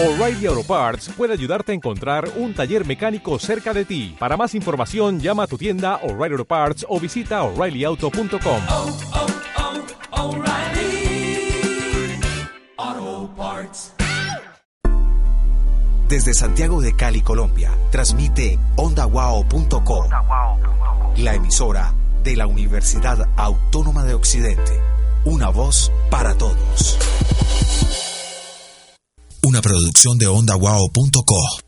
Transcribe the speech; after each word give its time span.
O'Reilly 0.00 0.46
Auto 0.46 0.62
Parts 0.62 1.08
puede 1.08 1.32
ayudarte 1.32 1.72
a 1.72 1.74
encontrar 1.74 2.30
un 2.36 2.54
taller 2.54 2.86
mecánico 2.86 3.36
cerca 3.40 3.74
de 3.74 3.84
ti. 3.84 4.14
Para 4.16 4.36
más 4.36 4.54
información, 4.54 5.18
llama 5.18 5.42
a 5.42 5.46
tu 5.48 5.58
tienda 5.58 5.96
O'Reilly 6.04 6.34
Auto 6.34 6.44
Parts 6.44 6.86
o 6.88 7.00
visita 7.00 7.42
oreillyauto.com. 7.42 8.62
oh, 8.70 8.96
oh, 12.86 13.30
Parts. 13.36 13.92
Desde 16.08 16.32
Santiago 16.32 16.80
de 16.80 16.94
Cali, 16.94 17.20
Colombia, 17.20 17.72
transmite 17.90 18.56
ondawao.com, 18.76 20.10
la 21.16 21.34
emisora 21.34 21.92
de 22.22 22.36
la 22.36 22.46
Universidad 22.46 23.28
Autónoma 23.36 24.04
de 24.04 24.14
Occidente. 24.14 24.80
Una 25.24 25.48
voz 25.48 25.90
para 26.08 26.34
todos. 26.34 26.96
Una 29.48 29.62
producción 29.62 30.18
de 30.18 30.26
ondawao.co. 30.26 31.58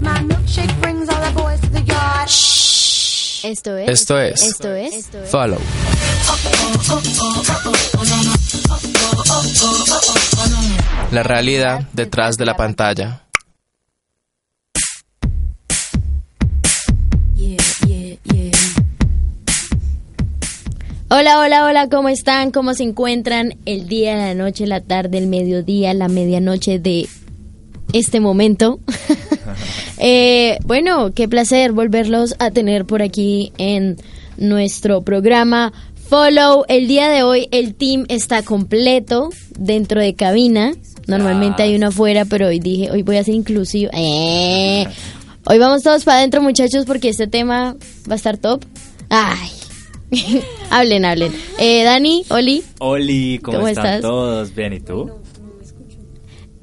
My 0.00 0.20
milkshake 0.22 0.72
brings 0.80 1.08
all 1.08 1.20
the 1.20 1.32
boys 1.34 1.60
to 1.62 1.68
the 1.70 1.82
yard. 1.82 2.28
Esto 2.28 3.76
es. 3.76 3.88
Esto 3.88 4.20
es. 4.20 4.40
Esto 4.40 4.72
es. 4.72 5.08
Follow. 5.32 5.58
La 11.10 11.24
realidad 11.24 11.88
detrás 11.92 12.38
de 12.38 12.46
la 12.46 12.56
pantalla. 12.56 13.24
Yeah, 17.34 17.56
yeah, 17.88 18.16
yeah. 18.32 18.51
Hola, 21.14 21.40
hola, 21.40 21.66
hola, 21.66 21.88
¿cómo 21.90 22.08
están? 22.08 22.50
¿Cómo 22.52 22.72
se 22.72 22.84
encuentran 22.84 23.58
el 23.66 23.86
día, 23.86 24.16
la 24.16 24.32
noche, 24.32 24.66
la 24.66 24.80
tarde, 24.80 25.18
el 25.18 25.26
mediodía, 25.26 25.92
la 25.92 26.08
medianoche 26.08 26.78
de 26.78 27.06
este 27.92 28.20
momento? 28.20 28.80
Eh, 30.04 30.58
bueno, 30.64 31.12
qué 31.14 31.28
placer 31.28 31.70
volverlos 31.70 32.34
a 32.40 32.50
tener 32.50 32.86
por 32.86 33.02
aquí 33.02 33.52
en 33.56 33.98
nuestro 34.36 35.02
programa 35.02 35.72
Follow. 36.08 36.64
El 36.66 36.88
día 36.88 37.08
de 37.08 37.22
hoy 37.22 37.46
el 37.52 37.76
team 37.76 38.06
está 38.08 38.42
completo 38.42 39.28
dentro 39.56 40.00
de 40.00 40.14
cabina. 40.14 40.72
Normalmente 41.06 41.62
hay 41.62 41.76
uno 41.76 41.88
afuera, 41.88 42.24
pero 42.24 42.48
hoy 42.48 42.58
dije, 42.58 42.90
hoy 42.90 43.02
voy 43.02 43.18
a 43.18 43.24
ser 43.24 43.34
inclusivo. 43.34 43.92
Eh, 43.94 44.86
Hoy 45.44 45.58
vamos 45.58 45.82
todos 45.82 46.04
para 46.04 46.18
adentro, 46.18 46.42
muchachos, 46.42 46.84
porque 46.84 47.10
este 47.10 47.26
tema 47.28 47.76
va 48.08 48.14
a 48.14 48.16
estar 48.16 48.38
top. 48.38 48.64
Ay. 49.08 49.61
hablen, 50.70 51.04
hablen. 51.04 51.32
Eh, 51.58 51.84
Dani, 51.84 52.24
Oli. 52.28 52.62
Oli, 52.78 53.38
¿cómo, 53.42 53.58
¿Cómo 53.58 53.68
están 53.68 53.86
estás? 53.86 54.00
todos? 54.02 54.54
Bien, 54.54 54.72
¿y 54.72 54.80
tú? 54.80 55.10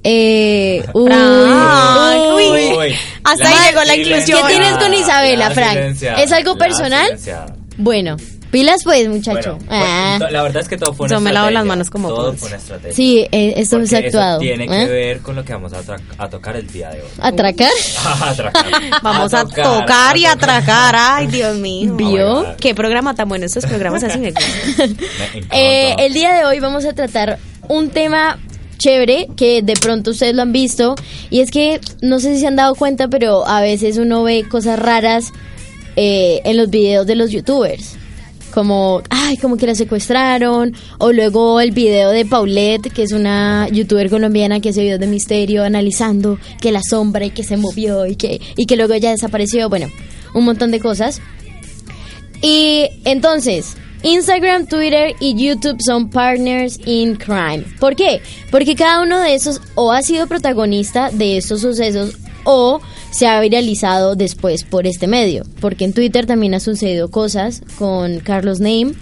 Eh, 0.03 0.83
uy, 0.93 1.07
Frank, 1.11 2.21
uy. 2.35 2.77
uy. 2.77 2.95
Hasta 3.23 3.49
ahí 3.49 3.55
llegó 3.67 3.83
la 3.83 3.95
inclusión. 3.95 4.39
¿Qué 4.47 4.53
tienes 4.53 4.77
con 4.77 4.93
Isabela, 4.93 5.49
La 5.49 5.55
Frank? 5.55 5.77
¿Es 6.19 6.31
algo 6.31 6.57
personal? 6.57 7.17
Bueno, 7.77 8.17
pilas 8.51 8.81
pues, 8.83 9.07
muchacho. 9.07 9.57
Bueno, 9.65 9.65
Ah. 9.69 10.15
pues, 10.19 10.31
la 10.31 10.43
verdad 10.43 10.61
es 10.61 10.67
que 10.69 10.77
todo 10.77 10.93
fue 10.93 11.05
una 11.05 11.15
Yo 11.15 11.21
me 11.21 11.31
lavo 11.33 11.49
las 11.49 11.65
manos 11.65 11.89
como 11.89 12.09
Todo 12.09 12.33
fue 12.33 12.47
una 12.49 12.57
estrategia. 12.57 12.93
Sí, 12.95 13.19
eh, 13.31 13.53
esto 13.57 13.77
Porque 13.77 13.85
es 13.85 14.05
actuado. 14.05 14.41
Eso 14.41 14.55
tiene 14.55 14.63
¿eh? 14.65 14.85
que 14.87 14.91
ver 14.91 15.19
con 15.19 15.35
lo 15.35 15.45
que 15.45 15.53
vamos 15.53 15.73
a, 15.73 15.81
tra- 15.83 16.01
a 16.17 16.29
tocar 16.29 16.55
el 16.55 16.67
día 16.67 16.89
de 16.89 17.01
hoy. 17.01 17.07
¿Atracar? 17.19 17.71
Vamos 19.03 19.33
a, 19.33 19.45
tocar 19.45 20.17
y 20.17 20.25
atracar. 20.25 20.95
Ay, 20.97 21.27
Dios 21.27 21.57
mío. 21.57 21.93
¿Vio? 21.95 22.55
Qué 22.59 22.73
programa 22.75 23.13
tan 23.15 23.29
bueno. 23.29 23.45
Estos 23.45 23.65
programas 23.65 24.03
así 24.03 24.19
me 24.19 24.31
gustan. 24.31 24.97
Eh, 25.51 25.95
el 25.99 26.13
día 26.13 26.33
de 26.33 26.45
hoy 26.45 26.59
vamos 26.59 26.85
a 26.85 26.93
tratar 26.93 27.39
un 27.67 27.89
tema 27.89 28.39
chévere 28.77 29.27
que 29.35 29.61
de 29.61 29.73
pronto 29.73 30.11
ustedes 30.11 30.33
lo 30.35 30.41
han 30.41 30.53
visto 30.53 30.95
y 31.29 31.41
es 31.41 31.51
que 31.51 31.81
no 32.01 32.19
sé 32.19 32.33
si 32.33 32.39
se 32.39 32.47
han 32.47 32.55
dado 32.55 32.75
cuenta 32.75 33.09
pero 33.09 33.45
a 33.45 33.59
veces 33.59 33.97
uno 33.97 34.23
ve 34.23 34.45
cosas 34.49 34.79
raras 34.79 35.33
eh, 35.97 36.39
en 36.45 36.55
los 36.55 36.69
videos 36.69 37.05
de 37.05 37.15
los 37.15 37.29
youtubers 37.29 37.97
como 38.53 39.01
ay 39.09 39.37
como 39.37 39.57
que 39.57 39.67
la 39.67 39.75
secuestraron 39.75 40.73
o 40.97 41.11
luego 41.11 41.59
el 41.59 41.71
video 41.71 42.11
de 42.11 42.25
Paulette 42.25 42.91
que 42.91 43.03
es 43.03 43.11
una 43.11 43.67
youtuber 43.69 44.09
colombiana 44.09 44.59
que 44.59 44.69
hace 44.69 44.81
videos 44.81 44.99
de 44.99 45.07
misterio 45.07 45.63
analizando 45.63 46.37
que 46.61 46.71
la 46.71 46.81
sombra 46.81 47.25
y 47.25 47.31
que 47.31 47.43
se 47.43 47.57
movió 47.57 48.05
y 48.05 48.15
que 48.15 48.41
y 48.55 48.65
que 48.65 48.75
luego 48.75 48.95
ya 48.95 49.11
desapareció 49.11 49.69
bueno 49.69 49.87
un 50.33 50.45
montón 50.45 50.71
de 50.71 50.79
cosas 50.79 51.21
y 52.41 52.89
entonces, 53.03 53.75
Instagram, 54.03 54.67
Twitter 54.67 55.15
y 55.19 55.35
YouTube 55.35 55.81
son 55.81 56.09
partners 56.09 56.79
in 56.85 57.15
crime. 57.15 57.65
¿Por 57.79 57.95
qué? 57.95 58.21
Porque 58.49 58.75
cada 58.75 59.01
uno 59.01 59.19
de 59.19 59.33
esos 59.33 59.61
o 59.75 59.91
ha 59.91 60.01
sido 60.01 60.27
protagonista 60.27 61.09
de 61.11 61.37
estos 61.37 61.61
sucesos 61.61 62.17
o 62.45 62.79
se 63.11 63.27
ha 63.27 63.39
viralizado 63.39 64.15
después 64.15 64.63
por 64.63 64.87
este 64.87 65.07
medio. 65.07 65.43
Porque 65.59 65.85
en 65.85 65.93
Twitter 65.93 66.25
también 66.25 66.53
ha 66.53 66.59
sucedido 66.59 67.09
cosas 67.09 67.61
con 67.77 68.19
Carlos 68.19 68.59
Name. 68.59 68.93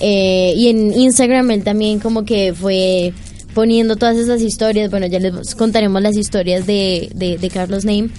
Eh, 0.00 0.52
y 0.56 0.68
en 0.68 0.92
Instagram 0.92 1.50
él 1.50 1.64
también 1.64 1.98
como 1.98 2.24
que 2.24 2.52
fue 2.54 3.12
poniendo 3.54 3.96
todas 3.96 4.16
esas 4.16 4.42
historias. 4.42 4.90
Bueno, 4.90 5.06
ya 5.06 5.18
les 5.18 5.54
contaremos 5.54 6.02
las 6.02 6.16
historias 6.16 6.66
de, 6.66 7.10
de, 7.14 7.38
de 7.38 7.50
Carlos 7.50 7.84
Name. 7.84 8.10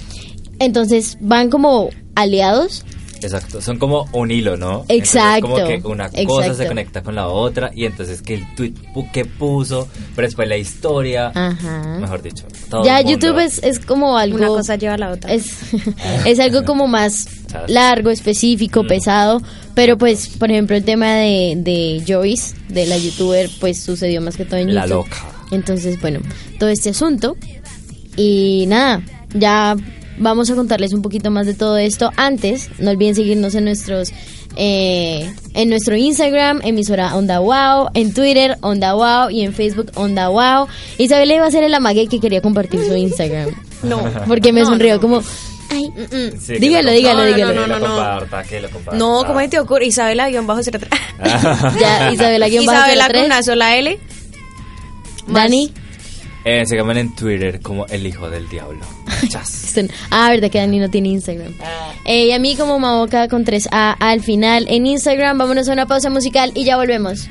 Entonces 0.59 1.17
van 1.21 1.49
como 1.49 1.89
aliados 2.15 2.83
Exacto, 3.21 3.61
son 3.61 3.77
como 3.79 4.07
un 4.13 4.29
hilo, 4.31 4.57
¿no? 4.57 4.85
Exacto, 4.89 5.47
Entonces, 5.47 5.81
como 5.81 5.81
que 5.81 5.87
una 5.87 6.09
cosa 6.09 6.21
exacto. 6.41 6.53
se 6.55 6.67
conecta 6.67 7.01
con 7.03 7.15
la 7.15 7.27
otra 7.27 7.71
y 7.73 7.85
entonces 7.85 8.21
que 8.21 8.35
el 8.35 8.55
tweet 8.55 8.73
que 9.11 9.25
puso, 9.25 9.87
pero 10.15 10.27
después 10.27 10.47
la 10.47 10.57
historia, 10.57 11.31
Ajá. 11.33 11.97
mejor 11.99 12.21
dicho. 12.21 12.45
todo 12.69 12.83
ya 12.83 12.99
el. 12.99 13.07
YouTube 13.07 13.39
es, 13.39 13.59
es 13.63 13.79
como 13.79 14.17
algo 14.17 14.37
Una 14.37 14.47
cosa 14.47 14.75
lleva 14.75 14.95
a 14.95 14.97
la 14.97 15.11
otra. 15.11 15.33
es, 15.33 15.51
es 16.25 16.39
algo 16.39 16.63
como 16.65 16.87
más 16.87 17.27
largo, 17.67 18.09
específico, 18.09 18.83
Mm. 18.83 18.87
pesado, 18.87 19.41
pero 19.73 19.97
pues 19.97 20.27
por 20.27 20.51
ejemplo 20.51 20.75
el 20.75 20.83
tema 20.83 21.13
de, 21.15 21.53
de 21.57 22.03
Joyce, 22.07 22.55
de 22.69 22.85
la 22.85 22.97
youtuber, 22.97 23.49
pues 23.59 23.81
sucedió 23.81 24.21
más 24.21 24.35
que 24.37 24.45
todo 24.45 24.59
en 24.59 24.73
La 24.75 24.81
YouTube. 24.85 24.95
loca. 25.05 25.17
Entonces, 25.51 25.99
bueno, 26.01 26.19
todo 26.59 26.69
este 26.69 26.89
asunto 26.89 27.37
y 28.15 28.65
nada, 28.67 29.01
ya 29.33 29.75
vamos 30.17 30.49
a 30.49 30.55
contarles 30.55 30.93
un 30.93 31.01
poquito 31.01 31.31
más 31.31 31.45
de 31.45 31.53
todo 31.53 31.77
esto. 31.77 32.11
Antes, 32.15 32.69
no 32.79 32.91
olviden 32.91 33.15
seguirnos 33.15 33.55
en 33.55 33.65
nuestros 33.65 34.11
eh, 34.55 35.31
en 35.53 35.69
nuestro 35.69 35.95
Instagram, 35.95 36.61
emisora 36.63 37.15
Onda 37.15 37.39
Wow, 37.39 37.89
en 37.93 38.13
Twitter 38.13 38.57
Onda 38.61 38.93
Wow 38.93 39.29
y 39.29 39.41
en 39.43 39.53
Facebook 39.53 39.91
Onda 39.95 40.29
Wow. 40.29 40.67
Isabel 40.97 41.31
iba 41.31 41.45
a 41.45 41.51
ser 41.51 41.63
el 41.63 41.73
amague 41.73 42.07
que 42.07 42.19
quería 42.19 42.41
compartir 42.41 42.83
su 42.85 42.95
Instagram. 42.95 43.51
No. 43.83 44.01
Porque 44.27 44.51
me 44.53 44.61
No, 44.61 44.67
sonrió 44.67 44.95
no. 44.95 45.01
como 45.01 45.21
ay, 45.69 45.89
mm, 45.89 46.01
mm. 46.15 46.39
Sí, 46.39 46.53
dígalo, 46.59 46.89
lo 46.89 46.95
dígalo, 46.95 47.19
No, 47.19 47.25
no, 47.29 47.35
dígalo. 47.35 47.53
no, 47.53 47.67
no, 47.67 47.79
no. 47.79 47.85
comparta, 47.95 48.43
que 48.43 48.61
lo 48.61 48.69
comparta. 48.71 48.97
No, 48.97 49.23
¿cómo 49.27 49.47
te 49.47 49.59
ocurre? 49.59 49.85
Isabela 49.85 50.27
guion 50.29 50.47
bajo 50.47 50.61
03. 50.63 50.81
Ya, 51.79 52.11
Isabela 52.11 52.47
guion 52.47 52.65
bajo 52.65 52.79
Isabela 52.79 53.03
con 53.05 53.11
03. 53.13 53.25
una 53.25 53.43
sola 53.43 53.75
L. 53.77 53.99
Dani. 55.27 55.71
Eh, 56.49 56.65
síganme 56.65 56.97
en 56.97 57.13
Twitter 57.13 57.59
como 57.59 57.85
el 57.87 58.07
hijo 58.07 58.29
del 58.29 58.47
diablo. 58.47 58.79
Chas. 59.29 59.75
Ah, 60.09 60.29
verdad 60.29 60.49
que 60.49 60.59
Dani 60.59 60.79
no 60.79 60.89
tiene 60.89 61.09
Instagram. 61.09 61.53
Eh, 62.05 62.27
y 62.27 62.31
a 62.31 62.39
mí 62.39 62.55
como 62.55 62.79
Maboca 62.79 63.27
con 63.27 63.43
3A 63.43 63.97
al 63.99 64.21
final 64.21 64.65
en 64.69 64.85
Instagram. 64.85 65.37
Vámonos 65.37 65.67
a 65.67 65.73
una 65.73 65.87
pausa 65.87 66.09
musical 66.09 66.53
y 66.55 66.63
ya 66.63 66.77
volvemos. 66.77 67.27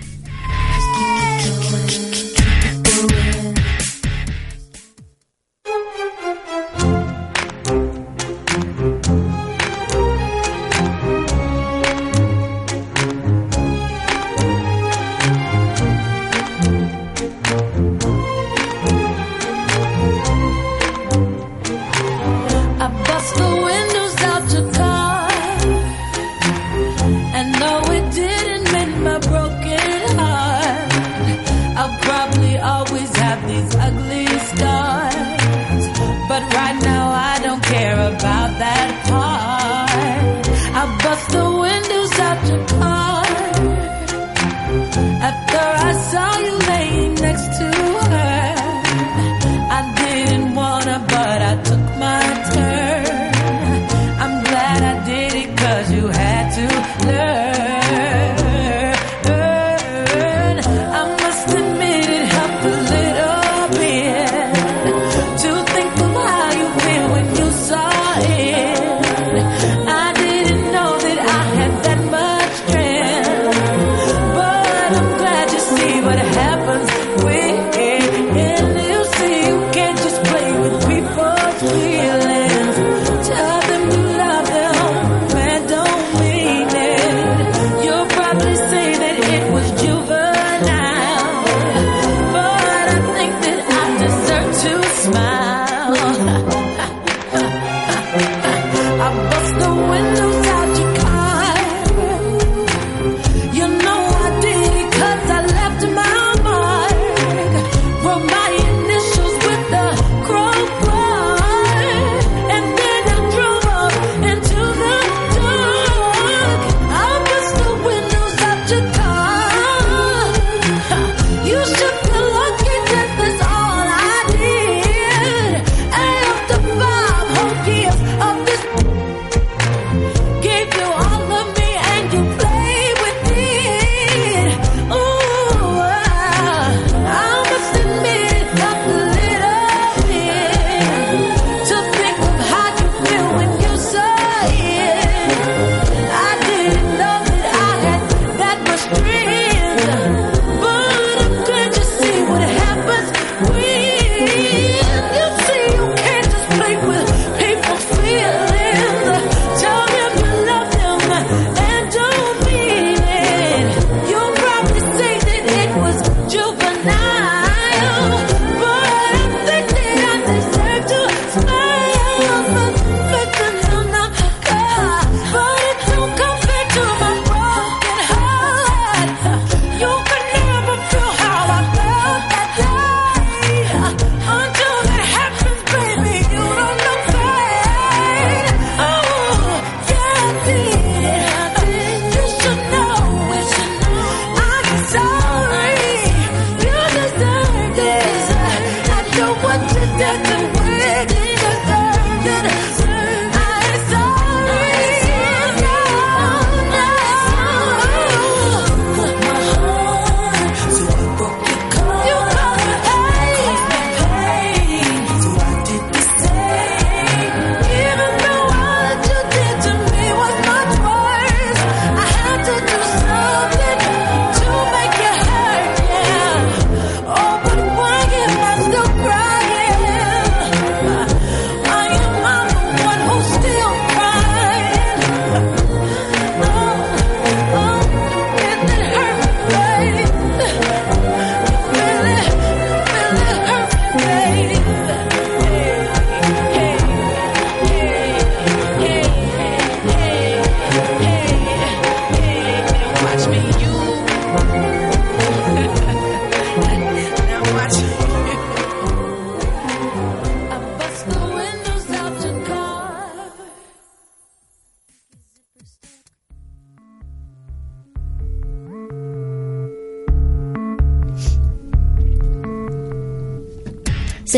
smile. 95.07 95.46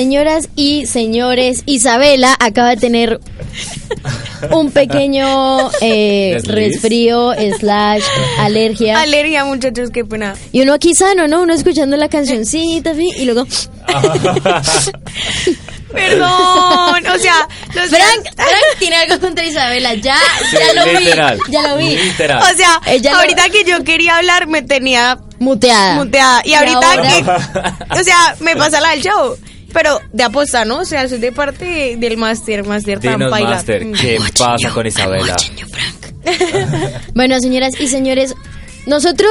Señoras 0.02 0.48
y 0.54 0.86
señores, 0.86 1.64
Isabela 1.66 2.36
acaba 2.38 2.68
de 2.70 2.76
tener 2.76 3.20
un 4.52 4.70
pequeño 4.70 5.72
eh, 5.80 6.40
resfrío 6.44 7.32
slash 7.58 8.04
alergia. 8.38 9.00
Alergia, 9.00 9.44
muchachos, 9.44 9.90
qué 9.92 10.04
pena. 10.04 10.36
y 10.52 10.60
uno 10.60 10.74
aquí 10.74 10.94
sano, 10.94 11.26
¿no? 11.26 11.42
Uno 11.42 11.52
escuchando 11.52 11.96
la 11.96 12.08
cancioncita 12.08 12.94
¿sí? 12.94 13.10
y 13.16 13.24
luego... 13.24 13.44
Perdón, 15.92 17.06
o 17.06 17.18
sea, 17.18 17.48
los 17.74 17.88
Frank, 17.88 18.22
Frank 18.36 18.78
tiene 18.78 18.96
algo 18.96 19.18
contra 19.18 19.44
Isabela, 19.46 19.94
ya, 19.94 20.16
Sí, 20.50 20.56
ya 20.58 20.84
lo 20.84 20.92
literal. 21.00 21.38
vi, 21.46 21.52
ya 21.52 21.62
lo 21.62 21.76
vi. 21.78 21.96
Literal. 21.96 22.42
O 22.42 22.56
sea, 22.56 22.80
Ella 22.86 23.12
lo- 23.12 23.18
ahorita 23.18 23.48
que 23.48 23.64
yo 23.64 23.82
quería 23.82 24.18
hablar 24.18 24.46
me 24.46 24.62
tenía 24.62 25.18
Muteada. 25.40 25.94
muteada. 25.94 26.42
Y 26.44 26.52
ahorita 26.54 26.90
ahora- 26.92 27.02
que. 27.02 27.24
O 28.00 28.04
sea, 28.04 28.36
me 28.40 28.54
pasa 28.54 28.80
la 28.80 28.90
del 28.90 29.02
show. 29.02 29.36
Pero 29.72 30.00
de 30.12 30.22
aposta, 30.22 30.64
¿no? 30.64 30.80
O 30.80 30.84
sea, 30.84 31.08
soy 31.08 31.18
de 31.18 31.30
parte 31.32 31.96
del 31.98 32.16
máster, 32.16 32.64
máster 32.64 33.00
tan 33.00 33.18
Dinos. 33.18 33.30
Master, 33.30 33.84
Mm. 33.84 33.92
¿qué 33.92 34.18
pasa 34.38 34.70
con 34.70 34.86
Isabela? 34.86 35.36
Bueno, 37.14 37.38
señoras 37.40 37.72
y 37.80 37.88
señores, 37.88 38.34
nosotros 38.86 39.30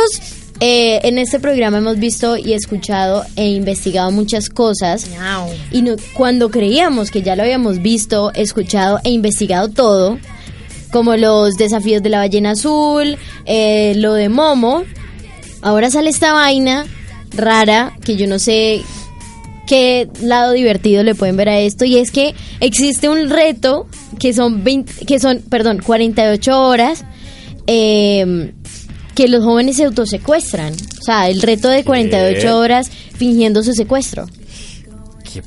eh, 0.59 0.99
en 1.03 1.19
este 1.19 1.39
programa 1.39 1.77
hemos 1.77 1.99
visto 1.99 2.37
y 2.37 2.53
escuchado 2.53 3.23
e 3.35 3.45
investigado 3.49 4.09
muchas 4.11 4.49
cosas. 4.49 5.05
Y 5.71 5.81
no- 5.83 5.95
cuando 6.13 6.49
creíamos 6.49 7.11
que 7.11 7.21
ya 7.21 7.35
lo 7.35 7.43
habíamos 7.43 7.81
visto, 7.81 8.31
escuchado 8.33 8.99
e 9.03 9.11
investigado 9.11 9.69
todo, 9.69 10.17
como 10.91 11.15
los 11.17 11.55
desafíos 11.55 12.01
de 12.01 12.09
la 12.09 12.17
ballena 12.19 12.51
azul, 12.51 13.17
eh, 13.45 13.93
lo 13.97 14.13
de 14.13 14.29
Momo, 14.29 14.83
ahora 15.61 15.91
sale 15.91 16.09
esta 16.09 16.33
vaina 16.33 16.85
rara 17.35 17.93
que 18.03 18.15
yo 18.15 18.25
no 18.25 18.39
sé 18.39 18.81
qué 19.67 20.07
lado 20.21 20.53
divertido 20.53 21.03
le 21.03 21.13
pueden 21.13 21.37
ver 21.37 21.49
a 21.49 21.59
esto 21.59 21.85
y 21.85 21.97
es 21.97 22.09
que 22.11 22.33
existe 22.59 23.09
un 23.09 23.29
reto 23.29 23.85
que 24.19 24.33
son 24.33 24.63
20, 24.63 25.05
que 25.05 25.19
son, 25.19 25.41
perdón, 25.49 25.81
48 25.85 26.59
horas 26.59 27.03
eh, 27.67 28.53
que 29.13 29.27
los 29.27 29.43
jóvenes 29.43 29.75
se 29.77 29.83
autosecuestran. 29.85 30.73
O 30.73 31.03
sea, 31.03 31.29
el 31.29 31.41
reto 31.41 31.69
de 31.69 31.83
48 31.83 32.39
¿Qué? 32.41 32.49
horas 32.49 32.89
fingiendo 32.89 33.61
su 33.63 33.73
secuestro. 33.73 34.25
¿Qué 35.31 35.41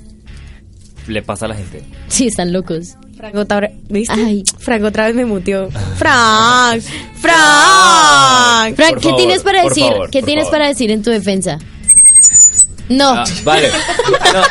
le 1.07 1.23
pasa 1.23 1.47
a 1.47 1.49
la 1.49 1.55
gente? 1.57 1.83
Sí, 2.09 2.27
están 2.27 2.53
locos. 2.53 2.97
Frank 3.17 3.35
otra 3.37 3.61
vez, 3.61 3.73
¿viste? 3.89 4.15
Ay. 4.15 4.43
Frank 4.59 4.83
otra 4.85 5.07
vez 5.07 5.15
me 5.15 5.25
muteó. 5.25 5.69
Frank, 5.97 6.81
Frank. 7.17 8.75
Frank, 8.77 8.95
¿qué 8.97 9.01
favor, 9.03 9.17
tienes 9.17 9.43
para 9.43 9.65
decir? 9.65 9.85
favor, 9.85 10.11
¿Qué 10.11 10.23
tienes 10.23 10.45
favor. 10.45 10.59
para 10.59 10.69
decir 10.69 10.91
en 10.91 11.03
tu 11.03 11.11
defensa? 11.11 11.59
No. 12.91 13.11
Ah, 13.11 13.25
vale. 13.45 13.71
No. 14.35 14.43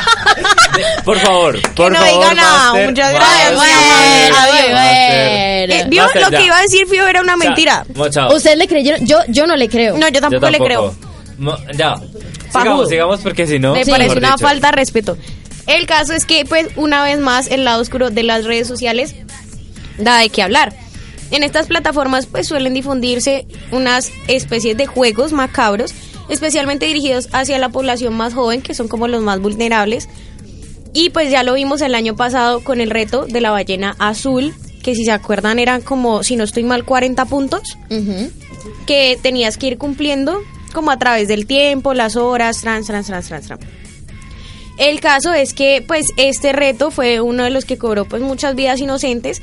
Por 1.04 1.18
favor, 1.20 1.60
por 1.74 1.92
no 1.92 1.98
favor. 2.00 2.14
diga 2.22 2.34
nada, 2.36 2.64
Master, 2.72 2.90
muchas 2.90 3.14
Master, 3.14 3.30
gracias, 3.30 3.56
bueno, 3.56 3.74
Master, 3.76 4.72
bueno. 4.72 4.80
Eh, 4.92 5.86
¿Vio? 5.90 6.04
Master, 6.04 6.22
Lo 6.22 6.30
ya. 6.32 6.38
que 6.40 6.46
iba 6.46 6.58
a 6.58 6.62
decir 6.62 6.88
Fío 6.88 7.08
era 7.08 7.22
una 7.22 7.36
mentira. 7.36 7.86
¿Ustedes 8.34 8.58
le 8.58 8.68
creyeron? 8.68 9.06
Yo, 9.06 9.18
yo 9.28 9.46
no 9.46 9.56
le 9.58 9.68
creo. 9.70 9.98
No, 9.98 10.08
yo 10.08 10.22
tampoco, 10.22 10.46
Yo 10.46 10.52
le 10.52 10.58
creo. 10.60 10.96
Mo- 11.38 11.58
ya. 11.76 11.96
Sigamos, 12.52 12.90
sigamos 12.90 13.20
porque 13.22 13.46
si 13.46 13.60
no. 13.60 13.74
Me 13.74 13.84
Sí. 13.86 13.92
parece 13.92 14.18
una 14.18 14.32
dicho. 14.32 14.40
falta 14.48 14.68
de 14.68 14.72
respeto. 14.74 15.18
El 15.68 15.86
caso 15.86 16.14
es 16.14 16.26
que, 16.26 16.46
pues, 16.46 16.68
una 16.78 17.04
vez 17.04 17.20
más, 17.20 17.48
el 17.48 17.64
lado 17.66 17.82
oscuro 17.82 18.10
de 18.10 18.24
las 18.24 18.46
redes 18.46 18.68
sociales 18.68 19.16
da 19.98 20.18
de 20.18 20.30
qué 20.30 20.42
hablar. 20.44 20.74
En 21.32 21.44
estas 21.44 21.68
plataformas, 21.68 22.26
pues, 22.26 22.48
suelen 22.48 22.74
difundirse 22.74 23.46
unas 23.72 24.12
especies 24.28 24.76
de 24.78 24.88
juegos 24.88 25.32
macabros, 25.32 25.94
especialmente 26.30 26.86
dirigidos 26.86 27.30
hacia 27.32 27.58
la 27.60 27.70
población 27.70 28.14
más 28.16 28.34
joven, 28.34 28.62
que 28.62 28.74
son 28.74 28.88
como 28.88 29.08
los 29.08 29.22
más 29.22 29.40
vulnerables. 29.40 30.08
Y 30.94 31.10
pues 31.12 31.30
ya 31.32 31.44
lo 31.44 31.54
vimos 31.54 31.82
el 31.82 31.94
año 31.96 32.16
pasado 32.16 32.64
con 32.64 32.82
el 32.82 32.90
reto 32.90 33.26
de 33.26 33.42
la 33.42 33.52
ballena 33.52 33.96
azul, 34.00 34.54
que 34.84 34.96
si 34.96 35.06
se 35.06 35.12
acuerdan 35.12 35.60
eran 35.60 35.82
como, 35.82 36.24
si 36.24 36.36
no 36.36 36.44
estoy 36.44 36.64
mal, 36.64 36.86
40 36.86 37.26
puntos 37.26 37.62
que 38.88 39.20
tenías 39.22 39.58
que 39.58 39.68
ir 39.68 39.78
cumpliendo 39.78 40.40
como 40.74 40.92
a 40.92 40.98
través 40.98 41.28
del 41.28 41.46
tiempo, 41.46 41.94
las 41.94 42.16
horas, 42.16 42.62
trans, 42.62 42.88
trans, 42.88 43.08
trans, 43.08 43.28
trans, 43.28 43.46
trans. 43.48 43.62
El 44.78 45.00
caso 45.02 45.34
es 45.34 45.54
que 45.54 45.84
pues 45.86 46.08
este 46.18 46.54
reto 46.54 46.90
fue 46.90 47.20
uno 47.22 47.44
de 47.44 47.50
los 47.50 47.66
que 47.66 47.78
cobró 47.78 48.06
pues 48.06 48.22
muchas 48.22 48.56
vidas 48.56 48.80
inocentes 48.80 49.42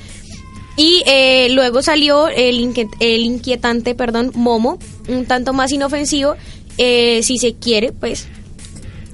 y 0.79 1.03
eh, 1.07 1.49
luego 1.51 1.83
salió 1.83 2.29
el, 2.29 2.59
inque- 2.61 2.89
el 3.01 3.21
inquietante, 3.23 3.95
perdón, 3.95 4.33
Momo, 4.35 4.79
un 5.09 5.27
tanto 5.27 5.53
más 5.53 5.73
inofensivo, 5.73 6.37
eh, 6.79 7.21
si 7.23 7.39
se 7.39 7.55
quiere, 7.55 7.93
pues. 7.93 8.27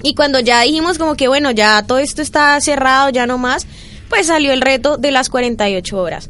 Y 0.01 0.15
cuando 0.15 0.39
ya 0.39 0.61
dijimos 0.61 0.97
como 0.97 1.15
que 1.15 1.27
bueno, 1.27 1.51
ya 1.51 1.83
todo 1.87 1.97
esto 1.99 2.21
está 2.21 2.59
cerrado, 2.61 3.09
ya 3.09 3.25
no 3.25 3.37
más, 3.37 3.65
pues 4.09 4.27
salió 4.27 4.51
el 4.51 4.61
reto 4.61 4.97
de 4.97 5.11
las 5.11 5.29
48 5.29 5.97
horas. 5.97 6.29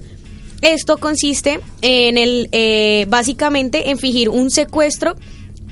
Esto 0.61 0.97
consiste 0.97 1.59
en 1.81 2.17
el, 2.17 2.47
eh, 2.51 3.05
básicamente, 3.09 3.89
en 3.89 3.97
fingir 3.97 4.29
un 4.29 4.49
secuestro 4.51 5.15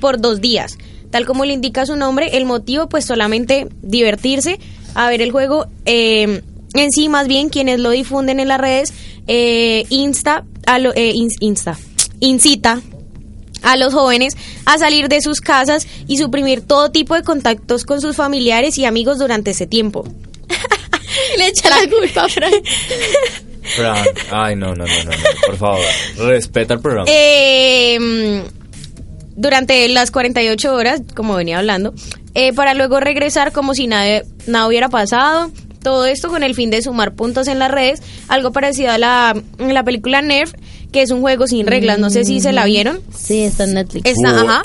por 0.00 0.20
dos 0.20 0.40
días. 0.40 0.76
Tal 1.10 1.24
como 1.26 1.44
le 1.44 1.52
indica 1.54 1.86
su 1.86 1.96
nombre, 1.96 2.36
el 2.36 2.44
motivo, 2.44 2.88
pues 2.88 3.04
solamente 3.04 3.68
divertirse, 3.82 4.58
a 4.94 5.08
ver 5.08 5.22
el 5.22 5.30
juego 5.30 5.66
eh, 5.86 6.42
en 6.74 6.90
sí, 6.90 7.08
más 7.08 7.28
bien 7.28 7.48
quienes 7.50 7.80
lo 7.80 7.90
difunden 7.90 8.40
en 8.40 8.48
las 8.48 8.60
redes, 8.60 8.92
eh, 9.28 9.84
insta, 9.90 10.44
a 10.66 10.78
lo- 10.78 10.94
eh, 10.94 11.12
ins- 11.14 11.36
insta, 11.40 11.78
incita 12.20 12.80
a 13.62 13.76
los 13.76 13.92
jóvenes 13.92 14.36
a 14.64 14.78
salir 14.78 15.08
de 15.08 15.20
sus 15.20 15.40
casas 15.40 15.86
y 16.06 16.18
suprimir 16.18 16.62
todo 16.62 16.90
tipo 16.90 17.14
de 17.14 17.22
contactos 17.22 17.84
con 17.84 18.00
sus 18.00 18.16
familiares 18.16 18.78
y 18.78 18.84
amigos 18.84 19.18
durante 19.18 19.50
ese 19.52 19.66
tiempo. 19.66 20.04
Le 21.38 21.48
echa 21.48 21.68
la 21.70 21.90
culpa 21.90 22.24
a 22.24 22.28
Frank. 22.28 22.64
Frank, 23.62 24.08
Ay, 24.30 24.56
no, 24.56 24.74
no, 24.74 24.84
no, 24.84 25.04
no, 25.04 25.10
no. 25.10 25.16
Por 25.46 25.56
favor, 25.56 25.80
respeta 26.18 26.74
el 26.74 26.80
programa. 26.80 27.06
Eh, 27.08 28.42
durante 29.36 29.88
las 29.88 30.10
48 30.10 30.74
horas, 30.74 31.02
como 31.14 31.34
venía 31.34 31.58
hablando, 31.58 31.94
eh, 32.34 32.52
para 32.52 32.74
luego 32.74 33.00
regresar 33.00 33.52
como 33.52 33.74
si 33.74 33.86
nada, 33.86 34.22
nada 34.46 34.66
hubiera 34.66 34.88
pasado. 34.88 35.50
Todo 35.82 36.06
esto 36.06 36.28
con 36.28 36.42
el 36.42 36.54
fin 36.54 36.70
de 36.70 36.82
sumar 36.82 37.14
puntos 37.14 37.48
en 37.48 37.58
las 37.58 37.70
redes, 37.70 38.00
algo 38.28 38.52
parecido 38.52 38.92
a 38.92 38.98
la, 38.98 39.40
la 39.58 39.84
película 39.84 40.22
Nerf, 40.22 40.52
que 40.92 41.02
es 41.02 41.10
un 41.10 41.20
juego 41.20 41.46
sin 41.46 41.66
reglas. 41.66 41.98
No 41.98 42.10
sé 42.10 42.24
si 42.24 42.40
se 42.40 42.52
la 42.52 42.64
vieron. 42.64 43.00
Sí, 43.16 43.40
está 43.42 43.64
en 43.64 43.74
Netflix. 43.74 44.08
Está, 44.08 44.40
ajá, 44.40 44.62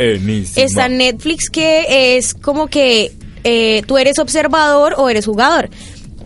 está 0.56 0.86
en 0.86 0.98
Netflix 0.98 1.50
que 1.50 2.18
es 2.18 2.34
como 2.34 2.68
que 2.68 3.12
eh, 3.44 3.82
tú 3.88 3.98
eres 3.98 4.20
observador 4.20 4.96
o 4.98 5.10
eres 5.10 5.26
jugador. 5.26 5.70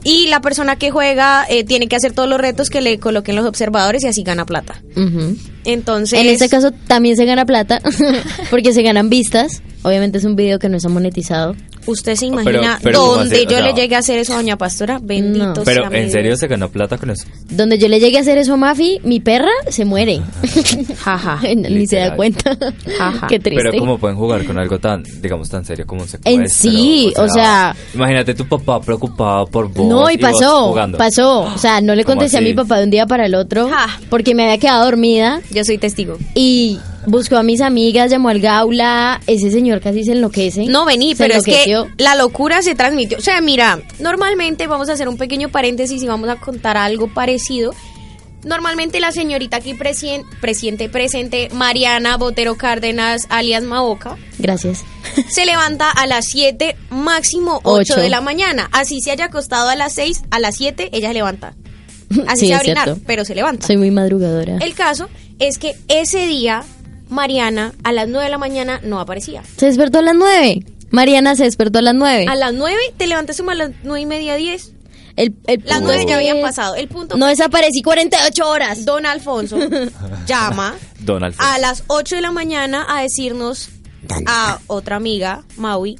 Y 0.03 0.27
la 0.27 0.41
persona 0.41 0.77
que 0.77 0.89
juega 0.89 1.45
eh, 1.48 1.63
tiene 1.63 1.88
que 1.88 1.95
hacer 1.95 2.12
todos 2.13 2.27
los 2.27 2.41
retos 2.41 2.71
que 2.71 2.81
le 2.81 2.98
coloquen 2.98 3.36
los 3.36 3.45
observadores 3.45 4.03
y 4.03 4.07
así 4.07 4.24
gana 4.24 4.45
plata. 4.45 4.81
Entonces, 5.63 6.19
En 6.19 6.27
este 6.27 6.50
caso 6.50 6.71
también 6.71 7.17
se 7.17 7.25
gana 7.25 7.45
plata 7.45 7.81
porque 8.50 8.74
se 8.74 8.81
ganan 8.81 9.10
vistas. 9.10 9.62
Obviamente 9.83 10.17
es 10.17 10.24
un 10.24 10.36
video 10.36 10.57
que 10.57 10.69
no 10.69 10.77
está 10.77 10.89
monetizado. 10.89 11.55
¿Usted 11.88 12.15
se 12.15 12.29
Pero- 12.29 12.41
imagina 12.41 12.79
pero. 12.83 13.03
O 13.03 13.23
yo 13.23 13.61
le 13.61 13.73
llegué 13.73 13.95
a 13.95 14.00
hacer 14.00 14.17
eso 14.19 14.33
a 14.33 14.38
Doña 14.38 14.57
Pastora? 14.57 15.00
Bendito 15.01 15.63
Pero 15.65 15.81
sea 15.83 15.89
mi 15.89 15.97
en 16.00 16.11
serio 16.11 16.35
se 16.38 16.47
ganó 16.47 16.69
plata 16.69 16.97
con 16.97 17.09
eso. 17.09 17.25
Donde 17.50 17.77
yo 17.77 17.88
le 17.88 18.00
llegue 18.00 18.17
a 18.17 18.21
hacer 18.21 18.38
eso 18.38 18.53
a 18.53 18.57
Mafi, 18.57 19.00
mi 19.03 19.19
perra 19.19 19.50
se 19.69 19.85
muere. 19.85 20.21
Jaja. 21.03 21.39
Ni 21.55 21.88
se 21.88 21.97
da 21.97 22.15
cuenta. 22.15 22.57
Ajá. 23.00 23.27
Qué 23.27 23.39
triste. 23.39 23.63
Pero 23.63 23.79
cómo 23.79 23.97
pueden 23.97 24.17
jugar 24.17 24.45
con 24.45 24.57
algo 24.59 24.79
tan, 24.79 25.03
digamos, 25.21 25.50
tan 25.50 25.65
serio 25.65 25.85
como 25.85 26.01
un 26.01 26.07
secuestro. 26.07 26.43
En 26.43 26.50
sí, 26.50 27.13
o 27.17 27.27
sea- 27.29 27.75
Imagínate 27.93 28.33
tu 28.33 28.45
papá 28.47 28.79
preocupado 28.81 29.45
por 29.47 29.67
vos. 29.71 29.88
No, 29.88 30.09
y 30.09 30.17
pasó, 30.17 30.69
jugando. 30.69 30.97
pasó. 30.97 31.41
O 31.41 31.57
sea, 31.57 31.81
no 31.81 31.95
le 31.95 32.03
¿Cómo 32.03 32.15
contesté 32.17 32.38
a 32.38 32.41
mi 32.41 32.53
papá 32.53 32.77
de 32.77 32.85
un 32.85 32.89
día 32.91 33.05
para 33.07 33.25
el 33.25 33.35
otro 33.35 33.69
Ja. 33.69 33.88
porque 34.09 34.35
me 34.35 34.43
había 34.43 34.57
quedado 34.57 34.85
dormida 34.85 35.41
Yo 35.51 35.63
soy 35.63 35.77
testigo. 35.77 36.17
y 36.35 36.79
buscó 37.08 37.38
a 37.38 37.43
mis 37.43 37.62
amigas, 37.62 38.10
llamó 38.12 38.29
al 38.29 38.39
gaula. 38.39 39.22
Ese 39.27 39.51
señor 39.51 39.81
casi 39.81 40.03
se 40.03 40.12
enloquece. 40.13 40.65
No 40.65 40.86
vení, 40.86 41.15
pero 41.15 41.36
es 41.36 41.43
que 41.43 41.84
la 41.98 42.15
locura 42.15 42.62
se 42.62 42.75
transmitió. 42.75 43.17
O 43.17 43.22
sea, 43.22 43.41
mira, 43.41 43.79
normalmente 44.00 44.67
vamos 44.67 44.89
a 44.89 44.93
hacer 44.93 45.08
un 45.10 45.17
pequeño 45.17 45.50
paréntesis 45.50 46.01
y 46.01 46.08
vamos 46.08 46.29
a 46.29 46.36
contar 46.38 46.77
algo 46.77 47.08
parecido. 47.13 47.74
Normalmente 48.43 49.00
la 49.00 49.12
señorita 49.12 49.58
aquí 49.58 49.75
presien- 49.75 50.25
presidente 50.39 50.89
presente, 50.89 51.50
Mariana 51.53 52.17
Botero 52.17 52.55
Cárdenas, 52.58 53.27
alias 53.29 53.63
Maoca, 53.63 54.17
Gracias. 54.39 54.84
se 55.29 55.46
levanta 55.46 55.91
a 55.91 56.08
las 56.08 56.25
7, 56.25 56.75
máximo 56.89 57.60
8 57.63 57.93
Ocho. 57.93 58.01
de 58.01 58.10
la 58.10 58.20
mañana. 58.22 58.67
Así 58.72 59.00
se 59.01 59.12
haya 59.12 59.25
acostado 59.25 59.70
a 59.70 59.75
las 59.75 59.93
6, 59.93 60.24
a 60.31 60.39
las 60.39 60.55
7 60.58 60.89
ella 60.91 61.10
se 61.10 61.13
levanta. 61.13 61.53
Así 62.27 62.41
Sí, 62.41 62.48
se 62.48 62.51
va 62.53 62.58
a 62.58 62.62
orinar, 62.62 62.96
pero 63.05 63.25
se 63.25 63.36
levanta. 63.36 63.67
Soy 63.67 63.77
muy 63.77 63.91
madrugadora. 63.91 64.58
El 64.58 64.74
caso 64.74 65.08
es 65.38 65.60
que 65.60 65.75
ese 65.88 66.25
día 66.25 66.63
Mariana 67.12 67.74
a 67.84 67.91
las 67.91 68.08
9 68.08 68.24
de 68.24 68.32
la 68.32 68.38
mañana 68.38 68.80
no 68.84 69.00
aparecía. 69.00 69.44
Se 69.58 69.65
despertó 69.65 70.00
a 70.00 70.01
las 70.01 70.15
nueve. 70.15 70.65
Mariana 70.91 71.36
se 71.36 71.44
despertó 71.44 71.80
a 71.80 71.82
las 71.82 71.94
nueve. 71.94 72.25
A 72.27 72.36
las 72.36 72.53
9 72.53 72.75
te 72.98 73.08
levantas 73.08 73.38
como 73.38 73.51
a 73.51 73.56
las 73.56 73.72
9 73.84 74.01
y 74.01 74.06
media, 74.06 74.36
10. 74.36 74.74
El, 75.18 75.36
el 75.48 75.62
Las 75.65 75.80
punto 75.80 75.94
9 75.94 76.01
es 76.01 76.08
ya 76.08 76.15
habían 76.15 76.41
pasado. 76.41 76.75
El 76.75 76.88
punto 76.88 77.18
No 77.18 77.27
desaparecí 77.27 77.82
48 77.82 78.50
horas. 78.50 78.86
Don 78.86 79.06
Alfonso 79.06 79.58
llama 80.25 80.75
Donald 81.00 81.36
a 81.38 81.60
las 81.60 81.84
8 81.88 82.15
de 82.15 82.22
la 82.22 82.32
mañana 82.32 82.86
a 82.89 83.01
decirnos 83.01 83.70
a 84.25 84.60
otra 84.68 84.96
amiga, 84.96 85.44
Maui, 85.58 86.00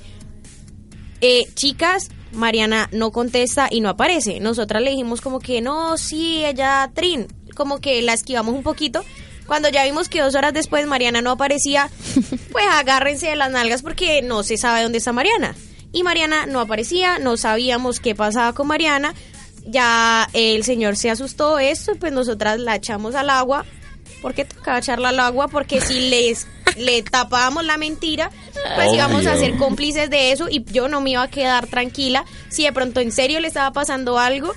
eh, 1.22 1.44
chicas, 1.56 2.10
Mariana 2.32 2.90
no 2.92 3.12
contesta 3.12 3.68
y 3.70 3.82
no 3.82 3.90
aparece. 3.90 4.40
Nosotras 4.40 4.82
le 4.82 4.92
dijimos 4.92 5.22
como 5.22 5.40
que 5.40 5.62
no, 5.62 5.98
sí, 5.98 6.44
ella 6.44 6.90
Trin, 6.94 7.28
como 7.56 7.80
que 7.80 8.02
la 8.02 8.14
esquivamos 8.14 8.56
un 8.56 8.64
poquito. 8.64 9.04
Cuando 9.52 9.68
ya 9.68 9.84
vimos 9.84 10.08
que 10.08 10.22
dos 10.22 10.34
horas 10.36 10.54
después 10.54 10.88
Mariana 10.88 11.22
no 11.22 11.32
aparecía, 11.32 11.90
pues 12.54 12.66
agárrense 12.72 13.28
de 13.28 13.36
las 13.36 13.52
nalgas 13.52 13.82
porque 13.82 14.22
no 14.22 14.44
se 14.44 14.56
sabe 14.56 14.82
dónde 14.82 15.00
está 15.00 15.12
Mariana. 15.12 15.58
Y 15.92 16.04
Mariana 16.04 16.46
no 16.46 16.62
aparecía, 16.62 17.20
no 17.20 17.36
sabíamos 17.36 18.00
qué 18.00 18.16
pasaba 18.16 18.54
con 18.54 18.68
Mariana. 18.68 19.14
Ya 19.66 20.30
el 20.32 20.64
señor 20.64 20.96
se 20.96 21.10
asustó 21.10 21.58
de 21.58 21.72
esto, 21.72 21.98
pues 22.00 22.14
nosotras 22.14 22.62
la 22.62 22.78
echamos 22.78 23.14
al 23.14 23.30
agua. 23.30 23.66
¿Por 24.22 24.34
qué 24.34 24.46
tocaba 24.46 24.80
echarla 24.80 25.10
al 25.10 25.20
agua? 25.20 25.50
Porque 25.50 25.82
si 25.82 26.00
les, 26.10 26.48
le 26.78 27.04
tapábamos 27.04 27.66
la 27.66 27.76
mentira, 27.76 28.32
pues 28.54 28.88
Obvio. 28.88 29.00
íbamos 29.00 29.26
a 29.26 29.36
ser 29.36 29.58
cómplices 29.58 30.10
de 30.10 30.32
eso 30.32 30.48
y 30.50 30.64
yo 30.64 30.88
no 30.88 31.02
me 31.02 31.10
iba 31.10 31.24
a 31.24 31.30
quedar 31.30 31.68
tranquila 31.68 32.24
si 32.48 32.64
de 32.64 32.72
pronto 32.72 33.02
en 33.02 33.12
serio 33.12 33.42
le 33.42 33.50
estaba 33.50 33.74
pasando 33.74 34.18
algo 34.18 34.54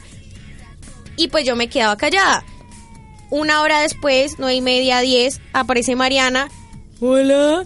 y 1.17 1.27
pues 1.27 1.45
yo 1.45 1.57
me 1.57 1.69
quedaba 1.69 1.97
callada. 1.97 2.45
Una 3.31 3.63
hora 3.63 3.81
después, 3.81 4.37
nueve 4.39 4.55
y 4.55 4.61
media, 4.61 5.01
diez, 5.01 5.41
aparece 5.53 5.97
Mariana. 5.97 6.49
Hola. 7.01 7.65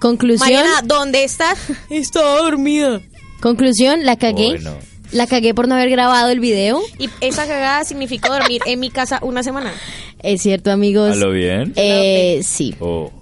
Conclusión. 0.00 0.48
Mariana, 0.48 0.80
¿dónde 0.84 1.24
estás? 1.24 1.58
Estaba 1.90 2.38
dormida. 2.38 3.00
Conclusión, 3.40 4.04
la 4.04 4.16
cagué. 4.16 4.50
Bueno. 4.50 4.76
La 5.12 5.26
cagué 5.26 5.54
por 5.54 5.68
no 5.68 5.74
haber 5.74 5.90
grabado 5.90 6.30
el 6.30 6.40
video. 6.40 6.80
Y 6.98 7.08
esa 7.20 7.46
cagada 7.46 7.84
significó 7.84 8.32
dormir 8.32 8.62
en 8.66 8.80
mi 8.80 8.90
casa 8.90 9.20
una 9.22 9.42
semana. 9.42 9.72
Es 10.20 10.42
cierto, 10.42 10.72
amigos. 10.72 11.12
¿A 11.12 11.14
lo 11.16 11.30
bien? 11.30 11.72
Eh, 11.76 12.40
sí. 12.42 12.74
Oh. 12.80 13.12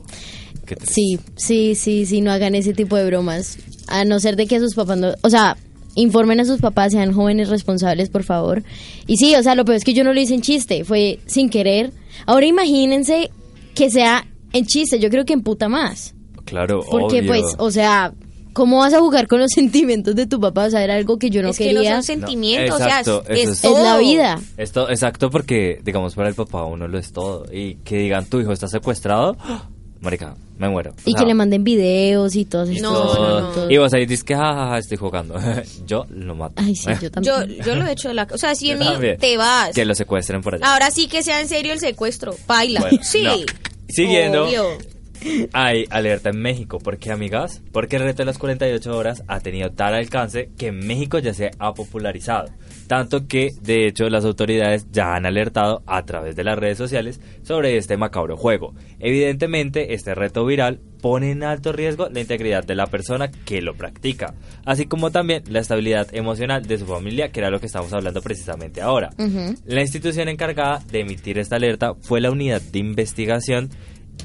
Sí, 0.89 1.19
sí, 1.37 1.75
sí, 1.75 2.07
sí, 2.07 2.21
no 2.21 2.31
hagan 2.31 2.55
ese 2.55 2.73
tipo 2.73 2.97
de 2.97 3.05
bromas. 3.05 3.59
A 3.89 4.05
no 4.05 4.21
ser 4.21 4.37
de 4.37 4.47
que 4.47 4.59
sus 4.59 4.75
papás 4.75 4.97
no... 4.97 5.13
O 5.23 5.29
sea, 5.29 5.57
informen 5.95 6.41
a 6.41 6.45
sus 6.45 6.61
papás, 6.61 6.93
sean 6.93 7.13
jóvenes 7.13 7.49
responsables, 7.49 8.09
por 8.11 8.23
favor. 8.25 8.63
Y 9.07 9.17
sí, 9.17 9.35
o 9.35 9.43
sea, 9.43 9.55
lo 9.55 9.65
peor 9.65 9.77
es 9.77 9.85
que 9.85 9.95
yo 9.95 10.05
no 10.05 10.13
lo 10.13 10.21
hice 10.21 10.35
en 10.35 10.43
chiste, 10.43 10.85
fue 10.85 11.19
sin 11.27 11.51
querer. 11.51 11.93
Ahora 12.27 12.47
imagínense 12.47 13.31
que 13.75 13.91
sea 13.91 14.27
en 14.53 14.67
chiste, 14.67 14.99
yo 14.99 15.11
creo 15.11 15.25
que 15.25 15.33
en 15.33 15.43
puta 15.43 15.69
más. 15.69 16.15
Claro, 16.45 16.81
Porque 16.91 17.21
obvio. 17.21 17.29
pues, 17.29 17.43
o 17.59 17.71
sea, 17.71 18.13
¿cómo 18.53 18.79
vas 18.79 18.93
a 18.93 19.01
jugar 19.01 19.27
con 19.29 19.41
los 19.41 19.51
sentimientos 19.55 20.15
de 20.15 20.27
tu 20.27 20.41
papá? 20.41 20.67
O 20.67 20.71
sea, 20.71 20.83
era 20.85 20.95
algo 20.95 21.19
que 21.19 21.31
yo 21.31 21.43
no 21.43 21.49
es 21.51 21.59
que 21.59 21.73
no 21.73 21.81
quería. 21.81 21.95
son 21.95 22.03
sentimientos, 22.03 22.79
No, 22.79 22.85
o 22.85 22.89
sea, 22.89 23.01
es, 23.29 23.65
es 23.65 23.79
la 23.79 23.97
vida. 23.99 24.41
Esto, 24.57 24.91
exacto, 24.91 25.31
porque, 25.31 25.81
digamos, 25.85 26.15
para 26.15 26.29
el 26.29 26.35
papá 26.35 26.65
uno 26.65 26.89
lo 26.89 26.99
es 26.99 27.13
todo. 27.13 27.47
Y 27.53 27.77
que 27.77 27.97
digan, 27.99 28.27
tu 28.27 28.41
hijo 28.41 28.53
está 28.53 28.69
secuestrado, 28.69 29.37
marica, 30.03 30.35
me 30.59 30.69
muero. 30.69 30.91
O 30.91 30.95
Y 31.07 31.13
sea, 31.13 31.21
que 31.21 31.27
le 31.27 31.35
manden 31.35 31.65
videos 31.65 32.37
y 32.37 32.45
todo 32.45 32.65
eso. 32.65 32.73
y 32.73 32.81
No, 32.81 32.93
no, 33.15 33.55
no. 33.57 33.71
Y 33.71 33.79
vos 33.79 33.93
ahí 33.95 34.05
dices 34.05 34.25
que, 34.25 34.35
jajaja, 34.37 34.79
estoy 34.79 34.99
jugando. 34.99 35.37
yo 35.87 36.05
lo 36.11 36.35
mato. 36.35 36.55
Ay, 36.57 36.77
sí, 36.77 36.91
yo 37.01 37.11
también. 37.13 37.35
Yo, 37.59 37.65
yo 37.65 37.75
lo 37.77 37.87
he 37.87 37.93
hecho 37.93 38.09
de 38.09 38.15
la... 38.15 38.29
O 38.31 38.37
sea, 38.37 38.55
si 38.55 38.71
en 38.71 38.81
mí 38.81 38.87
te 39.19 39.37
vas. 39.39 39.71
Que 39.75 39.85
lo 39.85 39.95
secuestren 39.95 40.43
por 40.43 40.57
allá. 40.57 40.71
Ahora 40.71 40.91
sí 40.91 41.09
que 41.09 41.23
sea 41.23 41.41
en 41.41 41.49
serio 41.49 41.73
el 41.73 41.81
secuestro. 41.81 42.35
Baila. 42.47 42.81
Bueno, 42.81 42.99
sí. 43.03 43.23
no. 43.23 43.33
Siguiendo. 43.89 44.45
Obvio. 44.45 44.65
Hay 45.53 45.85
alerta 45.91 46.31
en 46.31 46.41
México. 46.41 46.79
¿Por 46.79 46.99
qué, 46.99 47.13
amigas? 47.13 47.63
Porque 47.73 47.97
el 47.97 48.03
reto 48.03 48.19
de 48.19 48.27
las 48.27 48.39
48 48.39 48.97
horas 48.97 49.25
ha 49.29 49.41
tenido 49.41 49.71
tal 49.71 49.95
alcance 49.95 50.51
que 50.57 50.69
en 50.69 50.79
México 50.87 51.19
ya 51.19 51.35
se 51.35 51.51
ha 51.59 51.75
popularizado. 51.75 52.49
Tanto 52.87 53.27
que, 53.27 53.51
de 53.63 53.87
hecho, 53.87 54.09
las 54.09 54.25
autoridades 54.25 54.87
ya 54.91 55.15
han 55.15 55.27
alertado 55.27 55.83
a 55.87 56.05
través 56.05 56.37
de 56.37 56.45
las 56.45 56.59
redes 56.59 56.79
sociales 56.79 57.21
sobre 57.43 57.77
este 57.77 57.97
macabro 57.97 58.37
juego. 58.37 58.75
Evidentemente, 58.99 59.95
este 59.95 60.15
reto 60.15 60.45
viral 60.45 60.81
pone 61.01 61.33
en 61.33 61.43
alto 61.43 61.73
riesgo 61.73 62.09
la 62.09 62.21
integridad 62.21 62.65
de 62.65 62.77
la 62.77 62.87
persona 62.87 63.31
que 63.31 63.61
lo 63.61 63.75
practica, 63.75 64.35
así 64.65 64.87
como 64.87 65.11
también 65.11 65.43
la 65.49 65.59
estabilidad 65.59 66.15
emocional 66.15 66.65
de 66.65 66.79
su 66.79 66.87
familia, 66.87 67.31
que 67.31 67.41
era 67.41 67.51
lo 67.51 67.61
que 67.61 67.67
estamos 67.67 67.93
hablando 67.93 68.23
precisamente 68.23 68.81
ahora. 68.81 69.11
La 69.67 69.81
institución 69.81 70.29
encargada 70.29 70.81
de 70.91 71.01
emitir 71.01 71.39
esta 71.39 71.57
alerta 71.57 71.95
fue 72.01 72.21
la 72.21 72.31
Unidad 72.31 72.63
de 72.63 72.79
Investigación 72.79 73.71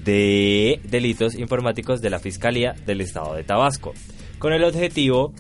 de 0.03 0.79
Delitos 0.83 1.35
Informáticos 1.35 2.01
de 2.01 2.09
la 2.09 2.19
Fiscalía 2.19 2.73
del 2.85 3.01
Estado 3.01 3.35
de 3.35 3.43
Tabasco, 3.43 3.93
con 4.39 4.53
el 4.53 4.63
objetivo 4.63 5.33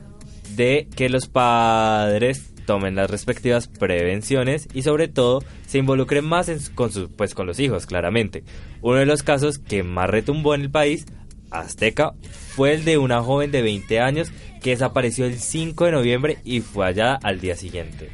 de 0.55 0.87
que 0.95 1.09
los 1.09 1.27
padres 1.27 2.53
tomen 2.65 2.95
las 2.95 3.09
respectivas 3.09 3.67
prevenciones 3.67 4.67
y 4.73 4.81
sobre 4.81 5.07
todo 5.07 5.41
se 5.67 5.77
involucren 5.77 6.25
más 6.25 6.49
en 6.49 6.59
su- 6.59 6.73
con, 6.75 6.91
sus 6.91 7.09
pues, 7.09 7.33
con 7.33 7.47
los 7.47 7.59
hijos, 7.59 7.85
claramente. 7.85 8.43
Uno 8.81 8.97
de 8.97 9.05
los 9.05 9.23
casos 9.23 9.57
que 9.57 9.83
más 9.83 10.09
retumbó 10.09 10.53
en 10.53 10.61
el 10.61 10.69
país, 10.71 11.05
Azteca, 11.49 12.13
fue 12.55 12.73
el 12.73 12.83
de 12.83 12.97
una 12.97 13.21
joven 13.21 13.51
de 13.51 13.61
20 13.61 13.99
años 14.01 14.31
que 14.61 14.71
desapareció 14.71 15.25
el 15.25 15.39
5 15.39 15.85
de 15.85 15.91
noviembre 15.93 16.37
y 16.43 16.59
fue 16.59 16.85
hallada 16.85 17.19
al 17.23 17.39
día 17.39 17.55
siguiente. 17.55 18.09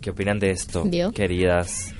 ¿Qué 0.00 0.10
opinan 0.10 0.40
de 0.40 0.50
esto, 0.50 0.82
queridas 1.12 1.94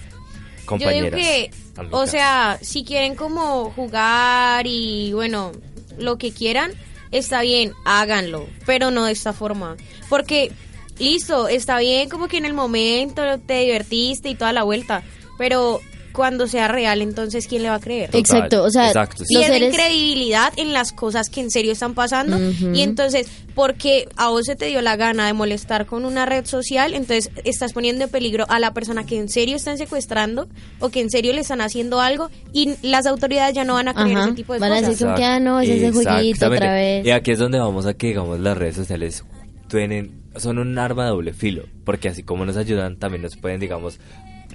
Yo 0.78 0.90
digo 0.90 1.10
que, 1.10 1.50
o 1.90 2.06
sea, 2.06 2.58
si 2.62 2.84
quieren 2.84 3.14
como 3.14 3.70
jugar 3.70 4.66
y 4.66 5.12
bueno, 5.12 5.52
lo 5.98 6.18
que 6.18 6.32
quieran, 6.32 6.72
está 7.10 7.42
bien, 7.42 7.72
háganlo, 7.84 8.46
pero 8.66 8.90
no 8.90 9.04
de 9.04 9.12
esta 9.12 9.32
forma. 9.32 9.76
Porque, 10.08 10.52
listo, 10.98 11.48
está 11.48 11.78
bien 11.78 12.08
como 12.08 12.28
que 12.28 12.38
en 12.38 12.44
el 12.44 12.54
momento 12.54 13.22
te 13.40 13.60
divertiste 13.60 14.28
y 14.28 14.34
toda 14.34 14.52
la 14.52 14.62
vuelta, 14.62 15.02
pero 15.38 15.80
cuando 16.12 16.46
sea 16.46 16.68
real, 16.68 17.02
entonces, 17.02 17.46
¿quién 17.46 17.62
le 17.62 17.68
va 17.70 17.76
a 17.76 17.80
creer? 17.80 18.06
Total, 18.10 18.20
Exacto, 18.20 18.62
o 18.64 18.70
sea, 18.70 18.86
exacto, 18.88 19.24
sí. 19.24 19.34
pierden 19.36 19.58
seres- 19.72 19.74
credibilidad 19.74 20.52
en 20.56 20.72
las 20.72 20.92
cosas 20.92 21.28
que 21.30 21.40
en 21.40 21.50
serio 21.50 21.72
están 21.72 21.94
pasando 21.94 22.36
Ujú. 22.36 22.74
y 22.74 22.82
entonces 22.82 23.26
porque 23.54 24.08
a 24.16 24.28
vos 24.30 24.44
se 24.46 24.56
te 24.56 24.66
dio 24.66 24.80
la 24.80 24.96
gana 24.96 25.26
de 25.26 25.32
molestar 25.34 25.84
con 25.86 26.04
una 26.06 26.24
red 26.24 26.46
social 26.46 26.94
entonces 26.94 27.30
estás 27.44 27.72
poniendo 27.74 28.04
en 28.04 28.10
peligro 28.10 28.46
a 28.48 28.58
la 28.58 28.72
persona 28.72 29.04
que 29.04 29.18
en 29.18 29.28
serio 29.28 29.56
están 29.56 29.76
secuestrando 29.78 30.48
o 30.80 30.88
que 30.88 31.00
en 31.00 31.10
serio 31.10 31.32
le 31.34 31.40
están 31.42 31.60
haciendo 31.60 32.00
algo 32.00 32.30
y 32.52 32.74
las 32.82 33.06
autoridades 33.06 33.54
ya 33.54 33.64
no 33.64 33.74
van 33.74 33.88
a 33.88 33.94
creer 33.94 34.16
Ajá, 34.16 34.26
ese 34.26 34.34
tipo 34.36 34.54
de 34.54 34.58
van 34.60 34.72
a 34.72 34.76
cosas 34.76 34.90
decir 34.90 35.06
como 35.06 35.16
que, 35.18 35.24
ah, 35.24 35.40
no, 35.40 35.60
es 35.60 35.68
ese 35.68 35.92
jueguito 35.92 36.46
otra 36.46 36.72
vez. 36.74 37.04
Y 37.06 37.10
aquí 37.10 37.30
es 37.32 37.38
donde 37.38 37.58
vamos 37.58 37.84
a 37.86 37.94
que, 37.94 38.06
digamos, 38.08 38.40
las 38.40 38.56
redes 38.56 38.76
sociales 38.76 39.24
tienen, 39.68 40.22
son 40.36 40.58
un 40.58 40.78
arma 40.78 41.04
de 41.04 41.10
doble 41.10 41.32
filo, 41.34 41.64
porque 41.84 42.08
así 42.08 42.22
como 42.22 42.44
nos 42.46 42.56
ayudan, 42.56 42.96
también 42.98 43.22
nos 43.22 43.36
pueden, 43.36 43.60
digamos, 43.60 43.98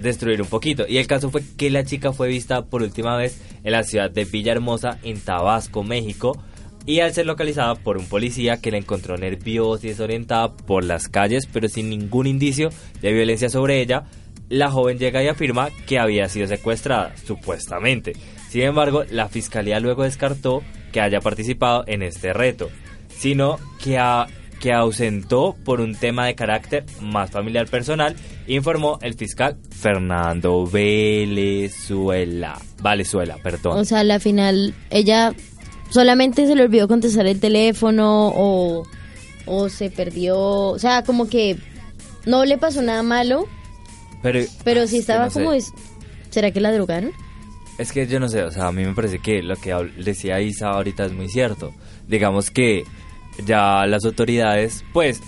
destruir 0.00 0.40
un 0.42 0.48
poquito. 0.48 0.84
Y 0.88 0.98
el 0.98 1.06
caso 1.06 1.30
fue 1.30 1.42
que 1.56 1.70
la 1.70 1.84
chica 1.84 2.12
fue 2.12 2.28
vista 2.28 2.64
por 2.64 2.82
última 2.82 3.16
vez 3.16 3.40
en 3.64 3.72
la 3.72 3.82
ciudad 3.84 4.10
de 4.10 4.24
Villahermosa, 4.24 4.98
en 5.02 5.20
Tabasco, 5.20 5.82
México, 5.82 6.40
y 6.86 7.00
al 7.00 7.12
ser 7.12 7.26
localizada 7.26 7.74
por 7.74 7.98
un 7.98 8.06
policía 8.06 8.56
que 8.60 8.70
la 8.70 8.78
encontró 8.78 9.18
nerviosa 9.18 9.86
y 9.86 9.90
desorientada 9.90 10.56
por 10.56 10.84
las 10.84 11.08
calles, 11.08 11.46
pero 11.52 11.68
sin 11.68 11.90
ningún 11.90 12.26
indicio 12.26 12.70
de 13.02 13.12
violencia 13.12 13.50
sobre 13.50 13.80
ella, 13.82 14.04
la 14.48 14.70
joven 14.70 14.98
llega 14.98 15.22
y 15.22 15.28
afirma 15.28 15.68
que 15.86 15.98
había 15.98 16.28
sido 16.30 16.46
secuestrada, 16.46 17.14
supuestamente. 17.26 18.14
Sin 18.48 18.62
embargo, 18.62 19.04
la 19.10 19.28
fiscalía 19.28 19.80
luego 19.80 20.04
descartó 20.04 20.62
que 20.92 21.02
haya 21.02 21.20
participado 21.20 21.84
en 21.86 22.02
este 22.02 22.32
reto, 22.32 22.70
sino 23.14 23.58
que, 23.82 23.98
ha- 23.98 24.26
que 24.60 24.72
ausentó 24.72 25.56
por 25.64 25.80
un 25.80 25.94
tema 25.94 26.26
de 26.26 26.34
carácter 26.34 26.84
más 27.00 27.30
familiar 27.30 27.66
personal, 27.68 28.16
informó 28.46 28.98
el 29.02 29.14
fiscal 29.14 29.56
Fernando 29.70 30.66
Venezuela. 31.48 32.58
Valezuela, 32.80 33.36
perdón. 33.42 33.78
O 33.78 33.84
sea, 33.84 34.04
la 34.04 34.20
final, 34.20 34.74
ella 34.90 35.34
solamente 35.90 36.46
se 36.46 36.54
le 36.54 36.62
olvidó 36.64 36.88
contestar 36.88 37.26
el 37.26 37.40
teléfono 37.40 38.28
o, 38.34 38.84
o 39.46 39.68
se 39.68 39.90
perdió. 39.90 40.38
O 40.38 40.78
sea, 40.78 41.02
como 41.02 41.28
que 41.28 41.56
no 42.26 42.44
le 42.44 42.58
pasó 42.58 42.82
nada 42.82 43.02
malo, 43.02 43.46
pero, 44.22 44.40
pero 44.64 44.86
sí 44.86 44.98
estaba 44.98 45.26
no 45.26 45.30
sé. 45.30 45.40
como... 45.40 45.52
es- 45.52 45.72
¿Será 46.30 46.50
que 46.50 46.60
la 46.60 46.70
drogaron? 46.72 47.10
Es 47.78 47.90
que 47.92 48.06
yo 48.06 48.20
no 48.20 48.28
sé, 48.28 48.42
o 48.42 48.50
sea, 48.50 48.66
a 48.66 48.72
mí 48.72 48.84
me 48.84 48.92
parece 48.92 49.18
que 49.20 49.40
lo 49.42 49.56
que 49.56 49.72
decía 50.04 50.40
Isa 50.40 50.68
ahorita 50.70 51.06
es 51.06 51.12
muy 51.12 51.28
cierto. 51.30 51.72
Digamos 52.06 52.50
que 52.50 52.84
ya 53.44 53.86
las 53.86 54.04
autoridades, 54.04 54.84
pues, 54.92 55.20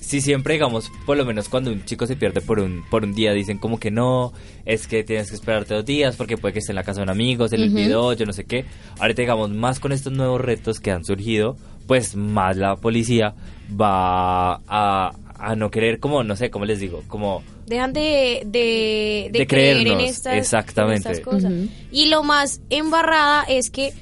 si 0.00 0.22
siempre, 0.22 0.54
digamos, 0.54 0.90
por 1.04 1.18
lo 1.18 1.26
menos 1.26 1.48
cuando 1.50 1.70
un 1.70 1.84
chico 1.84 2.06
se 2.06 2.16
pierde 2.16 2.40
por 2.40 2.60
un, 2.60 2.82
por 2.88 3.04
un 3.04 3.12
día, 3.12 3.32
dicen 3.32 3.58
como 3.58 3.78
que 3.78 3.90
no, 3.90 4.32
es 4.64 4.86
que 4.86 5.04
tienes 5.04 5.28
que 5.28 5.34
esperarte 5.34 5.74
dos 5.74 5.84
días 5.84 6.16
porque 6.16 6.38
puede 6.38 6.54
que 6.54 6.60
esté 6.60 6.72
en 6.72 6.76
la 6.76 6.82
casa 6.82 7.00
de 7.00 7.04
un 7.04 7.10
amigo, 7.10 7.46
se 7.46 7.58
le 7.58 7.64
olvidó, 7.64 8.14
yo 8.14 8.24
no 8.24 8.32
sé 8.32 8.44
qué. 8.44 8.64
Ahorita, 9.00 9.20
digamos, 9.20 9.50
más 9.50 9.80
con 9.80 9.92
estos 9.92 10.12
nuevos 10.12 10.40
retos 10.40 10.80
que 10.80 10.92
han 10.92 11.04
surgido, 11.04 11.56
pues 11.86 12.16
más 12.16 12.56
la 12.56 12.76
policía 12.76 13.34
va 13.78 14.54
a, 14.66 15.12
a 15.38 15.56
no 15.56 15.70
querer, 15.70 16.00
como, 16.00 16.22
no 16.24 16.36
sé, 16.36 16.50
¿cómo 16.50 16.64
les 16.64 16.80
digo? 16.80 17.02
Como... 17.08 17.42
Dejan 17.66 17.92
de, 17.92 18.44
de, 18.46 19.28
De 19.30 19.46
creer 19.46 19.76
en 19.76 19.82
creernos, 19.82 20.10
estas, 20.10 20.32
en 20.32 20.38
exactamente. 20.38 21.12
estas 21.12 21.20
cosas. 21.20 21.52
Ujú. 21.52 21.68
Y 21.92 22.06
lo 22.06 22.22
más 22.22 22.62
embarrada 22.70 23.44
es 23.44 23.68
que 23.68 23.92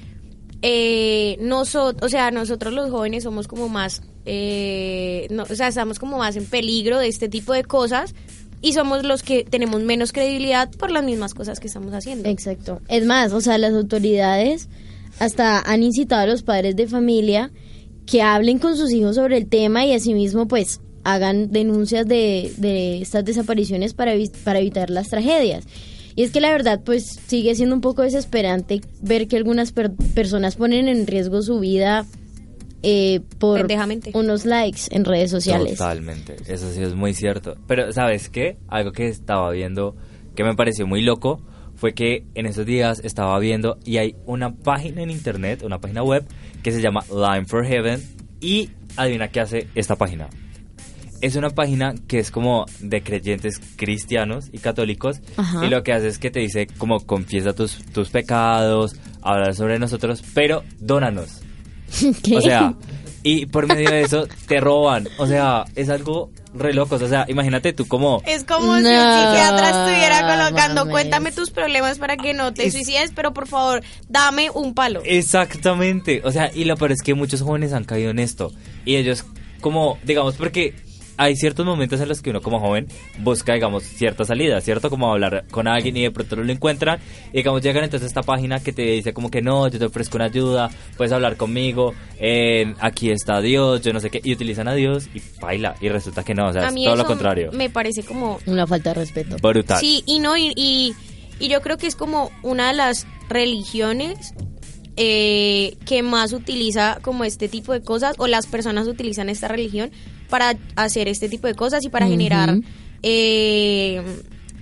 eh, 0.63 1.37
nosotros, 1.41 2.03
o 2.03 2.09
sea, 2.09 2.31
nosotros 2.31 2.73
los 2.73 2.91
jóvenes 2.91 3.25
somos 3.25 3.49
como 3.49 3.69
más, 3.69 4.03
eh, 4.25 5.29
o 5.49 5.55
sea, 5.55 5.69
estamos 5.69 5.99
como 5.99 6.19
más 6.19 6.37
en 6.37 6.47
peligro 6.47 6.99
de 6.99 7.09
este 7.09 7.29
tipo 7.29 7.53
de 7.53 7.65
cosas 7.65 8.15
y 8.63 8.73
somos 8.73 9.05
los 9.05 9.23
que 9.23 9.45
tenemos 9.45 9.83
menos 9.83 10.13
credibilidad 10.13 10.71
por 10.71 10.91
las 10.91 11.05
mismas 11.05 11.35
cosas 11.35 11.61
que 11.61 11.67
estamos 11.67 11.93
haciendo. 11.93 12.29
Exacto. 12.29 12.81
Es 12.89 13.05
más, 13.05 13.33
o 13.33 13.41
sea, 13.41 13.59
las 13.59 13.75
autoridades 13.75 14.69
hasta 15.19 15.61
han 15.61 15.83
incitado 15.83 16.23
a 16.23 16.27
los 16.27 16.43
padres 16.43 16.77
de 16.77 16.87
familia 16.87 17.51
que 18.07 18.23
hablen 18.23 18.59
con 18.59 18.77
sus 18.77 18.93
hijos 18.93 19.17
sobre 19.17 19.37
el 19.37 19.47
tema 19.47 19.85
y 19.85 19.93
asimismo 19.93 20.47
pues 20.49 20.81
hagan 21.05 21.53
denuncias 21.53 22.07
de, 22.07 22.53
de 22.57 23.01
estas 23.01 23.25
desapariciones 23.25 23.95
para, 23.95 24.13
para 24.45 24.59
evitar 24.59 24.91
las 24.91 25.09
tragedias. 25.09 25.65
Y 26.17 26.23
es 26.25 26.31
que 26.33 26.41
la 26.41 26.51
verdad 26.51 26.81
pues 26.85 27.21
sigue 27.27 27.55
siendo 27.55 27.75
un 27.75 27.81
poco 27.83 28.03
desesperante 28.03 28.81
ver 29.03 29.29
que 29.29 29.37
algunas 29.37 29.71
per- 29.73 29.93
personas 30.15 30.57
ponen 30.57 30.89
en 30.89 31.07
riesgo 31.07 31.43
su 31.43 31.61
vida 31.61 32.05
eh, 32.83 33.21
por 33.39 33.59
unos 34.15 34.45
likes 34.47 34.83
en 34.91 35.05
redes 35.05 35.31
sociales. 35.31 35.79
Totalmente, 35.79 36.37
eso 36.49 36.71
sí 36.73 36.83
es 36.83 36.95
muy 36.95 37.15
cierto. 37.15 37.57
Pero, 37.67 37.93
¿sabes 37.93 38.29
qué? 38.29 38.57
Algo 38.69 38.93
que 38.93 39.09
estaba 39.09 39.51
viendo 39.51 39.95
que 40.35 40.43
me 40.45 40.55
pareció 40.55 40.87
muy 40.87 41.03
loco 41.03 41.41
fue 41.75 41.93
que 41.95 42.25
en 42.35 42.47
esos 42.47 42.65
días 42.65 43.01
estaba 43.05 43.39
viendo 43.39 43.79
y 43.85 43.99
hay 43.99 44.15
una 44.25 44.55
página 44.55 45.03
en 45.03 45.11
internet, 45.11 45.63
una 45.63 45.79
página 45.81 46.03
web 46.03 46.25
que 46.63 46.73
se 46.73 46.81
llama 46.81 47.05
Line 47.11 47.45
for 47.47 47.67
Heaven 47.67 48.01
y 48.41 48.71
adivina 48.97 49.29
qué 49.29 49.41
hace 49.41 49.67
esta 49.75 49.97
página. 49.97 50.29
Es 51.21 51.37
una 51.37 51.51
página 51.51 51.95
que 52.09 52.19
es 52.19 52.31
como 52.31 52.67
de 52.81 53.03
creyentes 53.03 53.61
cristianos 53.77 54.47
y 54.53 54.59
católicos 54.59 55.21
Ajá. 55.37 55.65
y 55.65 55.69
lo 55.71 55.83
que 55.83 55.93
hace 55.93 56.09
es 56.09 56.19
que 56.19 56.31
te 56.31 56.41
dice 56.41 56.67
como 56.79 57.01
confiesa 57.01 57.53
tus, 57.53 57.85
tus 57.93 58.11
pecados, 58.11 58.97
habla 59.23 59.53
sobre 59.55 59.79
nosotros, 59.79 60.23
pero 60.35 60.63
dónanos. 60.79 61.41
¿Qué? 62.23 62.37
O 62.37 62.41
sea, 62.41 62.75
y 63.23 63.47
por 63.47 63.67
medio 63.67 63.91
de 63.91 64.03
eso 64.03 64.27
te 64.47 64.61
roban. 64.61 65.09
O 65.19 65.27
sea, 65.27 65.65
es 65.75 65.89
algo 65.89 66.31
re 66.55 66.73
loco. 66.75 66.95
O 66.97 67.09
sea, 67.09 67.25
imagínate 67.29 67.73
tú 67.73 67.87
como... 67.87 68.23
Es 68.27 68.45
como 68.45 68.73
si 68.79 68.79
un 68.79 68.85
psiquiatra 68.87 69.69
estuviera 69.89 70.21
colocando, 70.23 70.81
mames. 70.83 70.93
cuéntame 70.93 71.33
tus 71.33 71.51
problemas 71.51 71.99
para 71.99 72.17
que 72.17 72.35
no 72.35 72.53
te 72.55 72.67
Es- 72.67 72.73
suicides, 72.75 73.13
pero 73.15 73.33
por 73.35 73.47
favor, 73.47 73.83
dame 74.09 74.51
un 74.51 74.75
palo. 74.75 75.03
Exactamente. 75.05 76.23
O 76.25 76.33
sea, 76.33 76.51
y 76.55 76.65
lo 76.65 76.77
peor 76.77 76.93
es 76.93 77.03
que 77.03 77.15
muchos 77.15 77.43
jóvenes 77.43 77.73
han 77.73 77.85
caído 77.85 78.11
en 78.11 78.19
esto. 78.19 78.53
Y 78.85 78.97
ellos 78.97 79.25
como, 79.61 79.99
digamos, 80.05 80.37
porque 80.37 80.75
hay 81.17 81.37
ciertos 81.37 81.65
momentos 81.65 82.01
en 82.01 82.09
los 82.09 82.21
que 82.23 82.31
uno 82.31 82.41
como 82.41 82.61
joven 82.61 82.87
busca, 83.21 83.55
digamos, 83.55 83.83
cierta 83.85 84.25
salida, 84.25 84.61
¿cierto? 84.61 84.91
Como 84.91 85.11
hablar 85.13 85.45
con 85.51 85.67
alguien 85.69 85.97
y 85.97 86.03
de 86.03 86.11
pronto 86.11 86.37
no 86.37 86.43
lo 86.45 86.53
encuentran. 86.53 86.99
Y 87.33 87.39
digamos, 87.39 87.63
llegan 87.63 87.85
entonces 87.85 88.05
a 88.05 88.09
esta 88.09 88.23
página 88.23 88.61
que 88.61 88.73
te 88.73 88.83
dice 88.83 89.13
como 89.13 89.31
que 89.31 89.43
no, 89.43 89.69
yo 89.69 89.79
te 89.79 89.85
ofrezco 89.87 90.17
una 90.17 90.27
ayuda, 90.27 90.71
puedes 90.97 91.13
hablar 91.13 91.37
conmigo, 91.37 91.95
eh, 92.19 92.75
aquí 92.81 93.11
está 93.11 93.41
Dios, 93.41 93.83
yo 93.83 93.93
no 93.93 94.01
sé 94.01 94.11
qué. 94.11 94.21
Y 94.23 94.33
utilizan 94.33 94.69
a 94.69 94.75
Dios 94.75 95.09
y 95.15 95.23
baila. 95.41 95.75
Y 95.81 95.89
resulta 95.89 96.23
que 96.23 96.35
no, 96.35 96.49
o 96.49 96.53
sea, 96.53 96.65
A 96.65 96.69
es 96.69 96.75
mí 96.75 96.85
todo 96.85 96.97
lo 96.97 97.05
contrario. 97.07 97.51
me 97.53 97.71
parece 97.71 98.03
como 98.03 98.39
Una 98.47 98.67
falta 98.67 98.91
de 98.91 98.95
respeto. 99.01 99.37
Brutal. 99.41 99.79
Sí, 99.79 100.03
y 100.07 100.19
no, 100.19 100.37
y, 100.37 100.53
y, 100.57 100.95
y 101.39 101.49
yo 101.49 101.61
creo 101.63 101.77
que 101.79 101.87
es 101.87 101.97
como 101.97 102.31
una 102.43 102.69
de 102.69 102.75
las 102.75 103.07
religiones 103.29 104.35
eh, 104.97 105.77
que 105.85 106.03
más 106.03 106.33
utiliza 106.33 106.99
como 107.03 107.25
este 107.25 107.49
tipo 107.49 107.73
de 107.73 107.83
cosas, 107.83 108.15
o 108.19 108.27
las 108.27 108.47
personas 108.47 108.87
utilizan 108.87 109.29
esta 109.29 109.49
religión 109.49 109.91
para 110.29 110.57
hacer 110.75 111.09
este 111.09 111.29
tipo 111.29 111.47
de 111.47 111.55
cosas 111.55 111.85
y 111.85 111.89
para 111.89 112.07
generar 112.07 112.59
eh, 113.03 114.03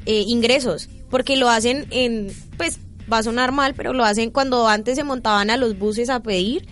eh, 0.06 0.24
ingresos, 0.26 0.88
porque 1.10 1.36
lo 1.36 1.48
hacen 1.48 1.86
en, 1.90 2.32
pues 2.56 2.78
va 3.12 3.18
a 3.18 3.22
sonar 3.22 3.52
mal, 3.52 3.74
pero 3.74 3.92
lo 3.92 4.04
hacen 4.04 4.30
cuando 4.30 4.66
antes 4.68 4.96
se 4.96 5.04
montaban 5.04 5.50
a 5.50 5.56
los 5.56 5.78
buses 5.78 6.10
a 6.10 6.20
pedir, 6.20 6.66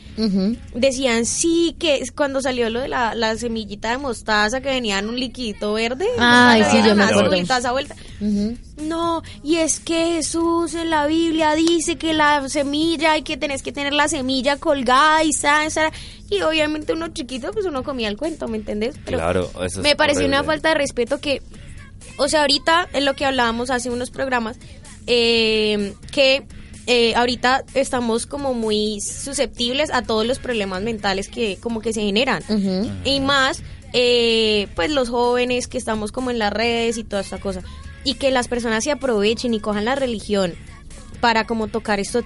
decían 0.74 1.26
sí 1.26 1.76
que 1.78 1.96
es 1.96 2.12
cuando 2.12 2.40
salió 2.40 2.70
lo 2.70 2.80
de 2.80 2.88
la, 2.88 3.14
la 3.14 3.36
semillita 3.36 3.90
de 3.90 3.98
mostaza 3.98 4.60
que 4.60 4.70
venía 4.70 4.98
en 4.98 5.08
un 5.08 5.18
liquidito 5.18 5.74
verde. 5.74 6.06
Ay, 6.18 6.62
¿no? 6.62 6.70
sí, 6.70 6.82
yo 6.84 6.94
me 6.94 7.04
acuerdo. 7.04 7.30
vuelta, 7.30 7.58
esa 7.58 7.72
vuelta. 7.72 7.96
Ujú. 8.20 8.56
No, 8.82 9.22
y 9.42 9.56
es 9.56 9.80
que 9.80 10.14
Jesús 10.16 10.74
en 10.74 10.90
la 10.90 11.06
Biblia 11.06 11.54
dice 11.54 11.96
que 11.96 12.12
la 12.14 12.48
semilla 12.48 13.12
hay 13.12 13.22
que 13.22 13.36
tenés 13.36 13.62
que 13.62 13.72
tener 13.72 13.92
la 13.92 14.08
semilla 14.08 14.56
colgada 14.56 15.22
y 15.22 15.32
sa, 15.32 15.68
sa, 15.70 15.92
y 16.30 16.40
obviamente 16.42 16.92
uno 16.92 17.08
chiquito 17.08 17.50
pues 17.52 17.66
uno 17.66 17.82
comía 17.82 18.08
el 18.08 18.16
cuento, 18.16 18.48
¿me 18.48 18.56
entendés? 18.56 18.96
Pero 19.04 19.18
Claro, 19.18 19.50
eso 19.64 19.64
es 19.64 19.78
me 19.78 19.96
pareció 19.96 20.26
una 20.26 20.42
falta 20.42 20.70
de 20.70 20.74
respeto 20.76 21.18
que, 21.20 21.42
o 22.16 22.28
sea, 22.28 22.40
ahorita 22.40 22.88
en 22.92 23.04
lo 23.04 23.14
que 23.14 23.26
hablábamos 23.26 23.70
hace 23.70 23.90
unos 23.90 24.10
programas, 24.10 24.58
eh, 25.06 25.94
que 26.10 26.44
eh, 26.86 27.14
ahorita 27.14 27.64
estamos 27.74 28.26
como 28.26 28.54
muy 28.54 29.00
susceptibles 29.00 29.90
a 29.92 30.02
todos 30.02 30.26
los 30.26 30.38
problemas 30.38 30.82
mentales 30.82 31.28
que 31.28 31.56
como 31.60 31.80
que 31.80 31.92
se 31.92 32.02
generan 32.02 32.42
y 33.04 33.20
más 33.20 33.62
eh, 33.92 34.66
pues 34.74 34.90
los 34.90 35.08
jóvenes 35.08 35.68
que 35.68 35.78
estamos 35.78 36.10
como 36.10 36.30
en 36.30 36.38
las 36.38 36.52
redes 36.52 36.98
y 36.98 37.04
toda 37.04 37.22
esta 37.22 37.38
cosa 37.38 37.62
y 38.04 38.14
que 38.14 38.32
las 38.32 38.48
personas 38.48 38.82
se 38.82 38.90
aprovechen 38.90 39.54
y 39.54 39.60
cojan 39.60 39.84
la 39.84 39.94
religión 39.94 40.54
para 41.20 41.46
como 41.46 41.68
tocar 41.68 42.00
estos 42.00 42.24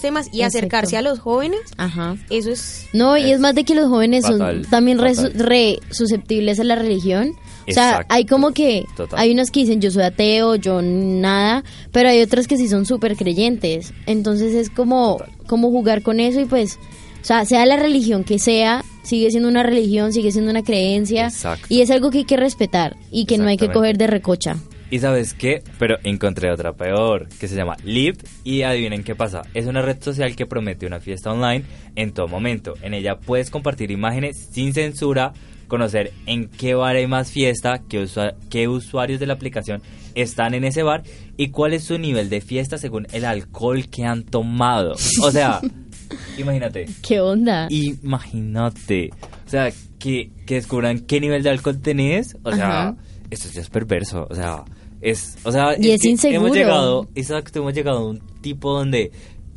temas 0.00 0.26
y 0.32 0.38
Exacto. 0.38 0.58
acercarse 0.58 0.96
a 0.96 1.02
los 1.02 1.20
jóvenes 1.20 1.60
Ajá. 1.76 2.16
eso 2.30 2.50
es 2.50 2.88
No, 2.92 3.16
y 3.16 3.30
es 3.30 3.38
más 3.38 3.54
de 3.54 3.62
que 3.62 3.76
los 3.76 3.86
jóvenes 3.88 4.24
Fatal, 4.24 4.62
son 4.62 4.70
también 4.70 4.98
re 4.98 5.78
susceptibles 5.90 6.58
a 6.58 6.64
la 6.64 6.74
religión. 6.74 7.36
O 7.68 7.72
sea, 7.72 8.04
hay 8.08 8.26
como 8.26 8.52
que, 8.52 8.84
Total. 8.96 9.18
hay 9.18 9.32
unos 9.32 9.50
que 9.50 9.60
dicen 9.60 9.80
yo 9.80 9.90
soy 9.90 10.02
ateo, 10.02 10.56
yo 10.56 10.82
nada, 10.82 11.64
pero 11.92 12.08
hay 12.08 12.20
otros 12.22 12.46
que 12.46 12.56
sí 12.56 12.68
son 12.68 12.86
súper 12.86 13.16
creyentes. 13.16 13.92
Entonces 14.06 14.54
es 14.54 14.70
como, 14.70 15.22
como 15.46 15.70
jugar 15.70 16.02
con 16.02 16.20
eso 16.20 16.40
y 16.40 16.44
pues, 16.44 16.78
o 17.22 17.24
sea, 17.24 17.44
sea 17.44 17.64
la 17.66 17.76
religión 17.76 18.24
que 18.24 18.38
sea, 18.38 18.84
sigue 19.02 19.30
siendo 19.30 19.48
una 19.48 19.62
religión, 19.62 20.12
sigue 20.12 20.32
siendo 20.32 20.50
una 20.50 20.62
creencia. 20.62 21.26
Exacto. 21.26 21.66
Y 21.68 21.80
es 21.80 21.90
algo 21.90 22.10
que 22.10 22.18
hay 22.18 22.24
que 22.24 22.36
respetar 22.36 22.96
y 23.10 23.24
que 23.26 23.38
no 23.38 23.46
hay 23.46 23.56
que 23.56 23.70
coger 23.70 23.96
de 23.96 24.06
recocha. 24.06 24.56
Y 24.90 24.98
sabes 25.00 25.34
qué, 25.34 25.62
pero 25.78 25.96
encontré 26.04 26.52
otra 26.52 26.74
peor, 26.74 27.28
que 27.40 27.48
se 27.48 27.56
llama 27.56 27.76
Live 27.82 28.18
y 28.44 28.62
adivinen 28.62 29.02
qué 29.02 29.14
pasa. 29.14 29.42
Es 29.54 29.66
una 29.66 29.82
red 29.82 30.00
social 30.00 30.36
que 30.36 30.46
promete 30.46 30.86
una 30.86 31.00
fiesta 31.00 31.32
online 31.32 31.64
en 31.96 32.12
todo 32.12 32.28
momento. 32.28 32.74
En 32.82 32.94
ella 32.94 33.18
puedes 33.18 33.50
compartir 33.50 33.90
imágenes 33.90 34.36
sin 34.52 34.72
censura, 34.72 35.32
conocer 35.74 36.12
en 36.26 36.48
qué 36.48 36.74
bar 36.74 36.96
hay 36.96 37.06
más 37.06 37.30
fiesta, 37.30 37.82
qué, 37.88 38.02
usua- 38.04 38.34
qué 38.50 38.68
usuarios 38.68 39.18
de 39.20 39.26
la 39.26 39.34
aplicación 39.34 39.82
están 40.14 40.54
en 40.54 40.62
ese 40.64 40.82
bar 40.84 41.02
y 41.36 41.48
cuál 41.48 41.74
es 41.74 41.82
su 41.84 41.98
nivel 41.98 42.30
de 42.30 42.40
fiesta 42.40 42.78
según 42.78 43.06
el 43.12 43.24
alcohol 43.24 43.88
que 43.88 44.04
han 44.04 44.22
tomado. 44.24 44.94
O 45.22 45.30
sea, 45.32 45.60
imagínate. 46.38 46.86
¿Qué 47.02 47.20
onda? 47.20 47.66
Imagínate. 47.70 49.10
O 49.46 49.50
sea, 49.50 49.72
que, 49.98 50.30
que 50.46 50.54
descubran 50.54 51.00
qué 51.00 51.20
nivel 51.20 51.42
de 51.42 51.50
alcohol 51.50 51.80
tenés. 51.80 52.36
O 52.44 52.52
sea, 52.52 52.66
Ajá. 52.88 52.96
esto 53.30 53.48
ya 53.52 53.60
es 53.60 53.70
perverso. 53.70 54.26
O 54.30 54.34
sea, 54.34 54.64
es. 55.00 55.36
O 55.44 55.52
sea, 55.52 55.74
Y 55.78 55.90
es 55.90 56.04
inseguro. 56.04 56.46
Hemos 56.46 56.56
llegado, 56.56 57.08
exacto, 57.14 57.58
hemos 57.60 57.74
llegado 57.74 57.98
a 57.98 58.06
un 58.06 58.20
tipo 58.40 58.72
donde, 58.72 59.10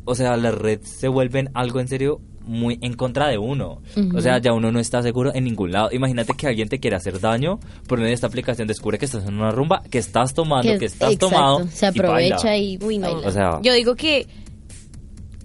o 0.04 0.14
sea, 0.14 0.36
las 0.36 0.54
redes 0.54 0.88
se 0.98 1.08
vuelven 1.08 1.50
algo 1.54 1.80
en 1.80 1.88
serio 1.88 2.20
muy 2.48 2.78
en 2.80 2.94
contra 2.94 3.28
de 3.28 3.38
uno. 3.38 3.80
O 4.14 4.20
sea, 4.20 4.38
ya 4.38 4.52
uno 4.52 4.72
no 4.72 4.80
está 4.80 5.02
seguro 5.02 5.32
en 5.34 5.44
ningún 5.44 5.70
lado. 5.70 5.90
Imagínate 5.92 6.34
que 6.34 6.46
alguien 6.46 6.68
te 6.68 6.80
quiere 6.80 6.96
hacer 6.96 7.20
daño, 7.20 7.60
por 7.86 7.98
medio 7.98 8.08
de 8.08 8.14
esta 8.14 8.26
aplicación 8.26 8.66
descubre 8.66 8.98
que 8.98 9.04
estás 9.04 9.26
en 9.26 9.34
una 9.34 9.52
rumba, 9.52 9.82
que 9.90 9.98
estás 9.98 10.34
tomando, 10.34 10.78
que, 10.78 10.86
estás 10.86 11.16
tomado. 11.18 11.66
Se 11.68 11.86
aprovecha 11.86 12.56
y, 12.56 12.78
uy, 12.82 12.98
no. 12.98 13.62
Yo 13.62 13.72
digo 13.72 13.94
que 13.94 14.26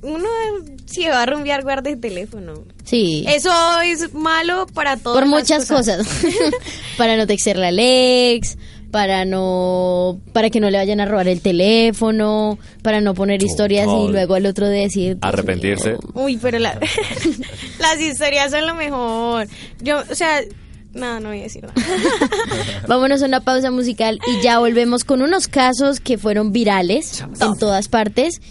uno 0.01 0.27
si 0.85 1.07
va 1.07 1.23
a 1.23 1.25
rumbear 1.25 1.63
guarda 1.63 1.89
el 1.89 1.99
teléfono. 1.99 2.53
Sí. 2.83 3.25
Eso 3.27 3.51
es 3.81 4.13
malo 4.13 4.67
para 4.73 4.97
todos. 4.97 5.17
Por 5.17 5.27
muchas 5.27 5.67
cosas. 5.67 6.07
para 6.97 7.17
no 7.17 7.25
textear 7.25 7.57
la 7.57 7.71
Lex, 7.71 8.57
para 8.93 9.25
no 9.25 10.19
para 10.33 10.51
que 10.51 10.59
no 10.59 10.69
le 10.69 10.77
vayan 10.77 10.99
a 10.99 11.07
robar 11.07 11.27
el 11.27 11.41
teléfono, 11.41 12.59
para 12.83 13.01
no 13.01 13.15
poner 13.15 13.41
historias 13.41 13.87
y 13.87 14.11
luego 14.11 14.35
al 14.35 14.45
otro 14.45 14.67
decir 14.69 15.17
pues, 15.17 15.33
arrepentirse. 15.33 15.97
Uy, 16.13 16.37
pero 16.37 16.59
la, 16.59 16.79
las 17.79 17.99
historias 17.99 18.51
son 18.51 18.67
lo 18.67 18.75
mejor. 18.75 19.47
Yo, 19.81 20.03
o 20.09 20.15
sea, 20.15 20.41
Nada, 20.93 21.19
no 21.19 21.29
voy 21.29 21.39
a 21.39 21.43
decir 21.43 21.63
nada. 21.63 21.73
Vámonos 22.87 23.23
a 23.23 23.25
una 23.25 23.39
pausa 23.39 23.71
musical 23.71 24.19
y 24.27 24.43
ya 24.43 24.59
volvemos 24.59 25.03
con 25.03 25.23
unos 25.23 25.47
casos 25.47 25.99
que 25.99 26.19
fueron 26.19 26.51
virales 26.51 27.23
en 27.41 27.57
todas 27.57 27.87
partes. 27.87 28.41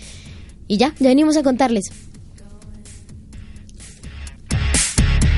Y 0.67 0.77
ya, 0.77 0.93
ya 0.99 1.11
venimos 1.11 1.37
a 1.37 1.45
contarles. 1.45 1.93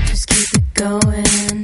Just 0.09 0.31
keep 0.31 0.63
it 0.63 0.83
going. 0.83 1.64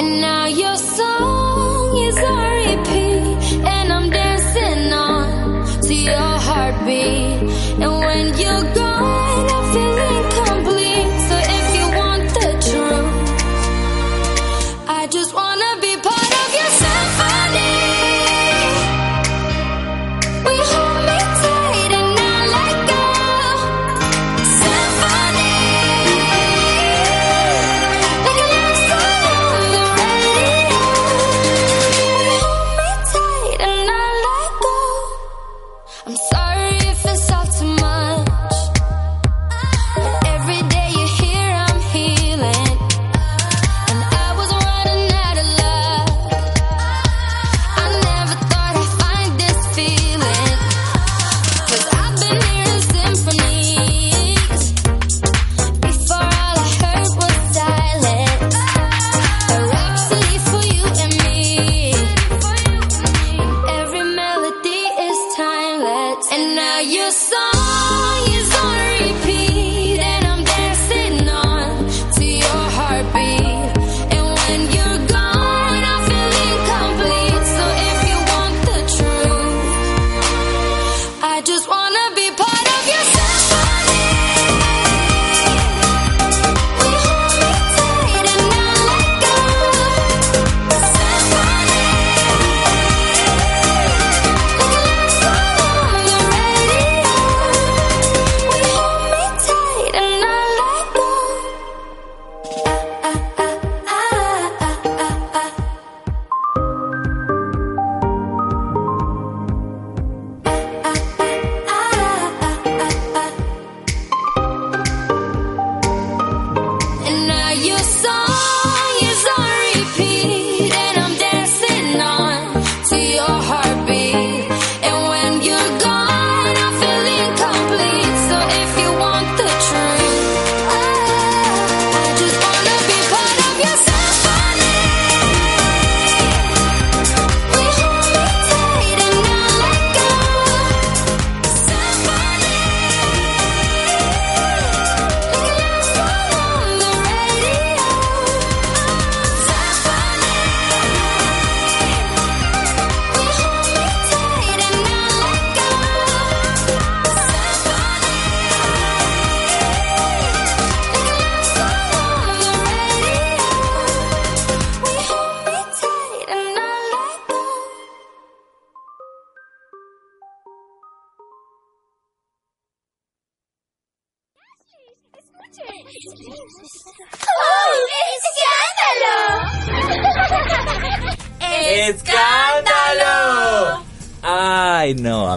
And 0.00 0.18
now 0.18 0.39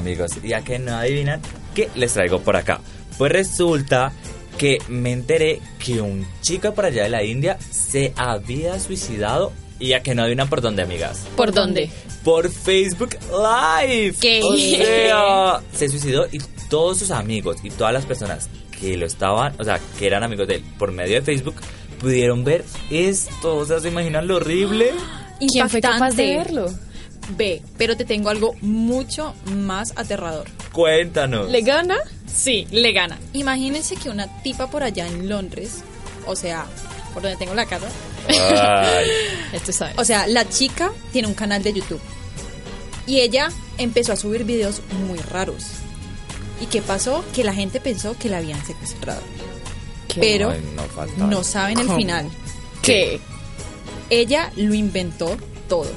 amigos, 0.04 0.32
ya 0.44 0.62
que 0.62 0.80
no 0.80 0.96
adivinan 0.96 1.42
qué 1.74 1.90
les 1.96 2.14
traigo 2.14 2.42
por 2.42 2.58
acá. 2.58 2.82
Pues 3.18 3.32
resulta 3.32 4.12
que 4.58 4.80
me 4.90 5.14
enteré 5.14 5.62
que 5.80 6.02
un 6.02 6.28
chico 6.42 6.74
por 6.74 6.86
allá 6.86 7.04
de 7.04 7.10
la 7.10 7.24
India 7.24 7.58
se 7.72 8.14
había 8.18 8.80
suicidado 8.80 9.54
y 9.80 9.90
ya 9.90 10.04
que 10.04 10.14
no 10.14 10.24
adivinan 10.24 10.50
por 10.50 10.62
dónde, 10.62 10.84
amigas. 10.84 11.26
¿Por 11.38 11.54
dónde? 11.54 11.90
Por 12.24 12.52
Facebook 12.52 13.18
Live. 13.32 14.16
¿Qué? 14.20 14.42
O 14.44 15.62
se 15.74 15.90
suicidó 15.90 16.28
y 16.32 16.40
todos 16.70 17.00
sus 17.00 17.12
amigos 17.12 17.58
y 17.64 17.70
todas 17.70 17.94
las 17.94 18.06
personas 18.06 18.50
que 18.80 18.98
lo 18.98 19.06
estaban, 19.06 19.54
o 19.58 19.64
sea, 19.64 19.80
que 19.98 20.06
eran 20.06 20.24
amigos 20.24 20.48
de 20.50 20.56
él 20.56 20.64
por 20.78 20.92
medio 20.92 21.16
de 21.16 21.22
Facebook, 21.22 21.56
pudieron 22.00 22.44
ver 22.44 22.66
esto. 22.92 23.56
O 23.56 23.66
sea, 23.66 23.80
¿se 23.80 23.88
imaginan 23.88 24.28
lo 24.28 24.36
horrible? 24.36 24.92
¿Y 25.40 25.48
quién 25.48 25.70
fue 25.70 25.80
capaz 25.80 26.12
de 26.12 26.36
verlo? 26.36 26.70
B, 27.30 27.62
pero 27.78 27.96
te 27.98 28.06
tengo 28.06 28.30
algo 28.30 28.56
mucho 28.62 29.34
más 29.46 29.94
aterrador. 29.96 30.48
Cuéntanos. 30.72 31.50
¿Le 31.50 31.62
gana? 31.62 31.98
Sí, 32.26 32.68
le 32.72 32.92
gana. 32.92 33.20
Imagínense 33.34 33.96
que 33.96 34.10
una 34.10 34.28
tipa 34.42 34.70
por 34.70 34.84
allá 34.84 35.08
en 35.08 35.30
Londres, 35.30 35.84
o 36.26 36.36
sea, 36.36 36.66
por 37.14 37.22
donde 37.24 37.38
tengo 37.38 37.54
la 37.54 37.66
casa. 37.66 37.88
Esto 39.54 39.72
sabes. 39.72 39.96
O 39.98 40.06
sea, 40.06 40.28
la 40.28 40.48
chica 40.48 40.92
tiene 41.12 41.28
un 41.28 41.34
canal 41.34 41.62
de 41.62 41.74
YouTube 41.74 42.02
y 43.06 43.20
ella 43.20 43.50
empezó 43.78 44.14
a 44.14 44.16
subir 44.16 44.44
videos 44.44 44.82
muy 45.08 45.20
raros. 45.20 45.66
¿Y 46.62 46.68
qué 46.68 46.82
pasó? 46.82 47.24
Que 47.34 47.44
la 47.44 47.54
gente 47.54 47.80
pensó 47.80 48.16
que 48.18 48.30
la 48.30 48.38
habían 48.38 48.64
secuestrado. 48.66 49.22
Pero 50.16 50.54
no, 51.18 51.44
saben 51.44 51.80
el 51.80 51.90
final. 51.90 52.30
¿Qué? 52.82 53.20
Ella 54.10 54.52
lo 54.56 54.74
inventó 54.74 55.36
todo. 55.68 55.92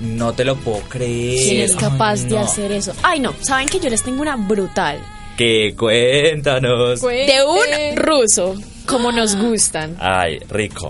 No 0.00 0.32
te 0.32 0.44
lo 0.44 0.56
puedo 0.56 0.80
creer. 0.88 1.48
¿Quién 1.48 1.62
es 1.62 1.76
capaz 1.76 2.22
Ay, 2.24 2.28
de 2.30 2.38
hacer 2.38 2.72
eso? 2.72 2.92
Ay, 3.02 3.20
no, 3.20 3.34
saben 3.40 3.68
que 3.68 3.80
yo 3.80 3.88
les 3.88 4.02
tengo 4.02 4.22
una 4.22 4.36
brutal. 4.36 4.98
Que 5.36 5.74
cuéntanos. 5.76 7.00
De 7.00 7.38
un 7.46 7.96
ruso, 7.96 8.54
como 8.86 9.12
nos 9.12 9.36
gustan. 9.36 9.96
Ay, 10.00 10.38
rico. 10.48 10.88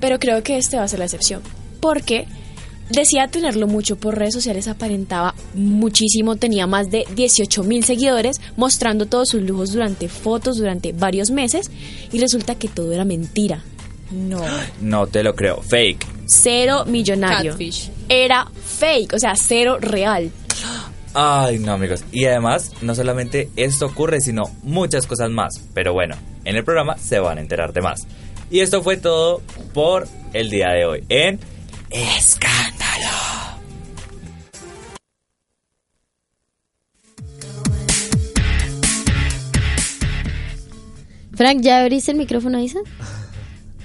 Pero 0.00 0.18
creo 0.18 0.42
que 0.42 0.56
este 0.56 0.76
va 0.76 0.84
a 0.84 0.88
ser 0.88 0.98
la 0.98 1.04
excepción. 1.04 1.42
Porque 1.80 2.26
decía 2.90 3.28
tenerlo 3.28 3.66
mucho 3.66 3.96
por 3.96 4.16
redes 4.16 4.34
sociales, 4.34 4.68
aparentaba 4.68 5.34
muchísimo, 5.54 6.36
tenía 6.36 6.66
más 6.66 6.90
de 6.90 7.04
18 7.14 7.62
mil 7.64 7.84
seguidores, 7.84 8.40
mostrando 8.56 9.06
todos 9.06 9.28
sus 9.30 9.42
lujos 9.42 9.72
durante 9.72 10.08
fotos 10.08 10.58
durante 10.58 10.92
varios 10.92 11.30
meses. 11.30 11.70
Y 12.12 12.18
resulta 12.18 12.56
que 12.56 12.68
todo 12.68 12.92
era 12.92 13.04
mentira. 13.04 13.62
No. 14.10 14.40
No 14.80 15.06
te 15.06 15.22
lo 15.22 15.34
creo. 15.34 15.62
Fake. 15.62 16.15
Cero 16.26 16.84
millonario. 16.86 17.52
Catfish. 17.52 17.90
Era 18.08 18.46
fake, 18.46 19.14
o 19.14 19.18
sea, 19.18 19.34
cero 19.36 19.78
real. 19.80 20.30
Ay, 21.14 21.58
no, 21.58 21.72
amigos. 21.72 22.04
Y 22.12 22.26
además, 22.26 22.72
no 22.82 22.94
solamente 22.94 23.48
esto 23.56 23.86
ocurre, 23.86 24.20
sino 24.20 24.42
muchas 24.62 25.06
cosas 25.06 25.30
más. 25.30 25.62
Pero 25.72 25.94
bueno, 25.94 26.16
en 26.44 26.56
el 26.56 26.64
programa 26.64 26.98
se 26.98 27.18
van 27.20 27.38
a 27.38 27.40
enterar 27.40 27.72
de 27.72 27.80
más. 27.80 28.06
Y 28.50 28.60
esto 28.60 28.82
fue 28.82 28.96
todo 28.96 29.40
por 29.72 30.06
el 30.32 30.50
día 30.50 30.68
de 30.72 30.84
hoy 30.84 31.04
en 31.08 31.40
Escándalo. 31.90 32.76
Frank, 41.34 41.60
¿ya 41.60 41.80
abriste 41.80 42.12
el 42.12 42.18
micrófono, 42.18 42.58
Isa? 42.60 42.80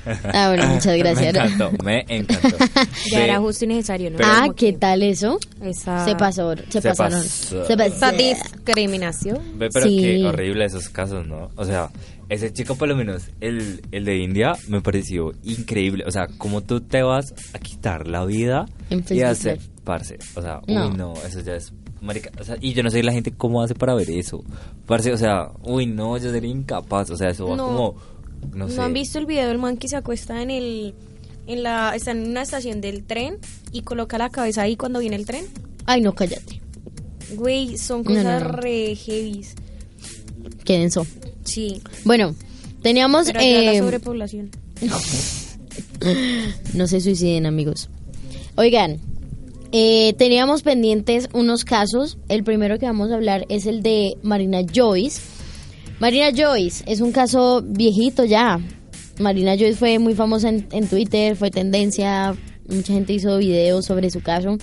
Ah, 0.34 0.48
bueno, 0.50 0.68
muchas 0.68 0.98
gracias. 0.98 1.34
Me 1.34 1.40
encantó, 1.40 1.84
me 1.84 2.06
encantó. 2.08 2.58
Ya 2.76 2.86
Sí. 2.94 3.16
era 3.16 3.40
justo 3.40 3.66
y 3.66 3.68
necesario, 3.68 4.10
¿no? 4.12 4.18
ah, 4.24 4.48
¿qué 4.56 4.74
que 4.74 4.78
tal 4.80 5.04
eso? 5.04 5.40
esa- 5.62 6.06
Se 6.06 6.16
pasó, 6.16 6.56
se, 6.56 6.82
Se 6.82 6.90
pasaron. 6.90 7.22
pasó. 7.22 7.66
Se 7.66 7.78
pasó. 7.78 7.96
Esa 7.96 8.12
discriminación. 8.12 9.40
Ve, 9.56 9.70
pero 9.74 9.86
Sí. 9.86 9.98
qué 10.02 10.26
horrible 10.26 10.66
esos 10.66 10.90
casos, 10.90 11.26
¿no? 11.28 11.50
O 11.56 11.66
sea, 11.66 11.90
ese 12.30 12.52
chico, 12.54 12.76
por 12.76 12.88
lo 12.88 12.96
menos, 12.96 13.24
el, 13.42 13.82
el 13.92 14.06
de 14.06 14.18
India, 14.18 14.54
me 14.68 14.82
pareció 14.82 15.32
increíble. 15.44 16.04
O 16.08 16.12
sea, 16.12 16.28
como 16.38 16.62
tú 16.62 16.82
te 16.82 17.04
vas 17.04 17.34
a 17.54 17.60
quitar 17.60 18.08
la 18.08 18.26
vida 18.26 18.66
En 18.90 19.04
y 19.10 19.22
hacer, 19.22 19.60
parce. 19.84 20.18
O 20.36 20.42
sea, 20.42 20.62
No. 20.68 20.88
uy, 20.88 20.96
no, 20.98 21.14
eso 21.28 21.42
ya 21.42 21.54
es. 21.56 21.74
Marica, 22.02 22.32
o 22.40 22.44
sea, 22.44 22.56
y 22.60 22.74
yo 22.74 22.82
no 22.82 22.90
sé 22.90 23.04
la 23.04 23.12
gente 23.12 23.32
cómo 23.32 23.62
hace 23.62 23.76
para 23.76 23.94
ver 23.94 24.10
eso. 24.10 24.44
Parce, 24.88 25.14
o 25.14 25.18
sea, 25.18 25.50
uy, 25.62 25.86
no, 25.86 26.18
yo 26.18 26.32
sería 26.32 26.50
incapaz. 26.50 27.12
O 27.12 27.16
sea, 27.16 27.30
eso 27.30 27.46
va 27.48 27.56
No. 27.56 27.66
como. 27.68 27.96
No, 28.54 28.68
¿No, 28.68 28.70
sé. 28.70 28.82
han 28.82 28.94
visto 28.94 29.20
el 29.20 29.26
video 29.26 29.48
del 29.48 29.58
man 29.58 29.78
que 29.78 29.88
se 29.88 29.96
acuesta 29.96 30.42
en 30.42 30.52
el 30.52 30.94
en 31.48 31.64
la 31.64 31.96
está 31.96 32.12
en 32.12 32.30
una 32.30 32.42
estación 32.42 32.82
del 32.82 33.04
tren 33.04 33.38
y 33.72 33.82
coloca 33.82 34.18
la 34.18 34.30
cabeza 34.30 34.64
ahí 34.64 34.76
cuando 34.76 35.00
viene 35.00 35.16
el 35.16 35.26
tren? 35.26 35.46
Ay, 35.86 36.02
no, 36.02 36.14
cállate. 36.14 36.62
Güey, 37.36 37.78
son 37.78 38.04
cosas 38.04 38.24
no, 38.24 38.40
no. 38.40 38.52
re 38.52 38.96
heavies. 38.96 39.56
Qué 40.64 40.78
denso. 40.78 41.06
Sí. 41.44 41.82
Bueno, 42.04 42.36
teníamos... 42.82 43.28
Pero 43.28 43.40
la 43.40 43.74
eh, 43.74 43.80
sobrepoblación. 43.80 44.52
no 46.74 46.88
se 46.88 47.02
suiciden, 47.02 47.46
amigos. 47.46 47.90
Oigan, 48.56 49.00
eh, 49.72 50.14
teníamos 50.18 50.64
pendientes 50.64 51.30
unos 51.34 51.64
casos. 51.64 52.18
El 52.28 52.44
primero 52.44 52.78
que 52.78 52.86
vamos 52.86 53.12
a 53.12 53.16
hablar 53.16 53.46
es 53.50 53.66
el 53.66 53.82
de 53.82 54.18
Marina 54.22 54.60
Joyce. 54.74 55.22
Marina 56.02 56.32
Joyce 56.36 56.84
es 56.88 57.00
un 57.00 57.12
caso 57.12 57.62
viejito 57.64 58.26
ya. 58.26 58.60
Marina 59.20 59.56
Joyce 59.56 59.76
fue 59.76 60.00
muy 60.00 60.16
famosa 60.16 60.50
en, 60.50 60.68
en 60.72 60.88
Twitter, 60.88 61.36
fue 61.36 61.52
tendencia, 61.52 62.36
mucha 62.68 62.94
gente 62.94 63.14
hizo 63.14 63.38
videos 63.38 63.86
sobre 63.86 64.10
su 64.10 64.20
caso. 64.20 64.58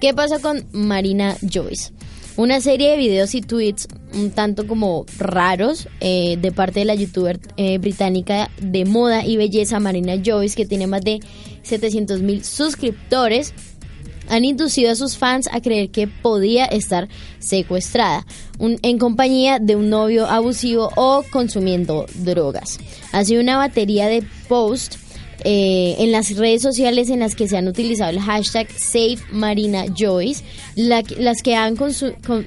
¿Qué 0.00 0.12
pasa 0.12 0.40
con 0.40 0.66
Marina 0.72 1.36
Joyce? 1.40 1.92
Una 2.36 2.60
serie 2.60 2.90
de 2.90 2.96
videos 2.96 3.32
y 3.36 3.42
tweets 3.42 3.86
un 4.12 4.32
tanto 4.32 4.66
como 4.66 5.06
raros 5.18 5.88
eh, 6.00 6.36
de 6.40 6.50
parte 6.50 6.80
de 6.80 6.86
la 6.86 6.96
youtuber 6.96 7.38
eh, 7.56 7.78
británica 7.78 8.50
de 8.60 8.84
moda 8.84 9.24
y 9.24 9.36
belleza 9.36 9.78
Marina 9.78 10.14
Joyce, 10.20 10.56
que 10.56 10.66
tiene 10.66 10.88
más 10.88 11.02
de 11.02 11.20
700 11.62 12.22
mil 12.22 12.42
suscriptores, 12.42 13.54
han 14.32 14.44
inducido 14.44 14.90
a 14.90 14.94
sus 14.96 15.16
fans 15.18 15.48
a 15.52 15.60
creer 15.60 15.90
que 15.90 16.06
podía 16.08 16.64
estar 16.64 17.08
secuestrada 17.38 18.26
un- 18.58 18.78
en 18.82 18.98
compañía 18.98 19.58
de 19.60 19.76
un 19.76 19.90
novio 19.90 20.26
abusivo 20.26 20.90
o 20.96 21.22
consumiendo 21.30 22.06
drogas. 22.14 22.78
Ha 23.12 23.24
sido 23.24 23.40
una 23.42 23.56
batería 23.58 24.06
de 24.08 24.24
posts 24.48 24.98
eh, 25.44 25.96
en 25.98 26.12
las 26.12 26.36
redes 26.36 26.62
sociales 26.62 27.10
en 27.10 27.18
las 27.18 27.34
que 27.34 27.48
se 27.48 27.56
han 27.56 27.66
utilizado 27.66 28.10
el 28.10 28.20
hashtag 28.20 28.68
SaveMarinaJoyce, 29.42 30.44
la 30.76 31.02
que- 31.02 31.16
las 31.16 31.42
que 31.42 31.54
han 31.56 31.74
con- 31.76 31.92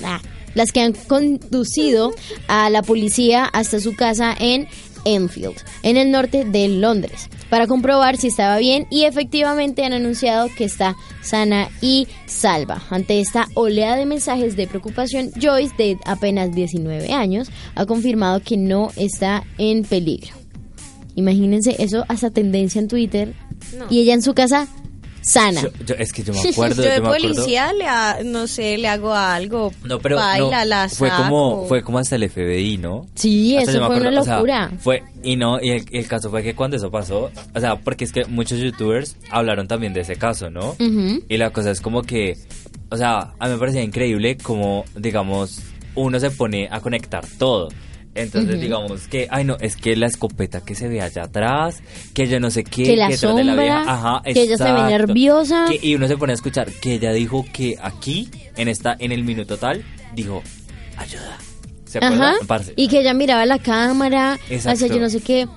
ah, 0.03 0.21
las 0.53 0.71
que 0.71 0.79
han 0.79 0.93
conducido 0.93 2.13
a 2.47 2.69
la 2.69 2.81
policía 2.81 3.43
hasta 3.45 3.81
su 3.81 3.95
casa 3.97 4.33
en 4.39 4.67
Enfield, 5.05 5.55
en 5.83 5.95
el 5.97 6.11
norte 6.11 6.43
de 6.43 6.67
Londres, 6.67 7.29
para 7.49 7.67
comprobar 7.67 8.17
si 8.17 8.27
estaba 8.27 8.57
bien 8.57 8.87
y 8.89 9.03
efectivamente 9.03 9.85
han 9.85 9.93
anunciado 9.93 10.49
que 10.57 10.65
está 10.65 10.95
sana 11.21 11.69
y 11.81 12.07
salva. 12.25 12.81
Ante 12.89 13.19
esta 13.21 13.47
oleada 13.53 13.95
de 13.95 14.05
mensajes 14.05 14.55
de 14.55 14.67
preocupación, 14.67 15.31
Joyce, 15.41 15.73
de 15.77 15.97
apenas 16.05 16.53
19 16.53 17.13
años, 17.13 17.49
ha 17.75 17.85
confirmado 17.85 18.41
que 18.41 18.57
no 18.57 18.91
está 18.97 19.43
en 19.57 19.83
peligro. 19.83 20.33
Imagínense 21.15 21.75
eso 21.79 22.03
hasta 22.09 22.29
tendencia 22.29 22.79
en 22.79 22.87
Twitter 22.89 23.33
No. 23.77 23.85
y 23.89 24.01
ella 24.01 24.13
en 24.13 24.21
su 24.21 24.33
casa 24.33 24.67
sana. 25.25 25.61
Yo- 25.61 25.69
yo- 25.85 25.95
es 25.95 26.13
que 26.13 26.23
yo 26.23 26.33
me 26.33 26.39
acuerdo. 26.49 26.75
Yo 26.83 26.89
de 26.89 26.95
yo 26.97 27.01
me 27.01 27.07
acuerdo- 27.09 27.33
policía 27.33 27.73
le 27.73 27.87
ha- 27.87 28.19
no 28.23 28.47
sé, 28.47 28.77
le 28.77 28.87
hago 28.87 29.13
algo. 29.13 29.73
No, 29.83 29.99
pero 29.99 30.17
baila, 30.17 30.59
no, 30.59 30.65
la 30.65 30.89
fue 30.89 31.09
como 31.09 31.65
fue 31.67 31.81
como 31.81 31.97
hasta 31.99 32.15
el 32.15 32.29
FBI, 32.29 32.77
¿no? 32.77 33.07
Sí, 33.15 33.57
Hasta 33.57 33.71
eso 33.71 33.79
fue 33.85 33.87
una 33.97 33.97
acuerdo, 34.09 34.21
o 34.21 34.23
sea, 34.23 34.35
locura. 34.35 34.71
fue 34.79 35.03
y 35.23 35.35
no 35.35 35.59
y 35.61 35.71
el, 35.71 35.85
el 35.91 36.07
caso 36.07 36.29
fue 36.29 36.43
que 36.43 36.53
cuando 36.55 36.77
eso 36.77 36.91
pasó, 36.91 37.31
o 37.53 37.59
sea, 37.59 37.75
porque 37.77 38.03
es 38.05 38.11
que 38.11 38.25
muchos 38.25 38.59
youtubers 38.59 39.17
hablaron 39.31 39.67
también 39.67 39.93
de 39.93 40.01
ese 40.01 40.15
caso, 40.15 40.49
¿no? 40.49 40.75
Y 41.27 41.37
la 41.37 41.49
cosa 41.49 41.71
es 41.71 41.81
como 41.81 42.03
que, 42.03 42.37
o 42.91 42.97
sea, 42.97 43.33
a 43.39 43.47
mí 43.47 43.53
me 43.53 43.57
parecía 43.59 43.81
increíble 43.81 44.37
como, 44.37 44.85
digamos, 44.95 45.59
uno 45.95 46.19
se 46.19 46.29
pone 46.29 46.67
a 46.71 46.79
conectar 46.81 47.25
todo. 47.39 47.69
Entonces, 48.15 48.61
digamos 48.61 49.07
que, 49.09 49.27
ay 49.29 49.43
no, 49.43 49.57
es 49.59 49.75
que 49.75 49.95
la 49.97 50.07
escopeta 50.07 50.61
que 50.61 50.73
se 50.73 50.87
ve 50.87 51.01
allá 51.01 51.23
atrás, 51.23 51.81
que 52.13 52.27
yo 52.27 52.39
no 52.39 52.49
sé 52.49 52.63
qué, 52.63 52.83
Que 52.83 52.95
la 52.95 53.09
detrás 53.09 53.35
de 53.35 53.43
la 53.43 53.51
sombra, 53.51 53.63
vieja, 53.63 53.93
ajá, 53.93 54.21
que 54.23 54.41
ella 54.41 54.57
se 54.57 54.63
ve 54.71 54.81
nerviosa. 54.83 55.65
Que- 55.69 55.85
y 55.85 55.95
uno 55.95 56.07
se 56.07 56.17
pone 56.17 56.31
a 56.31 56.35
escuchar 56.35 56.71
que 56.71 56.93
ella 56.93 57.11
dijo 57.11 57.45
que 57.51 57.77
aquí, 57.81 58.29
en 58.55 58.69
esta, 58.69 58.95
en 58.97 59.11
el 59.11 59.23
minuto 59.25 59.57
tal, 59.57 59.83
dijo, 60.15 60.41
ayuda. 60.97 61.37
¿Se 61.85 61.99
Ajá. 61.99 62.33
Y 62.75 62.87
que 62.87 63.01
ella 63.01 63.13
miraba 63.13 63.45
la 63.45 63.59
cámara, 63.59 64.39
hacia 64.49 64.87
yo 64.87 64.99
no 64.99 65.09
sé 65.09 65.21
qué. 65.21 65.47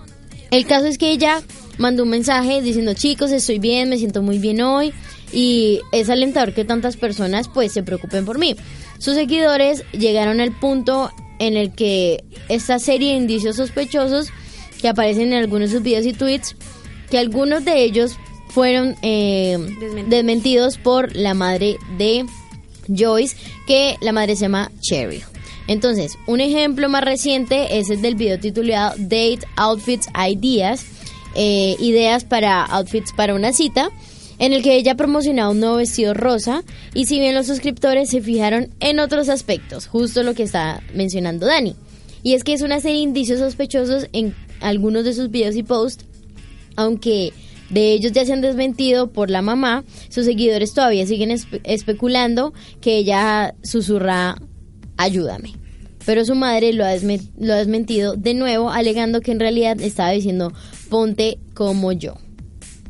El 0.50 0.66
caso 0.66 0.86
es 0.86 0.98
que 0.98 1.10
ella 1.10 1.42
mandó 1.78 2.02
un 2.02 2.10
mensaje 2.10 2.60
diciendo, 2.62 2.94
chicos, 2.94 3.30
estoy 3.30 3.58
bien, 3.58 3.88
me 3.88 3.98
siento 3.98 4.22
muy 4.22 4.38
bien 4.38 4.60
hoy. 4.60 4.92
Y 5.32 5.80
es 5.92 6.10
alentador 6.10 6.54
que 6.54 6.64
tantas 6.64 6.96
personas 6.96 7.48
pues 7.48 7.72
se 7.72 7.82
preocupen 7.82 8.24
por 8.24 8.38
mí. 8.38 8.56
Sus 8.98 9.14
seguidores 9.14 9.84
llegaron 9.92 10.40
al 10.40 10.52
punto 10.58 11.10
en 11.38 11.56
el 11.56 11.72
que 11.72 12.24
esta 12.48 12.78
serie 12.78 13.12
de 13.12 13.18
indicios 13.18 13.56
sospechosos 13.56 14.28
que 14.80 14.88
aparecen 14.88 15.32
en 15.32 15.40
algunos 15.40 15.70
de 15.70 15.76
sus 15.76 15.84
videos 15.84 16.06
y 16.06 16.12
tweets, 16.12 16.56
que 17.10 17.18
algunos 17.18 17.64
de 17.64 17.82
ellos 17.82 18.16
fueron 18.48 18.96
eh, 19.02 19.56
Desmentidos. 19.58 20.10
desmentidos 20.10 20.78
por 20.78 21.16
la 21.16 21.34
madre 21.34 21.76
de 21.96 22.24
Joyce, 22.88 23.36
que 23.66 23.96
la 24.00 24.12
madre 24.12 24.36
se 24.36 24.42
llama 24.42 24.70
Cheryl. 24.80 25.22
Entonces, 25.66 26.18
un 26.26 26.40
ejemplo 26.40 26.88
más 26.88 27.04
reciente 27.04 27.78
es 27.78 27.90
el 27.90 28.00
del 28.00 28.14
video 28.14 28.38
titulado 28.38 28.94
Date 28.96 29.40
Outfits 29.56 30.08
Ideas, 30.16 30.86
eh, 31.34 31.76
ideas 31.78 32.24
para 32.24 32.64
outfits 32.64 33.12
para 33.12 33.34
una 33.34 33.52
cita, 33.52 33.90
en 34.38 34.52
el 34.52 34.62
que 34.62 34.76
ella 34.76 34.94
promocionaba 34.96 35.50
un 35.50 35.60
nuevo 35.60 35.76
vestido 35.76 36.14
rosa 36.14 36.62
y 36.94 37.06
si 37.06 37.18
bien 37.18 37.34
los 37.34 37.46
suscriptores 37.46 38.10
se 38.10 38.20
fijaron 38.20 38.68
en 38.80 38.98
otros 39.00 39.28
aspectos, 39.28 39.86
justo 39.86 40.22
lo 40.22 40.34
que 40.34 40.42
está 40.44 40.82
mencionando 40.94 41.46
Dani. 41.46 41.74
Y 42.22 42.34
es 42.34 42.44
que 42.44 42.52
es 42.52 42.62
una 42.62 42.80
serie 42.80 42.98
de 42.98 43.02
indicios 43.04 43.38
sospechosos 43.38 44.08
en 44.12 44.34
algunos 44.60 45.04
de 45.04 45.12
sus 45.14 45.30
videos 45.30 45.54
y 45.56 45.62
posts, 45.62 46.04
aunque 46.76 47.32
de 47.70 47.92
ellos 47.92 48.12
ya 48.12 48.24
se 48.24 48.32
han 48.32 48.40
desmentido 48.40 49.10
por 49.12 49.30
la 49.30 49.42
mamá, 49.42 49.84
sus 50.08 50.24
seguidores 50.24 50.72
todavía 50.74 51.06
siguen 51.06 51.30
espe- 51.30 51.60
especulando 51.64 52.52
que 52.80 52.96
ella 52.96 53.54
susurra, 53.62 54.36
ayúdame. 54.96 55.54
pero 56.06 56.24
su 56.24 56.34
madre 56.34 56.72
lo 56.72 56.84
ha, 56.86 56.94
lo 57.38 57.52
ha 57.52 57.56
desmentido 57.56 58.14
de 58.14 58.32
nuevo, 58.34 58.70
alegando 58.70 59.20
que 59.20 59.30
en 59.32 59.40
realidad 59.40 59.80
estaba 59.80 60.10
diciendo 60.10 60.52
ponte 60.88 61.38
como 61.54 61.92
yo. 61.92 62.14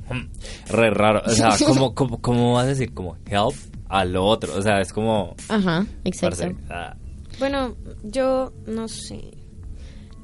Re 0.68 0.90
raro. 0.90 1.22
O 1.26 1.30
sea, 1.30 1.50
¿cómo, 1.66 1.94
cómo, 1.94 2.20
cómo 2.20 2.54
vas 2.54 2.64
a 2.64 2.68
decir 2.68 2.92
como 2.94 3.16
help 3.26 3.54
a 3.88 4.04
lo 4.04 4.24
otro? 4.24 4.54
O 4.56 4.62
sea, 4.62 4.80
es 4.80 4.92
como... 4.92 5.34
Ajá, 5.48 5.86
exacto. 6.04 6.38
parce, 6.38 6.56
ah, 6.70 6.96
Bueno, 7.38 7.76
yo 8.02 8.52
no 8.66 8.88
sé. 8.88 9.22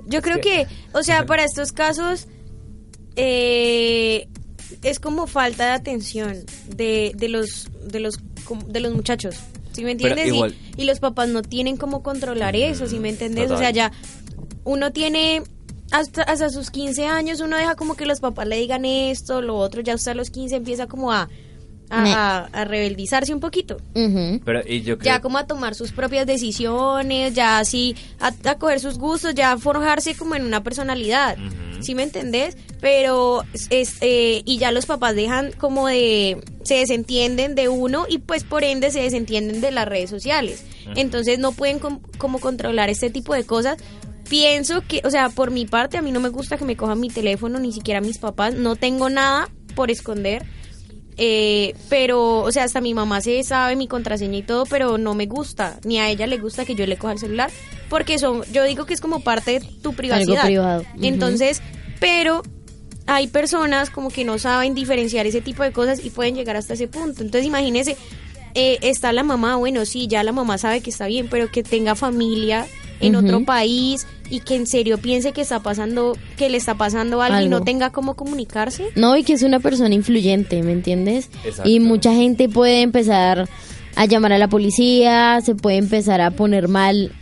Yo 0.07 0.21
creo 0.23 0.41
que, 0.41 0.67
o 0.93 1.03
sea, 1.03 1.25
para 1.27 1.45
estos 1.45 1.73
casos 1.73 2.29
eh, 3.17 4.29
es 4.83 5.01
como 5.01 5.27
falta 5.27 5.67
de 5.67 5.73
atención 5.73 6.45
de, 6.69 7.13
de 7.17 7.29
los 7.29 7.69
de 7.87 8.01
los 8.01 8.19
de 8.67 8.81
los 8.81 8.95
muchachos. 8.95 9.37
¿Sí 9.73 9.83
me 9.85 9.93
entiendes? 9.93 10.33
Y- 10.77 10.85
los 10.85 11.01
papás 11.01 11.29
no 11.29 11.43
tienen 11.43 11.77
cómo 11.77 12.03
controlar 12.03 12.55
eso, 12.57 12.87
¿sí 12.87 12.99
me 12.99 13.09
entiendes? 13.09 13.51
O 13.51 13.57
sea, 13.57 13.71
ya 13.71 13.91
uno 14.65 14.93
tiene 14.93 15.43
hasta, 15.99 16.23
hasta 16.23 16.51
sus 16.51 16.71
15 16.71 17.07
años, 17.07 17.41
uno 17.41 17.57
deja 17.57 17.75
como 17.75 17.95
que 17.97 18.07
los 18.07 18.21
papás 18.21 18.47
le 18.49 18.57
digan 18.57 18.85
esto, 18.85 19.41
lo 19.43 19.57
otro, 19.57 19.81
ya 19.81 19.95
usted 19.95 20.13
a 20.13 20.15
los 20.15 20.31
15 20.31 20.57
empieza 20.57 20.87
como 20.87 21.13
a, 21.13 21.29
a, 21.91 22.03
a- 22.15 22.45
a 22.53 22.65
rebeldizarse 22.65 23.33
un 23.35 23.41
poquito. 23.41 23.77
Pero, 24.45 24.61
y 24.67 24.83
yo 24.83 24.99
creo... 24.99 25.15
ya 25.15 25.21
como 25.21 25.39
a 25.39 25.47
tomar 25.47 25.75
sus 25.75 25.93
propias 25.93 26.27
decisiones, 26.27 27.35
ya 27.35 27.59
así 27.59 27.95
a, 28.21 28.33
a 28.49 28.59
coger 28.59 28.81
sus 28.81 28.99
gustos, 28.99 29.35
ya 29.35 29.53
a 29.53 29.59
forjarse 29.59 30.15
como 30.17 30.35
en 30.35 30.45
una 30.45 30.63
personalidad. 30.63 31.37
¿Sí 31.81 31.95
me 31.95 32.03
entendés? 32.05 32.57
Pero 32.81 33.43
es 33.69 33.97
eh, 34.01 34.41
y 34.47 34.57
ya 34.59 34.73
los 34.73 34.87
papás 34.87 35.15
dejan 35.15 35.53
como 35.53 35.87
de 35.89 36.43
se 36.63 36.77
desentienden 36.77 37.55
de 37.55 37.69
uno 37.69 38.07
y 38.09 38.19
pues 38.19 38.43
por 38.45 38.65
ende 38.65 38.91
se 38.91 39.01
desentienden 39.03 39.61
de 39.61 39.71
las 39.71 39.87
redes 39.87 40.09
sociales. 40.09 40.65
Entonces 40.97 41.39
no 41.39 41.53
pueden 41.53 41.79
com- 41.79 42.01
como 42.17 42.39
controlar 42.41 42.89
este 42.89 43.11
tipo 43.11 43.35
de 43.35 43.45
cosas. 43.45 43.77
Pienso 44.29 44.83
que, 44.87 45.03
o 45.05 45.11
sea, 45.11 45.29
por 45.29 45.51
mi 45.51 45.67
parte 45.67 45.99
a 45.99 46.03
mí 46.03 46.11
no 46.11 46.21
me 46.21 46.29
gusta 46.29 46.57
que 46.57 46.65
me 46.65 46.77
cojan 46.77 47.01
mi 47.01 47.09
teléfono 47.09 47.59
ni 47.59 47.73
siquiera 47.73 48.01
mis 48.01 48.19
papás, 48.19 48.55
no 48.55 48.77
tengo 48.77 49.11
nada 49.11 49.49
por 49.75 49.91
esconder. 49.91 50.45
Eh, 51.17 51.77
pero, 51.89 52.39
o 52.39 52.51
sea, 52.51 52.65
hasta 52.65 52.81
mi 52.81 52.93
mamá 52.93 53.21
se 53.21 53.43
sabe 53.45 53.77
mi 53.77 53.87
contraseña 53.87 54.39
y 54.39 54.43
todo, 54.43 54.67
pero 54.67 54.99
no 54.99 55.15
me 55.15 55.27
gusta, 55.27 55.79
ni 55.85 56.01
a 56.01 56.09
ella 56.11 56.27
le 56.27 56.39
gusta 56.39 56.65
que 56.65 56.75
yo 56.75 56.87
le 56.87 56.97
coja 56.97 57.13
el 57.13 57.19
celular, 57.21 57.51
porque 57.89 58.19
son, 58.19 58.43
yo 58.53 58.65
digo 58.65 58.85
que 58.85 58.95
es 58.95 59.01
como 59.01 59.21
parte 59.21 59.61
de 59.61 59.67
tu 59.83 59.95
privacidad. 59.95 60.45
privado. 60.45 60.81
Ujú. 60.81 61.05
Entonces, 61.05 61.63
pero 62.01 62.43
hay 63.07 63.29
personas 63.29 63.91
como 63.91 64.11
que 64.11 64.25
no 64.25 64.39
saben 64.39 64.75
diferenciar 64.75 65.27
ese 65.27 65.41
tipo 65.41 65.63
de 65.63 65.73
cosas 65.73 66.05
y 66.05 66.11
pueden 66.11 66.35
llegar 66.35 66.57
hasta 66.57 66.75
ese 66.75 66.89
punto. 66.89 67.23
Entonces, 67.23 67.47
imagínese, 67.47 67.97
eh, 68.55 68.79
está 68.83 69.13
la 69.13 69.23
mamá, 69.23 69.57
bueno, 69.57 69.85
sí, 69.85 70.09
ya 70.09 70.25
la 70.25 70.33
mamá 70.33 70.59
sabe 70.59 70.81
que 70.81 70.91
está 70.91 71.07
bien, 71.07 71.29
pero 71.31 71.51
que 71.51 71.63
tenga 71.63 71.95
familia 71.95 72.67
en 73.01 73.17
otro 73.17 73.45
país 73.45 74.07
y 74.31 74.41
que 74.41 74.57
en 74.57 74.67
serio 74.67 74.99
piense 74.99 75.33
que 75.33 75.41
está 75.41 75.61
pasando, 75.61 76.17
que 76.37 76.49
le 76.49 76.57
está 76.57 76.75
pasando 76.75 77.23
algo, 77.23 77.39
y 77.39 77.45
Algo. 77.45 77.59
no 77.59 77.65
tenga 77.65 77.91
cómo 77.91 78.15
comunicarse. 78.15 78.89
No, 78.95 79.17
y 79.17 79.25
que 79.25 79.35
es 79.35 79.43
una 79.43 79.61
persona 79.61 79.95
influyente, 79.95 80.63
¿me 80.63 80.73
entiendes? 80.73 81.31
Exacto. 81.45 81.69
Y 81.69 81.81
mucha 81.81 82.15
gente 82.15 82.49
puede 82.49 82.83
empezar 82.83 83.49
a 83.97 84.07
llamar 84.07 84.33
a 84.33 84.39
la 84.39 84.49
policía, 84.49 85.41
se 85.45 85.55
puede 85.55 85.77
empezar 85.77 86.21
a 86.21 86.31
poner 86.31 86.69
mal 86.69 87.13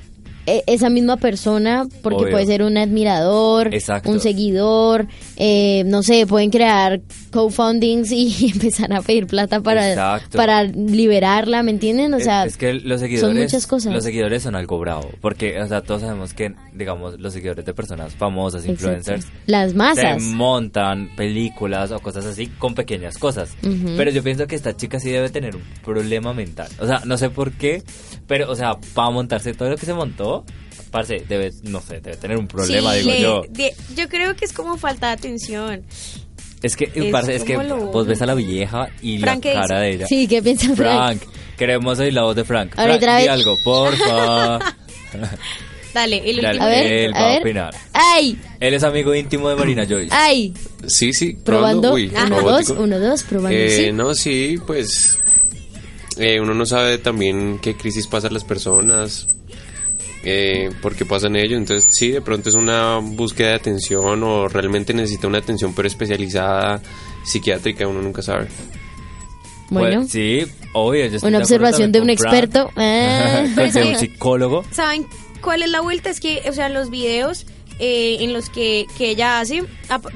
esa 0.47 0.91
misma 0.91 1.17
persona, 1.17 1.87
porque 2.03 2.23
Obvio. 2.25 2.31
puede 2.33 2.47
ser 2.47 2.63
un 2.63 2.77
admirador, 2.77 3.73
Exacto. 3.75 4.11
un 4.11 4.21
seguidor, 4.21 5.07
eh, 5.37 5.85
no 5.87 6.03
sé, 6.03 6.27
pueden 6.27 6.51
crear 6.51 7.01
co-fundings 7.31 8.11
y 8.13 8.51
empezar 8.53 8.93
a 8.93 9.03
pedir 9.03 9.27
plata 9.27 9.61
para, 9.61 9.89
Exacto. 9.91 10.37
para 10.37 10.65
liberarla, 10.65 11.63
¿me 11.63 11.71
entienden? 11.71 12.13
O 12.15 12.19
Es- 12.19 12.25
sea, 12.25 12.45
es, 12.45 12.57
que 12.57 12.75
los 12.75 13.01
seguidores 13.01 13.21
son 13.35 13.43
muchas 13.43 13.67
cosas. 13.67 13.93
los 13.93 14.05
seguidores 14.05 14.43
son 14.43 14.55
algo 14.57 14.79
bravo 14.79 15.11
porque 15.21 15.61
o 15.61 15.67
sea 15.67 15.81
todos 15.83 16.03
sabemos 16.03 16.35
que 16.35 16.55
digamos 16.75 17.19
los 17.21 17.33
seguidores 17.33 17.65
de 17.65 17.75
personas 17.75 18.15
famosas 18.15 18.65
Exacto. 18.65 18.73
influencers 18.73 19.27
Las 19.47 19.75
masas. 19.75 20.23
se 20.23 20.29
montan 20.35 21.11
películas 21.17 21.91
o 21.93 22.01
cosas 22.01 22.25
así 22.27 22.47
con 22.49 22.75
pequeñas 22.75 23.19
cosas 23.19 23.55
pero 23.97 24.11
yo 24.11 24.23
pienso 24.23 24.47
que 24.47 24.55
esta 24.57 24.77
chica 24.77 24.99
sí 25.01 25.11
debe 25.11 25.29
tener 25.31 25.57
un 25.57 25.63
problema 25.85 26.33
mental 26.33 26.69
o 26.81 26.87
sea 26.87 27.01
no 27.05 27.17
sé 27.17 27.31
por 27.31 27.53
qué 27.53 27.83
pero 28.27 28.51
o 28.51 28.55
sea 28.55 28.73
para 28.95 29.11
montarse 29.11 29.53
todo 29.55 29.71
lo 29.71 29.77
que 29.77 29.87
se 29.87 29.95
montó 29.95 30.32
parce 30.91 31.25
debe 31.29 31.51
no 31.63 31.81
sé 31.81 32.01
debe 32.01 32.17
tener 32.17 32.37
un 32.37 32.47
problema 32.47 32.93
Sí, 32.93 32.99
digo 32.99 33.11
le- 33.11 33.21
yo 33.21 33.43
de- 33.51 33.75
yo 33.97 34.09
creo 34.09 34.35
que 34.37 34.45
es 34.45 34.53
como 34.53 34.77
falta 34.77 35.07
de 35.09 35.13
atención. 35.15 35.83
es 36.63 36.77
que 36.77 36.91
es 36.95 37.05
parce, 37.07 37.35
es 37.35 37.45
que 37.45 37.55
lo- 37.57 37.87
vos 37.87 38.07
ves 38.07 38.21
a 38.23 38.27
la 38.27 38.35
vieja 38.35 38.89
y 39.03 39.19
Frank, 39.19 39.43
¿qué 39.43 39.55
la 39.55 39.63
cara 39.63 39.81
dice? 39.81 39.89
de 39.89 39.95
ella 39.95 40.07
Sí, 40.07 40.27
¿qué 40.29 40.43
piensa 40.43 40.67
Frank? 40.77 41.19
Frank 41.19 41.23
queremos 41.57 41.99
oír 41.99 42.13
la 42.13 42.23
voz 42.23 42.37
de 42.37 42.45
Frank 42.45 42.73
A 42.77 42.87
ver, 42.87 43.01
Frank 43.01 43.23
di 43.23 43.29
algo 43.29 43.57
porfa 43.65 44.59
Dale, 45.95 46.23
el 46.25 46.37
Dale, 46.37 46.49
último. 46.49 46.65
A 46.65 46.69
ver, 46.71 46.87
él 46.93 47.15
a 47.15 47.21
va 47.21 47.27
a 47.27 47.31
ver. 47.33 47.41
opinar. 47.43 47.75
¡Ay! 47.93 48.39
Él 48.61 48.73
es 48.73 48.83
amigo 48.83 49.15
íntimo 49.15 49.51
de 49.51 49.57
Marina 49.57 49.85
Joyce. 49.87 50.09
¡Ay! 50.11 50.55
Sí, 50.87 51.13
sí. 51.13 51.35
Probando. 51.45 51.93
Uy, 51.93 52.09
dos, 52.09 52.71
uno, 52.71 52.99
dos, 52.99 53.23
probando. 53.25 53.59
Eh, 53.59 53.69
sí. 53.89 53.93
No, 53.93 54.15
sí, 54.15 54.57
pues 54.67 55.19
eh, 56.17 56.41
uno 56.41 56.55
no 56.55 56.65
sabe 56.65 56.97
también 56.97 57.59
qué 57.61 57.77
crisis 57.77 58.07
pasan 58.07 58.33
las 58.33 58.43
personas, 58.45 59.27
eh, 60.25 60.71
por 60.81 60.95
qué 60.95 61.05
pasan 61.05 61.37
ellos. 61.37 61.59
Entonces, 61.59 61.91
sí, 61.93 62.11
de 62.11 62.21
pronto 62.21 62.49
es 62.49 62.55
una 62.55 62.99
búsqueda 62.99 63.49
de 63.49 63.55
atención 63.55 64.23
o 64.23 64.49
realmente 64.49 64.95
necesita 64.95 65.27
una 65.27 65.39
atención 65.39 65.75
pero 65.75 65.89
especializada, 65.89 66.81
psiquiátrica, 67.25 67.87
uno 67.87 68.03
nunca 68.03 68.23
sabe. 68.23 68.49
Bueno. 69.71 70.01
Pues, 70.01 70.13
sí, 70.13 70.43
obvio. 70.75 71.07
yo 71.07 71.27
Una 71.27 71.39
observación 71.39 71.93
de 71.93 72.01
un 72.01 72.11
experto. 72.11 72.71
Ah. 72.77 73.45
De 73.57 73.85
un 73.91 73.97
psicólogo. 73.97 74.65
¿Saben 74.71 75.07
cuál 75.41 75.63
es 75.63 75.71
la 75.71 75.81
vuelta? 75.81 76.11
Es 76.11 76.21
que, 76.21 76.43
o 76.49 76.53
sea, 76.53 76.69
los 76.69 76.91
videos 76.91 77.47
eh, 77.79 78.19
en 78.21 78.33
los 78.33 78.51
que, 78.51 78.87
que 78.97 79.11
ella 79.11 79.41
hace, 79.41 79.65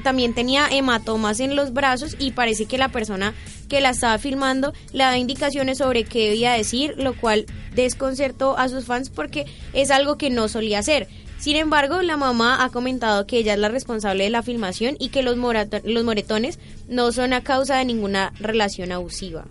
también 0.03 0.33
tenía 0.33 0.67
hematomas 0.69 1.39
en 1.39 1.55
los 1.55 1.73
brazos 1.73 2.15
y 2.19 2.31
parece 2.31 2.65
que 2.65 2.77
la 2.77 2.89
persona 2.89 3.33
que 3.67 3.81
la 3.81 3.89
estaba 3.89 4.17
filmando 4.19 4.73
le 4.93 5.03
da 5.03 5.17
indicaciones 5.17 5.79
sobre 5.79 6.03
qué 6.03 6.29
debía 6.29 6.53
decir, 6.53 6.95
lo 6.97 7.13
cual 7.15 7.45
desconcertó 7.77 8.57
a 8.57 8.67
sus 8.67 8.85
fans 8.85 9.09
porque 9.09 9.45
es 9.73 9.91
algo 9.91 10.17
que 10.17 10.29
no 10.29 10.49
solía 10.49 10.79
hacer. 10.79 11.07
Sin 11.39 11.55
embargo, 11.55 12.01
la 12.01 12.17
mamá 12.17 12.63
ha 12.63 12.69
comentado 12.69 13.27
que 13.27 13.37
ella 13.37 13.53
es 13.53 13.59
la 13.59 13.69
responsable 13.69 14.23
de 14.23 14.31
la 14.31 14.41
filmación 14.41 14.97
y 14.99 15.09
que 15.09 15.21
los, 15.21 15.37
los 15.37 16.03
moretones 16.03 16.59
no 16.89 17.11
son 17.11 17.31
a 17.33 17.43
causa 17.43 17.77
de 17.77 17.85
ninguna 17.85 18.33
relación 18.39 18.91
abusiva. 18.91 19.45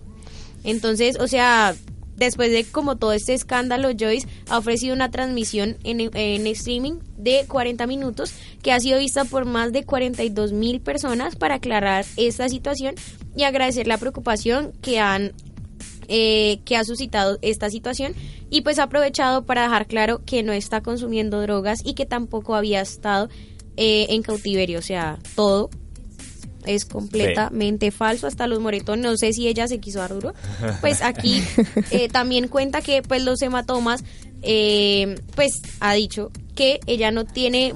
Entonces, 0.63 1.17
o 1.17 1.27
sea, 1.27 1.75
después 2.17 2.51
de 2.51 2.65
como 2.65 2.97
todo 2.97 3.13
este 3.13 3.33
escándalo, 3.33 3.89
Joyce 3.97 4.27
ha 4.49 4.57
ofrecido 4.57 4.93
una 4.93 5.11
transmisión 5.11 5.77
en, 5.85 6.01
en 6.13 6.47
streaming 6.47 6.99
de 7.17 7.45
40 7.47 7.87
minutos 7.87 8.33
que 8.61 8.73
ha 8.73 8.79
sido 8.81 8.99
vista 8.99 9.23
por 9.23 9.45
más 9.45 9.71
de 9.71 9.85
42 9.85 10.51
mil 10.51 10.81
personas 10.81 11.37
para 11.37 11.55
aclarar 11.55 12.05
esta 12.17 12.49
situación 12.49 12.95
y 13.35 13.43
agradecer 13.43 13.87
la 13.87 13.97
preocupación 13.97 14.73
que 14.81 14.99
han 14.99 15.31
eh, 16.07 16.59
que 16.65 16.75
ha 16.77 16.83
suscitado 16.83 17.37
esta 17.41 17.69
situación 17.69 18.13
y 18.49 18.61
pues 18.61 18.79
ha 18.79 18.83
aprovechado 18.83 19.45
para 19.45 19.63
dejar 19.63 19.87
claro 19.87 20.21
que 20.25 20.43
no 20.43 20.53
está 20.53 20.81
consumiendo 20.81 21.41
drogas 21.41 21.79
y 21.83 21.93
que 21.93 22.05
tampoco 22.05 22.55
había 22.55 22.81
estado 22.81 23.29
eh, 23.75 24.07
en 24.09 24.23
cautiverio, 24.23 24.79
o 24.79 24.81
sea, 24.81 25.19
todo 25.35 25.69
es 26.65 26.85
completamente 26.85 27.91
falso, 27.91 28.27
hasta 28.27 28.47
los 28.47 28.59
moretones, 28.59 29.05
no 29.05 29.15
sé 29.17 29.31
si 29.31 29.47
ella 29.47 29.67
se 29.67 29.79
quiso 29.79 29.99
dar 29.99 30.13
duro, 30.13 30.33
pues 30.81 31.01
aquí 31.01 31.41
eh, 31.91 32.09
también 32.09 32.47
cuenta 32.47 32.81
que 32.81 33.01
pues 33.01 33.23
los 33.23 33.41
hematomas, 33.41 34.03
eh, 34.41 35.15
pues 35.35 35.61
ha 35.79 35.93
dicho 35.93 36.31
que 36.55 36.79
ella 36.87 37.11
no 37.11 37.25
tiene 37.25 37.73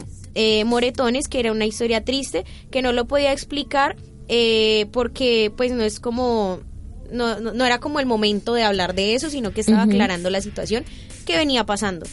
moretones, 0.65 1.27
que 1.27 1.39
era 1.41 1.51
una 1.51 1.65
historia 1.65 2.03
triste, 2.05 2.45
que 2.69 2.81
no 2.81 2.93
lo 2.93 3.05
podía 3.05 3.33
explicar 3.33 3.97
eh, 4.33 4.87
porque 4.93 5.51
pues 5.57 5.73
no 5.73 5.83
es 5.83 5.99
como, 5.99 6.61
no, 7.11 7.39
no, 7.39 7.53
no 7.53 7.65
era 7.65 7.79
como 7.79 7.99
el 7.99 8.05
momento 8.05 8.53
de 8.53 8.63
hablar 8.63 8.95
de 8.95 9.15
eso, 9.15 9.29
sino 9.29 9.51
que 9.51 9.61
estaba 9.61 9.83
aclarando 9.83 10.29
la 10.29 10.41
situación 10.41 10.83
que 11.25 11.37
venía 11.37 11.65
pasando. 11.65 12.05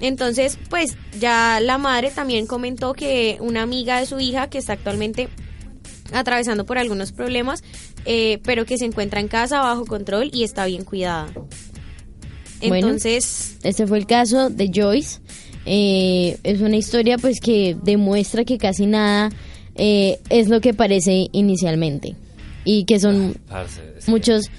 Entonces, 0.00 0.58
pues 0.70 0.96
ya 1.18 1.60
la 1.60 1.76
madre 1.76 2.10
también 2.10 2.46
comentó 2.46 2.94
que 2.94 3.36
una 3.40 3.62
amiga 3.62 4.00
de 4.00 4.06
su 4.06 4.18
hija 4.18 4.48
que 4.48 4.58
está 4.58 4.72
actualmente 4.72 5.28
atravesando 6.12 6.64
por 6.64 6.78
algunos 6.78 7.12
problemas, 7.12 7.62
eh, 8.06 8.38
pero 8.44 8.64
que 8.64 8.78
se 8.78 8.86
encuentra 8.86 9.20
en 9.20 9.28
casa 9.28 9.60
bajo 9.60 9.84
control 9.84 10.30
y 10.32 10.42
está 10.42 10.64
bien 10.64 10.84
cuidada. 10.84 11.28
Bueno. 12.60 12.88
Entonces, 12.88 13.56
Este 13.62 13.86
fue 13.86 13.98
el 13.98 14.06
caso 14.06 14.50
de 14.50 14.70
Joyce. 14.74 15.20
Eh, 15.66 16.38
es 16.42 16.60
una 16.62 16.76
historia 16.76 17.18
pues 17.18 17.38
que 17.40 17.76
demuestra 17.82 18.44
que 18.44 18.56
casi 18.56 18.86
nada 18.86 19.30
eh, 19.74 20.18
es 20.30 20.48
lo 20.48 20.60
que 20.62 20.72
parece 20.72 21.28
inicialmente 21.32 22.16
y 22.64 22.84
que 22.84 22.98
son 23.00 23.34
Parce, 23.48 23.80
es 23.98 24.04
que- 24.04 24.10
muchos 24.10 24.50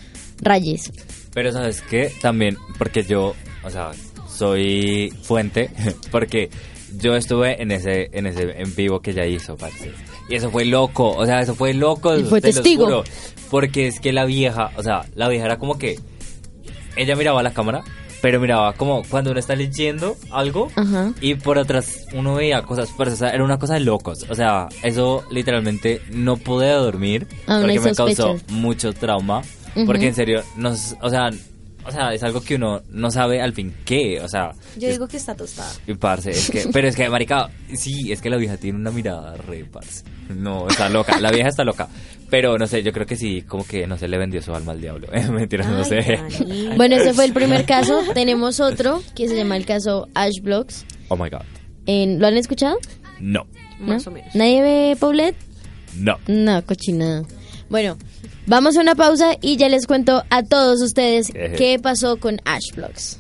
rayes. 0.42 0.92
Pero 1.34 1.52
sabes 1.52 1.82
qué, 1.84 2.12
también, 2.22 2.58
porque 2.78 3.04
yo, 3.04 3.36
o 3.64 3.70
sea, 3.70 3.92
soy 4.30 5.14
fuente, 5.24 5.70
porque 6.12 6.50
yo 6.98 7.16
estuve 7.16 7.62
en 7.62 7.72
ese, 7.72 8.10
en 8.12 8.28
ese 8.28 8.44
en 8.62 8.76
vivo 8.76 9.00
que 9.02 9.12
ella 9.12 9.26
hizo, 9.26 9.56
parce. 9.56 9.92
Y 10.30 10.36
eso 10.36 10.50
fue 10.52 10.66
loco, 10.66 11.10
o 11.12 11.26
sea, 11.26 11.42
eso 11.42 11.56
fue 11.56 11.74
loco. 11.74 12.18
Y 12.18 12.24
fue 12.24 12.42
te 12.42 12.48
lo 12.50 12.54
testigo. 12.56 12.86
juro. 12.86 13.04
porque 13.50 13.88
es 13.88 14.00
que 14.00 14.12
la 14.14 14.26
vieja, 14.26 14.72
o 14.78 14.84
sea, 14.84 15.06
la 15.16 15.28
vieja 15.30 15.46
era 15.46 15.58
como 15.58 15.78
que 15.78 16.00
ella 16.96 17.16
miraba 17.16 17.40
a 17.40 17.44
la 17.44 17.54
cámara 17.54 17.84
pero 18.22 18.40
miraba 18.40 18.74
como 18.74 19.04
cuando 19.04 19.32
uno 19.32 19.40
está 19.40 19.56
leyendo 19.56 20.16
algo 20.30 20.70
Ajá. 20.76 21.14
y 21.22 21.36
por 21.36 21.58
atrás 21.58 22.06
uno 22.14 22.36
veía 22.36 22.62
cosas, 22.62 22.90
o 22.98 23.16
sea, 23.16 23.32
era 23.32 23.44
una 23.44 23.58
cosa 23.58 23.74
de 23.74 23.82
locos. 23.82 24.26
O 24.30 24.36
sea, 24.36 24.70
eso 24.84 25.24
literalmente 25.30 26.02
no 26.12 26.38
pude 26.38 26.72
dormir 26.72 27.28
porque 27.46 27.80
me 27.80 27.96
causó 27.96 28.38
mucho 28.50 28.94
trauma. 28.94 29.42
Porque 29.86 30.08
en 30.08 30.14
serio, 30.14 30.44
no, 30.58 30.72
o 31.02 31.10
sea, 31.10 31.30
o 31.86 31.92
sea, 31.92 32.14
es 32.14 32.24
algo 32.24 32.42
que 32.42 32.56
uno 32.56 32.82
no 32.90 33.12
sabe 33.12 33.42
al 33.42 33.54
fin 33.54 33.74
qué, 33.86 34.20
o 34.22 34.28
sea, 34.28 34.52
Yo 34.78 34.90
digo 34.90 35.08
que 35.08 35.18
está 35.18 35.36
tostada. 35.36 35.72
y 35.88 35.94
parce, 35.96 36.32
es 36.32 36.50
que, 36.50 36.66
pero 36.72 36.88
es 36.88 36.96
que, 36.96 37.10
marica, 37.10 37.50
sí, 37.74 38.12
es 38.12 38.22
que 38.22 38.30
la 38.30 38.38
vieja 38.38 38.58
tiene 38.58 38.78
una 38.78 38.92
mirada 38.92 39.36
re, 39.36 39.66
parce. 39.66 40.04
No, 40.30 40.68
está 40.68 40.88
loca, 40.90 41.20
la 41.20 41.32
vieja 41.32 41.50
está 41.50 41.64
loca. 41.64 41.90
Pero, 42.30 42.58
no 42.58 42.66
sé, 42.66 42.82
yo 42.82 42.94
creo 42.94 43.06
que 43.06 43.18
sí, 43.18 43.42
como 43.42 43.66
que, 43.66 43.86
no 43.86 43.98
sé, 43.98 44.08
le 44.08 44.18
vendió 44.18 44.42
su 44.42 44.54
alma 44.56 44.72
al 44.72 44.80
diablo. 44.80 45.08
Mentira, 45.32 45.68
no 45.68 45.84
sé. 45.84 46.18
Bueno, 46.78 46.96
ese 46.96 47.14
fue 47.14 47.26
el 47.26 47.34
primer 47.34 47.66
caso. 47.66 48.00
Tenemos 48.14 48.62
otro 48.62 49.04
que 49.16 49.28
se 49.28 49.36
llama 49.36 49.58
el 49.58 49.66
caso 49.66 50.08
Ash 50.14 50.40
Blocks. 50.42 50.86
Oh 51.10 51.18
my 51.18 51.30
god. 51.30 51.42
En, 51.88 52.20
¿Lo 52.20 52.28
han 52.28 52.38
escuchado? 52.38 52.78
No, 53.20 53.46
¿No? 53.80 53.98
¿Nadie 54.34 54.62
ve 54.62 54.98
Paulette? 54.98 55.36
no. 55.98 56.18
No, 56.28 56.64
cochinada. 56.66 57.24
Bueno, 57.70 57.98
vamos 58.46 58.78
a 58.78 58.82
una 58.82 58.96
pausa 58.96 59.36
y 59.42 59.58
ya 59.58 59.70
les 59.70 59.88
cuento 59.88 60.24
a 60.30 60.44
todos 60.44 60.82
ustedes 60.82 61.32
qué 61.58 61.80
pasó 61.82 62.18
con 62.18 62.42
Ash 62.46 62.74
Blocks. 62.76 63.18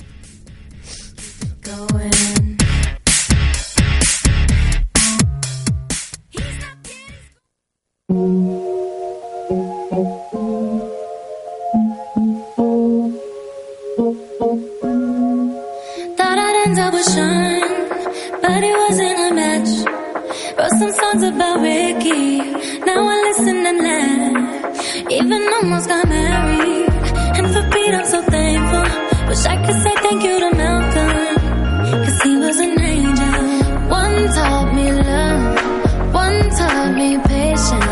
Thought 16.17 16.37
I'd 16.37 16.67
end 16.67 16.79
up 16.79 16.93
with 16.93 17.05
Sean, 17.13 17.61
but 18.41 18.63
it 18.63 18.77
wasn't 18.77 19.19
a 19.19 19.33
match. 19.33 19.71
Wrote 20.57 20.69
some 20.79 20.91
songs 20.91 21.23
about 21.23 21.61
Ricky, 21.61 22.37
now 22.85 23.07
I 23.07 23.21
listen 23.29 23.65
and 23.65 23.77
laugh. 23.77 24.10
Even 25.11 25.33
I'm 25.33 25.53
almost 25.55 25.89
got 25.89 26.07
married, 26.07 26.87
and 27.37 27.47
for 27.53 27.63
Pete 27.71 27.93
I'm 27.93 28.05
so 28.05 28.21
thankful. 28.21 29.27
Wish 29.27 29.45
I 29.45 29.57
could 29.65 29.75
say 29.83 29.93
thank 30.05 30.23
you 30.23 30.39
to 30.39 30.55
Malcolm, 30.55 31.35
cause 32.05 32.21
he 32.21 32.37
was 32.37 32.57
an 32.59 32.79
angel. 32.79 33.89
One 33.89 34.17
taught 34.35 34.73
me 34.73 34.87
love, 34.93 36.13
one 36.13 36.49
taught 36.51 36.93
me 36.95 37.17
patience, 37.27 37.90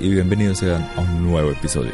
y 0.00 0.08
bienvenidos 0.10 0.58
sean 0.58 0.88
a 0.96 1.00
un 1.00 1.24
nuevo 1.24 1.50
episodio. 1.50 1.92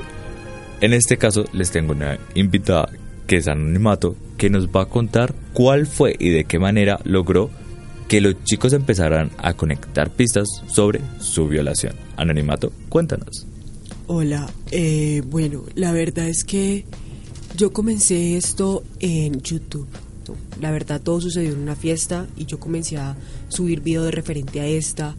En 0.80 0.92
este 0.92 1.16
caso 1.16 1.44
les 1.52 1.70
tengo 1.70 1.92
una 1.92 2.18
invitada 2.34 2.90
que 3.26 3.36
es 3.36 3.48
Anonimato 3.48 4.16
que 4.36 4.50
nos 4.50 4.68
va 4.68 4.82
a 4.82 4.86
contar 4.86 5.34
cuál 5.52 5.86
fue 5.86 6.14
y 6.18 6.30
de 6.30 6.44
qué 6.44 6.58
manera 6.58 6.98
logró 7.04 7.50
que 8.08 8.20
los 8.20 8.42
chicos 8.44 8.72
empezaran 8.72 9.30
a 9.38 9.54
conectar 9.54 10.10
pistas 10.10 10.46
sobre 10.66 11.00
su 11.18 11.48
violación. 11.48 11.94
Anonimato, 12.16 12.72
cuéntanos. 12.88 13.46
Hola, 14.06 14.50
eh, 14.70 15.22
bueno, 15.26 15.64
la 15.74 15.92
verdad 15.92 16.28
es 16.28 16.44
que 16.44 16.84
yo 17.56 17.72
comencé 17.72 18.36
esto 18.36 18.82
en 19.00 19.40
YouTube. 19.40 19.88
La 20.60 20.70
verdad 20.70 21.00
todo 21.00 21.20
sucedió 21.20 21.52
en 21.52 21.60
una 21.60 21.76
fiesta 21.76 22.26
y 22.36 22.46
yo 22.46 22.58
comencé 22.58 22.96
a 22.98 23.16
subir 23.48 23.80
videos 23.80 24.06
de 24.06 24.10
referente 24.10 24.60
a 24.60 24.66
esta, 24.66 25.16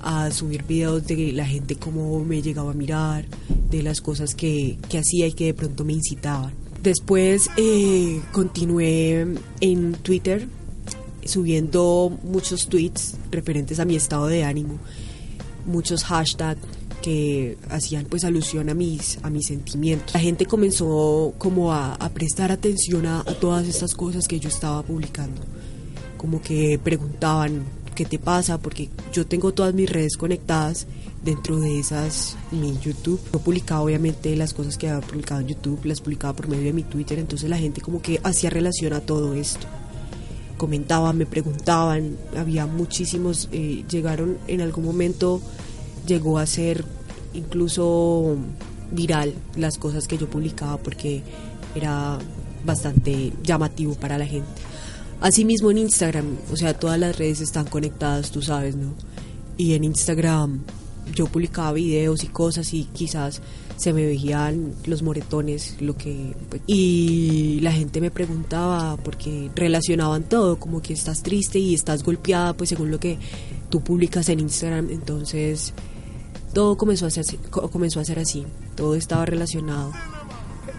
a 0.00 0.30
subir 0.30 0.64
videos 0.64 1.06
de 1.06 1.32
la 1.32 1.46
gente 1.46 1.76
cómo 1.76 2.24
me 2.24 2.42
llegaba 2.42 2.70
a 2.70 2.74
mirar, 2.74 3.26
de 3.70 3.82
las 3.82 4.00
cosas 4.00 4.34
que, 4.34 4.78
que 4.88 4.98
hacía 4.98 5.26
y 5.26 5.32
que 5.32 5.46
de 5.46 5.54
pronto 5.54 5.84
me 5.84 5.94
incitaban. 5.94 6.52
Después 6.82 7.50
eh, 7.56 8.20
continué 8.32 9.26
en 9.60 9.92
Twitter 9.94 10.48
subiendo 11.24 12.16
muchos 12.22 12.68
tweets 12.68 13.16
referentes 13.30 13.80
a 13.80 13.84
mi 13.84 13.96
estado 13.96 14.28
de 14.28 14.44
ánimo, 14.44 14.78
muchos 15.66 16.04
hashtags 16.04 16.60
que 17.02 17.58
hacían 17.68 18.06
pues 18.06 18.24
alusión 18.24 18.68
a 18.70 18.74
mis 18.74 19.18
a 19.22 19.30
mis 19.30 19.46
sentimientos. 19.46 20.14
La 20.14 20.20
gente 20.20 20.46
comenzó 20.46 21.34
como 21.38 21.72
a, 21.72 21.94
a 21.94 22.08
prestar 22.10 22.52
atención 22.52 23.06
a, 23.06 23.20
a 23.20 23.34
todas 23.34 23.66
estas 23.66 23.94
cosas 23.94 24.28
que 24.28 24.38
yo 24.38 24.48
estaba 24.48 24.82
publicando, 24.82 25.40
como 26.16 26.40
que 26.40 26.78
preguntaban 26.82 27.64
qué 27.96 28.04
te 28.04 28.20
pasa, 28.20 28.58
porque 28.58 28.88
yo 29.12 29.26
tengo 29.26 29.52
todas 29.52 29.74
mis 29.74 29.90
redes 29.90 30.16
conectadas 30.16 30.86
dentro 31.24 31.58
de 31.58 31.80
esas 31.80 32.36
mi 32.52 32.78
YouTube. 32.78 33.20
Yo 33.32 33.40
publicaba 33.40 33.80
obviamente 33.80 34.36
las 34.36 34.54
cosas 34.54 34.76
que 34.76 34.88
había 34.88 35.04
publicado 35.04 35.40
en 35.40 35.48
YouTube, 35.48 35.84
las 35.84 36.00
publicaba 36.00 36.34
por 36.34 36.46
medio 36.46 36.64
de 36.64 36.72
mi 36.72 36.84
Twitter, 36.84 37.18
entonces 37.18 37.50
la 37.50 37.58
gente 37.58 37.80
como 37.80 38.00
que 38.00 38.20
hacía 38.22 38.50
relación 38.50 38.92
a 38.92 39.00
todo 39.00 39.34
esto. 39.34 39.66
Comentaban, 40.56 41.18
me 41.18 41.26
preguntaban, 41.26 42.16
había 42.36 42.66
muchísimos, 42.66 43.48
eh, 43.50 43.84
llegaron 43.90 44.38
en 44.46 44.60
algún 44.60 44.84
momento, 44.84 45.40
llegó 46.06 46.38
a 46.38 46.46
ser 46.46 46.84
incluso 47.34 48.36
viral 48.92 49.34
las 49.56 49.78
cosas 49.78 50.06
que 50.06 50.16
yo 50.16 50.28
publicaba 50.28 50.76
porque 50.76 51.22
era 51.74 52.18
bastante 52.64 53.32
llamativo 53.42 53.94
para 53.94 54.18
la 54.18 54.26
gente. 54.26 54.62
Asimismo 55.20 55.70
en 55.70 55.78
Instagram, 55.78 56.26
o 56.52 56.56
sea, 56.56 56.74
todas 56.74 56.98
las 56.98 57.16
redes 57.18 57.40
están 57.40 57.64
conectadas, 57.66 58.30
tú 58.30 58.42
sabes, 58.42 58.76
¿no? 58.76 58.94
Y 59.56 59.74
en 59.74 59.84
Instagram 59.84 60.60
yo 61.14 61.26
publicaba 61.26 61.72
videos 61.72 62.22
y 62.24 62.26
cosas 62.26 62.74
y 62.74 62.84
quizás 62.92 63.40
se 63.76 63.92
me 63.92 64.04
veían 64.04 64.72
los 64.86 65.02
moretones, 65.02 65.76
lo 65.80 65.96
que 65.96 66.34
pues, 66.48 66.62
y 66.66 67.60
la 67.62 67.72
gente 67.72 68.00
me 68.00 68.10
preguntaba 68.10 68.96
porque 68.98 69.50
relacionaban 69.54 70.24
todo, 70.24 70.58
como 70.58 70.82
que 70.82 70.92
estás 70.92 71.22
triste 71.22 71.58
y 71.58 71.74
estás 71.74 72.02
golpeada, 72.02 72.52
pues 72.54 72.68
según 72.70 72.90
lo 72.90 72.98
que 73.00 73.18
tú 73.70 73.80
publicas 73.82 74.28
en 74.28 74.40
Instagram, 74.40 74.90
entonces 74.90 75.72
todo 76.52 76.76
comenzó 76.76 77.06
a 77.06 77.10
ser 77.10 77.24
co- 77.50 77.70
comenzó 77.70 78.00
a 78.00 78.04
ser 78.04 78.18
así, 78.18 78.44
todo 78.74 78.94
estaba 78.94 79.24
relacionado. 79.26 79.92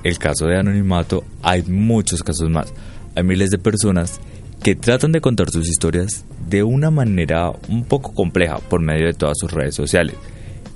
el 0.03 0.17
caso 0.19 0.45
de 0.45 0.57
anonimato, 0.57 1.23
hay 1.41 1.63
muchos 1.63 2.21
casos 2.23 2.49
más. 2.49 2.71
Hay 3.17 3.23
miles 3.23 3.49
de 3.49 3.57
personas 3.57 4.19
que 4.61 4.75
tratan 4.75 5.11
de 5.11 5.21
contar 5.21 5.49
sus 5.49 5.67
historias 5.67 6.23
de 6.47 6.61
una 6.61 6.91
manera 6.91 7.51
un 7.67 7.83
poco 7.83 8.13
compleja 8.13 8.59
por 8.59 8.79
medio 8.79 9.07
de 9.07 9.15
todas 9.15 9.39
sus 9.39 9.51
redes 9.51 9.73
sociales. 9.73 10.15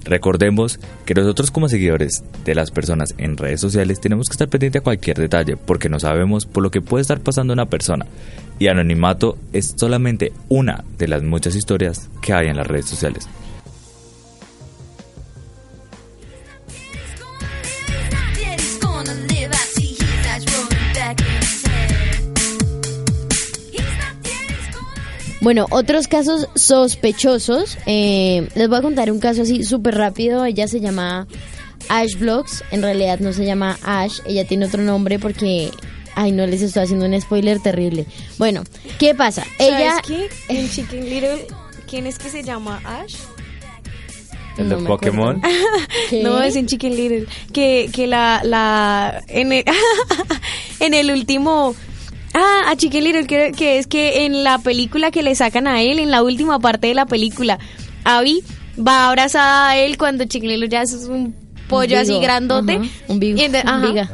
Recordemos 0.06 0.80
que 1.06 1.14
nosotros 1.14 1.52
como 1.52 1.70
seguidores 1.70 2.24
de 2.44 2.56
las 2.56 2.72
personas 2.72 3.14
en 3.20 3.38
redes 3.38 3.62
sociales 3.62 4.02
tenemos 4.02 4.28
que 4.28 4.32
estar 4.32 4.50
pendientes 4.50 4.80
a 4.80 4.84
cualquier 4.84 5.18
detalle 5.18 5.56
porque 5.56 5.88
no 5.88 6.00
sabemos 6.00 6.48
por 6.48 6.64
lo 6.64 6.72
que 6.72 6.82
puede 6.82 7.04
estar 7.04 7.20
pasando 7.20 7.54
una 7.54 7.68
persona. 7.68 8.08
Y 8.58 8.70
anonimato 8.70 9.38
es 9.54 9.76
solamente 9.78 10.34
una 10.50 10.84
de 10.98 11.10
las 11.10 11.22
muchas 11.22 11.56
historias 11.56 12.10
que 12.24 12.34
hay 12.34 12.48
en 12.48 12.58
las 12.58 12.66
redes 12.66 12.88
sociales. 12.88 13.30
Bueno, 25.42 25.66
otros 25.72 26.08
casos 26.08 26.48
sospechosos. 26.56 27.78
eh, 27.86 28.48
les 28.56 28.70
voy 28.70 28.78
a 28.78 28.82
contar 28.82 29.12
un 29.12 29.20
caso 29.20 29.42
así 29.42 29.64
súper 29.64 29.96
rápido. 29.96 30.46
Ella 30.46 30.68
se 30.68 30.80
llama 30.80 31.28
Ash 31.89 32.16
Vlogs. 32.18 32.64
En 32.72 32.82
realidad 32.84 33.20
no 33.20 33.34
se 33.34 33.46
llama 33.46 33.78
Ash. 33.84 34.20
Ella 34.26 34.46
tiene 34.46 34.66
otro 34.68 34.82
nombre 34.84 35.20
porque... 35.20 35.72
Ay, 36.14 36.32
no 36.34 36.46
les 36.46 36.62
estoy 36.62 36.84
haciendo 36.84 37.06
un 37.06 37.20
spoiler 37.22 37.60
terrible. 37.62 38.06
Bueno, 38.38 38.64
¿qué 39.00 39.16
pasa? 39.16 39.46
Ella... 39.60 40.02
¿Sabes 40.04 40.08
qué? 40.08 40.30
En 40.60 40.70
Chicken 40.70 41.10
Little, 41.10 41.48
¿quién 41.89 42.06
es 42.06 42.20
que 42.20 42.30
se 42.30 42.44
llama 42.44 42.82
Ash? 42.84 43.16
El 44.58 44.68
No 44.68 44.78
de 44.82 44.86
Pokémon. 44.86 45.42
No, 46.22 46.44
es 46.44 46.58
en 46.58 46.68
Chicken 46.68 46.96
Little. 46.96 47.26
Que, 47.54 47.89
que 47.94 48.08
la, 48.08 48.42
la, 48.44 49.24
en 49.30 49.54
el, 49.54 49.64
en 50.82 50.94
el 50.94 51.10
último, 51.12 51.74
ah, 52.34 52.64
a 52.68 52.76
Chicken 52.76 53.04
Little, 53.04 53.28
que, 53.28 53.52
que 53.52 53.78
es 53.78 53.88
que 53.88 54.26
en 54.26 54.44
la 54.44 54.58
película 54.60 55.12
que 55.12 55.24
le 55.24 55.36
sacan 55.36 55.68
a 55.68 55.82
él, 55.82 56.00
en 56.00 56.12
la 56.12 56.24
última 56.24 56.60
parte 56.60 56.88
de 56.88 56.94
la 56.94 57.06
película, 57.06 57.60
Abby 58.04 58.44
va 58.78 59.10
abrazada 59.10 59.70
a 59.70 59.78
él 59.78 59.98
cuando 59.98 60.26
Chicken 60.26 60.50
Little 60.50 60.70
ya 60.70 60.82
es 60.82 60.94
un 60.94 61.36
pollo 61.68 62.00
así 62.00 62.12
vigo, 62.12 62.22
grandote. 62.22 62.74
ajá, 62.74 62.90
un 63.08 63.20
vigo, 63.20 63.40
Y 63.40 63.46
un. 63.46 64.10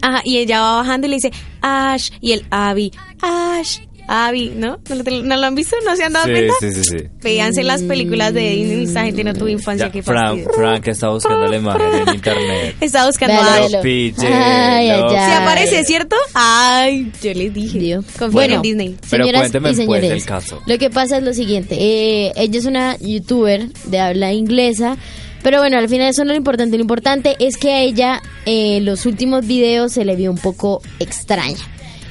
Ajá, 0.00 0.20
y 0.24 0.38
ella 0.38 0.60
va 0.60 0.76
bajando 0.76 1.06
y 1.06 1.10
le 1.10 1.16
dice, 1.16 1.32
Ash, 1.60 2.10
y 2.20 2.32
el 2.32 2.46
Abby, 2.50 2.92
Ash, 3.20 3.80
Abby, 4.08 4.52
¿no? 4.56 4.78
¿No 4.88 4.94
lo, 4.94 5.22
¿No 5.22 5.36
lo 5.36 5.46
han 5.46 5.54
visto? 5.54 5.76
¿No 5.84 5.94
se 5.94 6.04
han 6.04 6.12
dado 6.14 6.26
Sí, 6.26 6.32
cuenta? 6.32 6.54
sí, 6.60 6.72
sí, 6.72 6.82
sí. 6.84 6.96
Véanse 7.22 7.62
las 7.62 7.82
películas 7.82 8.32
de 8.34 8.40
Disney, 8.50 8.84
esta 8.84 9.04
gente 9.04 9.22
no 9.22 9.34
tuvo 9.34 9.48
infancia, 9.48 9.86
Ya, 9.86 9.92
qué 9.92 10.02
Frank. 10.02 10.40
Frank 10.56 10.88
está 10.88 11.10
buscando 11.10 11.46
la 11.46 11.56
imagen 11.56 12.08
en 12.08 12.14
internet. 12.14 12.76
Está 12.80 13.06
buscando 13.06 13.34
a 13.36 13.54
Ash. 13.54 13.70
véalo. 13.70 13.82
PJ, 13.82 14.26
Ay, 14.26 14.88
ay, 14.90 15.00
no. 15.00 15.08
ay. 15.10 15.14
Se 15.16 15.32
aparece, 15.34 15.84
¿cierto? 15.84 16.16
Ay, 16.34 17.12
yo 17.22 17.34
les 17.34 17.52
dije. 17.52 17.96
Confíen 18.18 18.30
Bueno, 18.32 18.54
en 18.56 18.62
Disney. 18.62 18.96
Pero 19.10 19.24
Señoras 19.24 19.40
cuénteme, 19.42 19.68
y 19.68 19.72
pues, 19.72 19.76
señores, 19.76 20.10
del 20.10 20.24
caso. 20.24 20.62
Lo 20.66 20.78
que 20.78 20.90
pasa 20.90 21.18
es 21.18 21.22
lo 21.22 21.34
siguiente. 21.34 21.76
eh, 21.78 22.32
ella 22.36 22.58
es 22.58 22.64
una 22.64 22.96
youtuber 22.98 23.68
de 23.84 24.00
habla 24.00 24.32
inglesa. 24.32 24.96
Pero 25.42 25.58
bueno, 25.60 25.78
al 25.78 25.88
final 25.88 26.08
eso 26.08 26.24
no 26.24 26.30
es 26.30 26.34
lo 26.34 26.38
importante. 26.38 26.76
Lo 26.76 26.82
importante 26.82 27.36
es 27.38 27.56
que 27.58 27.70
a 27.72 27.80
ella 27.82 28.22
eh, 28.46 28.80
los 28.82 29.06
últimos 29.06 29.46
videos 29.46 29.92
se 29.92 30.04
le 30.04 30.16
vio 30.16 30.30
un 30.32 30.38
poco 30.38 30.82
extraña. 30.98 31.58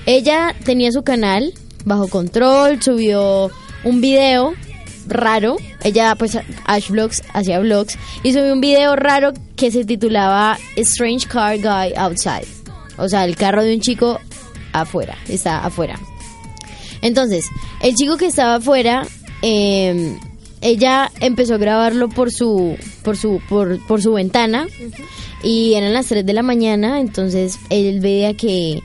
Ella 0.06 0.56
tenía 0.64 0.91
su 0.93 1.04
canal 1.04 1.54
bajo 1.88 2.08
control, 2.08 2.82
subió 2.82 3.50
un 3.84 4.02
video 4.02 4.54
raro. 5.08 5.58
Ella, 5.84 6.16
pues, 6.16 6.38
Ash 6.66 6.90
Vlogs, 6.90 7.24
hacía 7.34 7.60
vlogs. 7.60 7.98
Y 8.24 8.34
subió 8.34 8.54
un 8.54 8.62
video 8.62 8.96
raro 8.96 9.34
que 9.56 9.72
se 9.72 9.86
titulaba 9.86 10.58
Strange 10.76 11.28
Car 11.28 11.58
Guy 11.58 11.94
Outside. 11.96 12.48
O 12.98 13.08
sea, 13.08 13.26
el 13.26 13.36
carro 13.36 13.64
de 13.64 13.74
un 13.74 13.82
chico 13.82 14.20
afuera. 14.74 15.18
Está 15.28 15.66
afuera. 15.66 16.00
Entonces, 17.02 17.46
el 17.82 17.96
chico 17.96 18.18
que 18.18 18.28
estaba 18.28 18.56
afuera, 18.56 19.08
eh, 19.42 20.18
ella 20.62 21.12
empezó 21.20 21.56
a 21.56 21.58
grabarlo 21.58 22.10
por 22.10 22.32
su, 22.32 22.76
por 23.04 23.18
su, 23.18 23.40
por, 23.48 23.86
por 23.88 24.02
su 24.02 24.14
ventana 24.14 24.68
y 25.44 25.76
eran 25.76 25.94
las 25.94 26.08
3 26.08 26.26
de 26.26 26.34
la 26.34 26.42
mañana, 26.42 27.00
entonces 27.00 27.60
él 27.70 28.00
veía 28.00 28.34
que, 28.36 28.82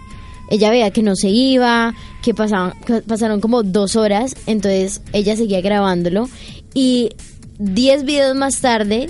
ella 0.52 0.70
veía 0.70 0.90
que 0.90 1.02
no 1.02 1.16
se 1.16 1.28
iba, 1.28 1.94
que 2.22 2.34
pasaban, 2.34 2.74
pasaron 3.06 3.40
como 3.40 3.62
dos 3.62 3.96
horas, 3.96 4.36
entonces 4.46 5.00
ella 5.12 5.34
seguía 5.34 5.60
grabándolo 5.60 6.28
y 6.74 7.10
10 7.58 8.04
videos 8.04 8.36
más 8.36 8.60
tarde 8.60 9.08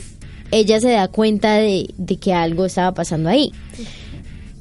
ella 0.52 0.80
se 0.80 0.90
da 0.90 1.08
cuenta 1.08 1.54
de, 1.54 1.92
de 1.96 2.16
que 2.16 2.32
algo 2.32 2.66
estaba 2.66 2.94
pasando 2.94 3.28
ahí. 3.28 3.50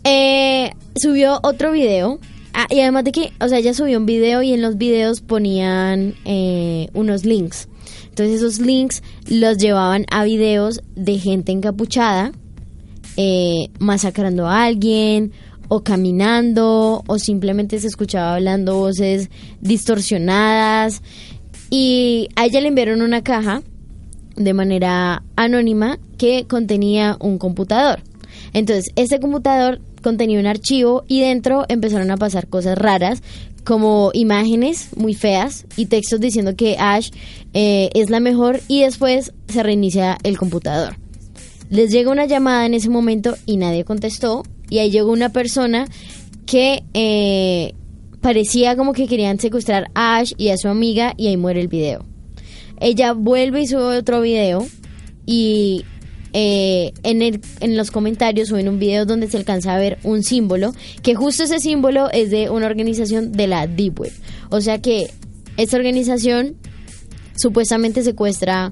Eh, 0.04 0.72
subió 0.96 1.40
otro 1.44 1.72
video. 1.72 2.20
Ah, 2.54 2.68
y 2.70 2.80
además 2.80 3.04
de 3.04 3.12
que, 3.12 3.32
o 3.40 3.48
sea, 3.48 3.60
ella 3.60 3.74
subió 3.74 3.98
un 3.98 4.06
video 4.06 4.42
y 4.42 4.54
en 4.54 4.62
los 4.62 4.78
videos 4.78 5.22
ponían 5.22 6.16
eh, 6.26 6.88
unos 6.94 7.26
links. 7.26 7.68
Entonces 8.10 8.38
esos 8.38 8.60
links 8.60 9.04
los 9.30 9.58
llevaban 9.58 10.06
a 10.12 10.24
videos 10.24 10.82
de 10.96 11.18
gente 11.18 11.52
encapuchada, 11.52 12.32
eh, 13.16 13.70
masacrando 13.80 14.48
a 14.48 14.64
alguien, 14.66 15.32
o 15.74 15.86
caminando, 15.86 17.02
o 17.08 17.18
simplemente 17.18 17.80
se 17.80 17.88
escuchaba 17.88 18.36
hablando 18.36 18.76
voces 18.76 19.30
distorsionadas. 19.62 21.02
Y 21.70 22.28
a 22.36 22.44
ella 22.44 22.60
le 22.60 22.68
enviaron 22.68 23.02
una 23.02 23.24
caja 23.24 23.62
de 24.36 24.54
manera 24.54 25.24
anónima 25.38 25.98
que 26.18 26.46
contenía 26.46 27.16
un 27.22 27.38
computador. 27.38 28.04
Entonces, 28.52 28.92
este 28.98 29.22
computador 29.22 29.80
contenía 30.04 30.42
un 30.42 30.46
archivo 30.46 31.06
y 31.08 31.22
dentro 31.22 31.64
empezaron 31.70 32.12
a 32.12 32.18
pasar 32.18 32.48
cosas 32.48 32.78
raras 32.78 33.24
como 33.64 34.12
imágenes 34.14 34.90
muy 34.98 35.14
feas 35.14 35.66
y 35.78 35.86
textos 35.86 36.20
diciendo 36.20 36.58
que 36.58 36.76
Ash 36.80 37.12
eh, 37.54 37.92
es 37.94 38.10
la 38.10 38.20
mejor 38.20 38.60
y 38.68 38.82
después 38.82 39.32
se 39.48 39.64
reinicia 39.64 40.18
el 40.24 40.38
computador. 40.38 40.98
Les 41.70 41.94
llega 41.94 42.12
una 42.12 42.26
llamada 42.26 42.66
en 42.66 42.74
ese 42.74 42.90
momento 42.90 43.38
y 43.46 43.56
nadie 43.56 43.86
contestó 43.86 44.44
y 44.72 44.80
ahí 44.80 44.90
llegó 44.90 45.12
una 45.12 45.30
persona 45.30 45.88
que 46.48 46.82
eh, 46.96 47.76
parecía 48.22 48.76
como 48.76 48.94
que 48.94 49.06
querían 49.06 49.38
secuestrar 49.38 49.92
a 49.94 50.18
Ash 50.18 50.32
y 50.38 50.50
a 50.50 50.58
su 50.58 50.70
amiga 50.70 51.14
y 51.18 51.28
ahí 51.28 51.38
muere 51.38 51.60
el 51.60 51.68
video. 51.68 52.06
Ella 52.80 53.12
vuelve 53.14 53.62
y 53.62 53.68
sube 53.68 53.98
otro 53.98 54.22
video 54.22 54.66
y 55.26 55.84
eh, 56.32 56.94
en, 57.04 57.22
el, 57.22 57.42
en 57.60 57.76
los 57.76 57.92
comentarios 57.92 58.48
suben 58.48 58.70
un 58.70 58.80
video 58.80 59.06
donde 59.06 59.30
se 59.30 59.36
alcanza 59.36 59.76
a 59.76 59.78
ver 59.78 60.00
un 60.04 60.24
símbolo, 60.24 60.74
que 61.04 61.16
justo 61.16 61.44
ese 61.44 61.60
símbolo 61.60 62.10
es 62.12 62.32
de 62.32 62.50
una 62.50 62.66
organización 62.66 63.34
de 63.34 63.48
la 63.48 63.68
Deep 63.68 64.00
Web. 64.00 64.14
O 64.50 64.62
sea 64.62 64.80
que 64.82 65.12
esta 65.58 65.76
organización 65.76 66.56
supuestamente 67.36 68.04
secuestra 68.04 68.72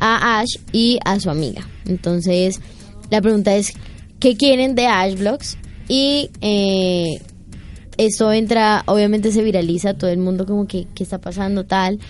a 0.00 0.40
Ash 0.40 0.56
y 0.72 0.98
a 1.04 1.20
su 1.20 1.28
amiga. 1.28 1.68
Entonces, 1.84 2.60
la 3.10 3.20
pregunta 3.20 3.54
es, 3.54 3.74
¿qué 4.20 4.36
quieren 4.36 4.74
de 4.74 4.86
Ash 4.86 5.14
Vlogs? 5.16 5.56
Y 5.88 6.30
eh, 6.40 7.20
esto 7.96 8.32
entra, 8.32 8.82
obviamente 8.86 9.30
se 9.32 9.42
viraliza, 9.42 9.94
todo 9.94 10.10
el 10.10 10.18
mundo 10.18 10.46
como 10.46 10.66
que, 10.66 10.86
¿qué 10.94 11.02
está 11.02 11.18
pasando 11.18 11.64
tal? 11.64 12.00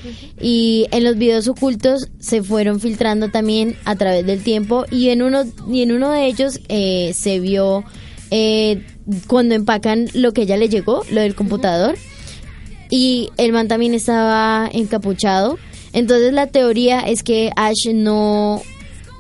Y 0.41 0.87
en 0.91 1.05
los 1.05 1.17
videos 1.17 1.49
ocultos 1.49 2.09
se 2.19 2.43
fueron 2.43 2.81
filtrando 2.81 3.31
también 3.31 3.77
a 3.85 3.97
través 3.97 4.25
del 4.25 4.43
tiempo 4.43 4.87
y 4.91 5.11
en 5.11 5.23
uno, 5.23 5.45
y 5.71 5.83
en 5.83 5.93
uno 5.93 6.11
de 6.11 6.27
ellos 6.27 6.61
eh, 6.69 7.13
se 7.15 7.41
vio 7.41 7.85
eh, 8.31 8.83
cuando 9.27 9.55
empacan 9.55 10.09
lo 10.15 10.33
que 10.33 10.43
ella 10.43 10.57
le 10.57 10.69
llegó, 10.69 11.03
lo 11.11 11.21
del 11.21 11.35
computador, 11.35 11.97
y 12.91 13.31
el 13.37 13.53
man 13.53 13.69
también 13.69 13.95
estaba 13.95 14.69
encapuchado. 14.73 15.59
Entonces 15.93 16.33
la 16.33 16.47
teoría 16.49 17.01
es 17.01 17.23
que 17.23 17.51
Ash 17.57 17.93
no 17.93 18.63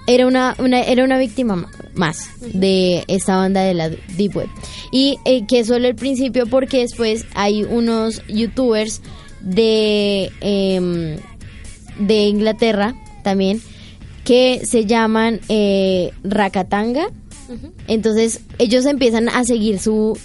era 0.06 0.26
una, 0.26 0.54
una- 0.58 0.82
era 0.82 1.04
una 1.04 1.18
víctima 1.18 1.56
ma- 1.56 1.70
más 1.94 2.28
de 2.40 3.04
esta 3.08 3.36
banda 3.36 3.62
de 3.62 3.74
la 3.74 3.88
Deep 3.88 4.36
Web. 4.36 4.48
Y 4.92 5.18
eh, 5.24 5.44
que 5.46 5.60
es 5.60 5.66
solo 5.68 5.88
el 5.88 5.94
principio 5.94 6.46
porque 6.46 6.78
después 6.80 7.26
hay 7.34 7.64
unos 7.64 8.22
youtubers 8.28 9.00
de, 9.40 10.30
em, 10.40 11.16
de 11.98 12.26
Inglaterra 12.26 12.94
también 13.22 13.60
que 14.24 14.62
se 14.64 14.86
llaman 14.86 15.40
eh, 15.48 16.10
Rakatanga. 16.24 17.08
Entonces 17.88 18.40
ellos 18.58 18.86
empiezan 18.86 19.28
a 19.28 19.44
seguir 19.44 19.78
su, 19.78 20.18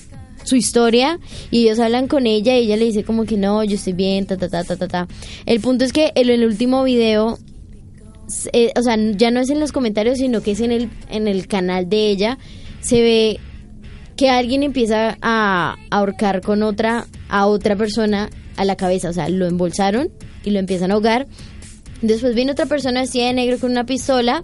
su 0.45 0.55
historia 0.55 1.19
y 1.51 1.63
ellos 1.65 1.79
hablan 1.79 2.07
con 2.07 2.25
ella 2.27 2.57
y 2.57 2.63
ella 2.65 2.77
le 2.77 2.85
dice 2.85 3.03
como 3.03 3.25
que 3.25 3.35
no, 3.35 3.61
yo 3.65 3.75
estoy 3.75 3.91
bien, 3.93 4.25
ta, 4.25 4.37
ta, 4.37 4.47
ta, 4.49 4.63
ta, 4.63 4.77
ta, 4.77 4.87
ta. 4.87 5.07
El 5.45 5.59
punto 5.59 5.83
es 5.83 5.91
que 5.91 6.13
en 6.15 6.29
el 6.29 6.45
último 6.45 6.83
video 6.85 7.37
eh, 8.53 8.71
o 8.75 8.81
sea, 8.81 8.97
ya 8.97 9.31
no 9.31 9.39
es 9.39 9.49
en 9.49 9.59
los 9.59 9.71
comentarios, 9.71 10.17
sino 10.17 10.41
que 10.41 10.51
es 10.51 10.59
en 10.59 10.71
el, 10.71 10.89
en 11.09 11.27
el 11.27 11.47
canal 11.47 11.89
de 11.89 12.09
ella, 12.09 12.37
se 12.81 13.01
ve 13.01 13.39
que 14.15 14.29
alguien 14.29 14.63
empieza 14.63 15.17
a 15.21 15.77
ahorcar 15.89 16.41
con 16.41 16.63
otra, 16.63 17.07
a 17.29 17.45
otra 17.45 17.75
persona 17.75 18.29
a 18.57 18.65
la 18.65 18.75
cabeza, 18.75 19.09
o 19.09 19.13
sea, 19.13 19.29
lo 19.29 19.47
embolsaron 19.47 20.09
y 20.43 20.51
lo 20.51 20.59
empiezan 20.59 20.91
a 20.91 20.95
ahogar. 20.95 21.27
Después 22.01 22.35
viene 22.35 22.51
otra 22.51 22.65
persona 22.65 23.01
vestida 23.01 23.27
de 23.27 23.33
negro 23.33 23.59
con 23.59 23.71
una 23.71 23.85
pistola 23.85 24.43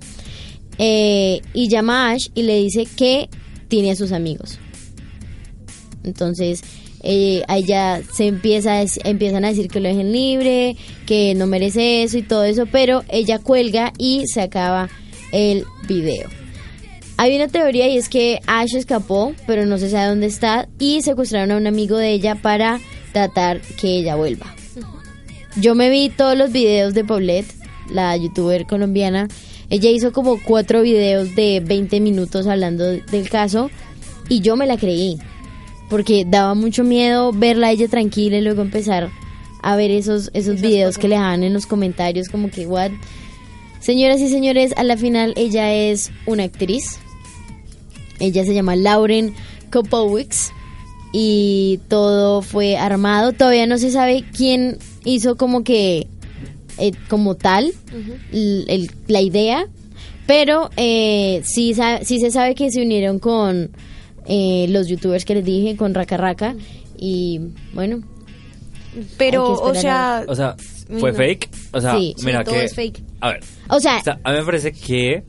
eh, 0.78 1.42
y 1.54 1.68
llama 1.70 2.10
a 2.10 2.12
Ash 2.12 2.30
y 2.34 2.44
le 2.44 2.58
dice 2.58 2.86
que 2.86 3.30
tiene 3.68 3.92
a 3.92 3.96
sus 3.96 4.12
amigos. 4.12 4.60
Entonces, 6.04 6.62
eh, 7.06 7.44
se 8.12 8.28
empieza 8.28 8.82
empiezan 9.04 9.46
a 9.46 9.50
decir 9.50 9.68
que 9.68 9.80
lo 9.80 9.88
dejen 9.88 10.12
libre, 10.12 10.76
que 11.06 11.36
no 11.36 11.46
merece 11.46 12.04
eso 12.04 12.18
y 12.18 12.24
todo 12.24 12.44
eso, 12.44 12.66
pero 12.66 13.04
ella 13.10 13.40
cuelga 13.40 13.94
y 13.98 14.26
se 14.28 14.42
acaba 14.42 14.90
el 15.32 15.66
video. 15.88 16.28
Hay 17.18 17.36
una 17.36 17.48
teoría 17.48 17.88
y 17.88 17.98
es 17.98 18.10
que 18.10 18.40
Ash 18.48 18.76
escapó, 18.76 19.34
pero 19.48 19.66
no 19.66 19.78
se 19.78 19.90
sabe 19.90 20.10
dónde 20.10 20.26
está, 20.26 20.68
y 20.80 21.02
secuestraron 21.02 21.52
a 21.52 21.58
un 21.58 21.68
amigo 21.68 21.98
de 21.98 22.12
ella 22.12 22.36
para 22.36 22.82
tratar 23.14 23.62
que 23.62 24.00
ella 24.00 24.16
vuelva. 24.16 24.54
Yo 25.56 25.76
me 25.76 25.90
vi 25.90 26.10
todos 26.10 26.38
los 26.38 26.52
videos 26.52 26.94
de 26.94 27.06
Paulette, 27.06 27.54
la 27.90 28.18
youtuber 28.18 28.66
colombiana. 28.66 29.30
Ella 29.70 29.90
hizo 29.90 30.12
como 30.12 30.42
cuatro 30.44 30.82
videos 30.82 31.34
de 31.36 31.62
20 31.64 32.02
minutos 32.02 32.48
hablando 32.48 32.84
del 32.84 33.30
caso 33.30 33.70
y 34.28 34.42
yo 34.42 34.58
me 34.58 34.68
la 34.68 34.78
creí. 34.78 35.18
Porque 35.90 36.26
daba 36.28 36.54
mucho 36.56 36.84
miedo 36.84 37.32
verla 37.32 37.68
a 37.68 37.72
ella 37.72 37.88
tranquila 37.88 38.38
y 38.38 38.42
luego 38.42 38.62
empezar 38.62 39.10
a 39.62 39.76
ver 39.76 39.92
esos, 39.92 40.30
esos 40.34 40.62
videos 40.62 40.98
que 40.98 41.08
le 41.08 41.16
dejaban 41.16 41.44
en 41.44 41.54
los 41.54 41.66
comentarios 41.66 42.28
como 42.30 42.50
que, 42.50 42.66
what? 42.68 42.92
Señoras 43.80 44.20
y 44.20 44.30
señores, 44.30 44.74
a 44.78 44.84
la 44.84 44.98
final 44.98 45.34
ella 45.38 45.74
es 45.74 46.12
una 46.26 46.44
actriz. 46.44 46.98
Ella 48.20 48.46
se 48.46 48.54
llama 48.54 48.76
Lauren 48.76 49.34
Kopowicz 49.72 50.52
y 51.12 51.80
todo 51.88 52.42
fue 52.42 52.78
armado. 52.78 53.34
Todavía 53.34 53.68
no 53.68 53.78
se 53.78 53.92
sabe 53.92 54.24
quién 54.36 54.78
hizo 55.04 55.36
como 55.38 55.64
que 55.64 56.08
eh, 56.78 56.92
como 57.10 57.36
tal 57.36 57.74
el- 58.34 58.92
la 59.08 59.22
idea, 59.22 59.68
pero 60.28 60.70
eh, 60.78 61.42
sí, 61.46 61.74
sí 62.04 62.20
se 62.20 62.32
sabe 62.32 62.56
que 62.56 62.72
se 62.72 62.82
unieron 62.82 63.20
con 63.20 63.72
eh, 64.28 64.66
los 64.70 64.88
youtubers 64.88 65.26
que 65.26 65.36
les 65.36 65.46
dije, 65.46 65.76
con 65.76 65.94
Raka 65.94 66.18
Raka 66.18 66.56
y 66.98 67.40
bueno. 67.74 68.02
Pero, 69.18 69.44
o 69.46 69.72
a 69.72 69.76
sea. 69.76 70.24
O 70.28 70.36
sea, 70.36 70.56
¿fue 71.00 71.12
No. 71.12 71.18
fake? 71.18 71.50
O 71.74 71.82
sea, 71.82 71.98
Sí, 71.98 72.16
mira 72.24 72.40
sí, 72.40 72.46
todo 72.46 72.56
que... 72.56 72.64
es 72.66 72.76
fake. 72.76 73.04
A 73.20 73.30
ver. 73.30 73.40
O 73.70 73.80
sea, 73.80 74.00
a 74.24 74.32
mí 74.32 74.38
me 74.38 74.46
parece 74.46 74.72
que 74.72 75.24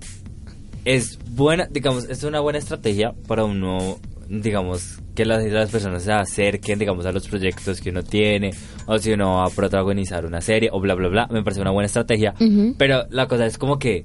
es 0.84 1.18
buena, 1.30 1.66
digamos, 1.70 2.04
es 2.04 2.22
una 2.22 2.38
buena 2.40 2.58
estrategia 2.60 3.12
para 3.26 3.44
uno, 3.44 3.98
digamos, 4.28 5.00
que 5.16 5.24
las, 5.24 5.44
las 5.44 5.70
personas 5.70 6.04
se 6.04 6.12
acerquen, 6.12 6.78
digamos, 6.78 7.06
a 7.06 7.12
los 7.12 7.26
proyectos 7.26 7.80
que 7.80 7.90
uno 7.90 8.04
tiene, 8.04 8.50
o 8.86 8.98
si 8.98 9.12
uno 9.12 9.38
va 9.38 9.46
a 9.46 9.50
protagonizar 9.50 10.24
una 10.26 10.40
serie, 10.40 10.68
o 10.72 10.78
bla, 10.80 10.94
bla, 10.94 11.08
bla. 11.08 11.26
Me 11.30 11.42
parece 11.42 11.60
una 11.60 11.72
buena 11.72 11.86
estrategia. 11.86 12.34
Pero 12.78 13.06
la 13.10 13.26
cosa 13.26 13.46
es 13.46 13.58
como 13.58 13.78
que, 13.80 14.04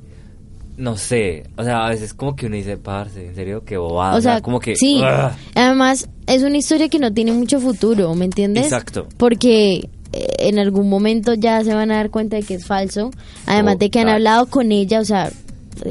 no 0.78 0.98
sé, 0.98 1.44
o 1.58 1.64
sea, 1.64 1.86
a 1.86 1.90
veces 1.90 2.14
como 2.14 2.36
que 2.36 2.48
uno 2.48 2.56
dice, 2.56 2.78
parce, 2.78 3.28
en 3.28 3.36
serio, 3.36 3.64
qué 3.66 3.78
bobada. 3.78 4.16
o 4.18 4.22
sea, 4.22 4.42
como 4.42 4.60
que... 4.60 4.76
sí. 4.76 5.00
ugh. 5.02 5.32
Además, 5.56 6.10
es 6.28 6.44
una 6.44 6.58
historia 6.58 6.90
que 6.90 7.00
no 7.00 7.14
tiene 7.14 7.32
mucho 7.34 7.60
futuro, 7.60 8.14
¿me 8.16 8.26
entiendes? 8.26 8.66
Exacto. 8.66 9.08
Porque 9.18 9.90
eh, 10.14 10.28
en 10.40 10.60
algún 10.60 10.90
momento 10.90 11.34
ya 11.34 11.64
se 11.64 11.74
van 11.74 11.92
a 11.92 11.96
dar 11.98 12.10
cuenta 12.10 12.38
de 12.38 12.44
que 12.44 12.56
es 12.56 12.66
falso. 12.66 13.12
Además 13.46 13.78
de 13.80 13.90
que 13.90 14.00
han 14.00 14.10
hablado 14.10 14.48
con 14.48 14.72
ella, 14.72 15.00
o 15.02 15.06
sea, 15.06 15.32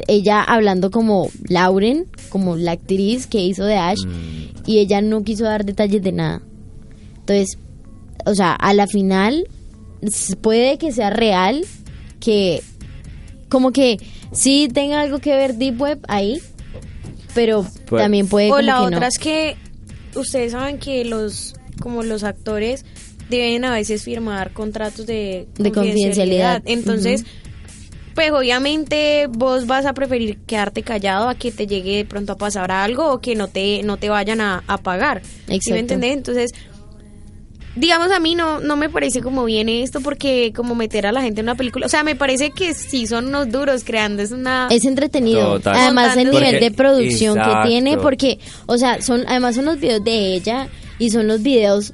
ella 0.07 0.41
hablando 0.43 0.91
como 0.91 1.29
Lauren, 1.47 2.05
como 2.29 2.55
la 2.55 2.71
actriz 2.73 3.27
que 3.27 3.39
hizo 3.39 3.63
de 3.65 3.75
Ash, 3.77 4.05
Mm. 4.05 4.63
y 4.65 4.79
ella 4.79 5.01
no 5.01 5.23
quiso 5.23 5.43
dar 5.45 5.65
detalles 5.65 6.01
de 6.03 6.11
nada. 6.11 6.41
Entonces, 7.19 7.57
o 8.25 8.35
sea, 8.35 8.53
a 8.53 8.73
la 8.73 8.87
final 8.87 9.47
puede 10.41 10.77
que 10.77 10.91
sea 10.91 11.09
real, 11.09 11.65
que 12.19 12.61
como 13.49 13.71
que 13.71 13.97
sí 14.31 14.69
tenga 14.73 15.01
algo 15.01 15.19
que 15.19 15.35
ver 15.35 15.55
Deep 15.55 15.79
Web 15.81 15.99
ahí, 16.07 16.41
pero 17.33 17.65
Pues- 17.87 18.01
también 18.03 18.27
puede 18.27 18.47
o 18.47 18.51
como 18.55 18.61
la 18.61 18.77
que 18.79 18.85
otra 18.85 18.99
no. 19.01 19.05
es 19.05 19.17
que 19.17 19.55
ustedes 20.15 20.51
saben 20.53 20.77
que 20.79 21.05
los 21.05 21.55
como 21.81 22.03
los 22.03 22.23
actores 22.23 22.85
deben 23.29 23.65
a 23.65 23.71
veces 23.73 24.03
firmar 24.03 24.51
contratos 24.53 25.05
de 25.07 25.47
De 25.57 25.71
confidencialidad. 25.71 26.61
Entonces, 26.65 27.23
pues 28.13 28.29
obviamente 28.31 29.27
vos 29.29 29.65
vas 29.67 29.85
a 29.85 29.93
preferir 29.93 30.37
quedarte 30.45 30.83
callado 30.83 31.29
a 31.29 31.35
que 31.35 31.51
te 31.51 31.65
llegue 31.65 31.95
de 31.97 32.05
pronto 32.05 32.33
a 32.33 32.37
pasar 32.37 32.69
algo 32.71 33.09
o 33.11 33.19
que 33.21 33.35
no 33.35 33.47
te 33.47 33.81
no 33.83 33.95
te 33.97 34.09
vayan 34.09 34.41
a, 34.41 34.63
a 34.67 34.77
pagar. 34.77 35.21
¿Sí 35.23 35.31
Exacto. 35.55 35.73
me 35.73 35.79
entendés? 35.79 36.11
Entonces, 36.17 36.51
digamos 37.75 38.11
a 38.11 38.19
mí 38.19 38.35
no 38.35 38.59
no 38.59 38.75
me 38.75 38.89
parece 38.89 39.21
como 39.21 39.45
bien 39.45 39.69
esto 39.69 40.01
porque 40.01 40.51
como 40.55 40.75
meter 40.75 41.07
a 41.07 41.11
la 41.11 41.21
gente 41.21 41.39
en 41.41 41.45
una 41.45 41.55
película, 41.55 41.85
o 41.85 41.89
sea, 41.89 42.03
me 42.03 42.15
parece 42.15 42.51
que 42.51 42.73
sí 42.73 43.07
son 43.07 43.27
unos 43.27 43.49
duros 43.51 43.83
creando 43.85 44.21
es 44.23 44.31
una 44.31 44.67
Es 44.69 44.83
entretenido. 44.85 45.53
Total. 45.57 45.75
Además 45.75 46.17
el 46.17 46.29
Porque- 46.29 46.45
nivel 46.45 46.59
de 46.59 46.71
producción 46.71 47.37
Exacto. 47.37 47.61
que 47.63 47.69
tiene, 47.69 47.97
porque, 47.97 48.39
o 48.65 48.77
sea, 48.77 49.01
son, 49.01 49.23
además 49.27 49.55
son 49.55 49.65
los 49.65 49.79
videos 49.79 50.03
de 50.03 50.33
ella 50.33 50.67
y 50.99 51.09
son 51.11 51.27
los 51.27 51.41
videos 51.41 51.93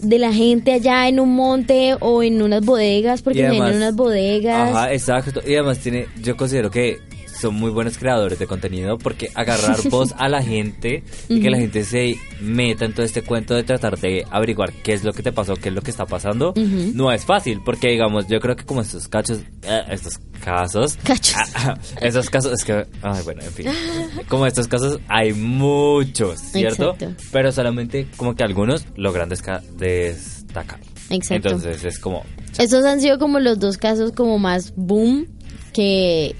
de 0.00 0.18
la 0.18 0.32
gente 0.32 0.72
allá 0.72 1.08
en 1.08 1.18
un 1.20 1.34
monte 1.34 1.96
o 2.00 2.22
en 2.22 2.42
unas 2.42 2.64
bodegas, 2.64 3.22
porque 3.22 3.46
además- 3.46 3.70
en 3.72 3.76
unas 3.78 3.94
bodegas. 3.96 4.70
Ajá, 4.70 4.92
exacto. 4.92 5.40
Y 5.46 5.54
además 5.54 5.78
tiene, 5.78 6.06
yo 6.22 6.36
considero 6.36 6.70
que 6.70 6.98
son 7.40 7.54
muy 7.54 7.70
buenos 7.70 7.98
creadores 7.98 8.38
de 8.38 8.46
contenido 8.46 8.98
porque 8.98 9.30
agarrar 9.34 9.76
voz 9.90 10.14
a 10.18 10.28
la 10.28 10.42
gente 10.42 11.04
y 11.28 11.40
que 11.40 11.50
la 11.50 11.58
gente 11.58 11.84
se 11.84 12.16
meta 12.40 12.84
en 12.84 12.92
todo 12.92 13.04
este 13.04 13.22
cuento 13.22 13.54
de 13.54 13.62
tratar 13.62 13.98
de 13.98 14.24
averiguar 14.30 14.72
qué 14.72 14.92
es 14.92 15.04
lo 15.04 15.12
que 15.12 15.22
te 15.22 15.32
pasó, 15.32 15.54
qué 15.54 15.68
es 15.68 15.74
lo 15.74 15.82
que 15.82 15.90
está 15.90 16.06
pasando, 16.06 16.54
no 16.56 17.12
es 17.12 17.24
fácil 17.24 17.60
porque 17.64 17.88
digamos, 17.88 18.26
yo 18.28 18.40
creo 18.40 18.56
que 18.56 18.64
como 18.64 18.80
estos 18.80 19.08
cachos, 19.08 19.40
eh, 19.62 19.82
estos 19.90 20.18
casos, 20.44 20.96
Cachos. 21.02 21.34
ah, 21.54 21.76
estos 22.00 22.30
casos, 22.30 22.52
es 22.52 22.64
que, 22.64 22.86
ay, 23.02 23.22
bueno, 23.24 23.42
en 23.42 23.52
fin, 23.52 23.66
como 24.28 24.46
estos 24.46 24.68
casos 24.68 25.00
hay 25.08 25.32
muchos, 25.32 26.38
¿cierto? 26.38 26.94
Exacto. 26.94 27.24
Pero 27.32 27.52
solamente 27.52 28.06
como 28.16 28.34
que 28.34 28.44
algunos 28.44 28.86
logran 28.96 29.28
destacar. 29.28 30.80
Exacto. 31.10 31.48
Entonces 31.48 31.84
es 31.84 31.98
como, 31.98 32.24
Estos 32.58 32.84
han 32.84 33.00
sido 33.00 33.18
como 33.18 33.38
los 33.38 33.58
dos 33.58 33.76
casos 33.76 34.12
como 34.12 34.38
más 34.38 34.74
boom 34.76 35.26
que 35.72 36.34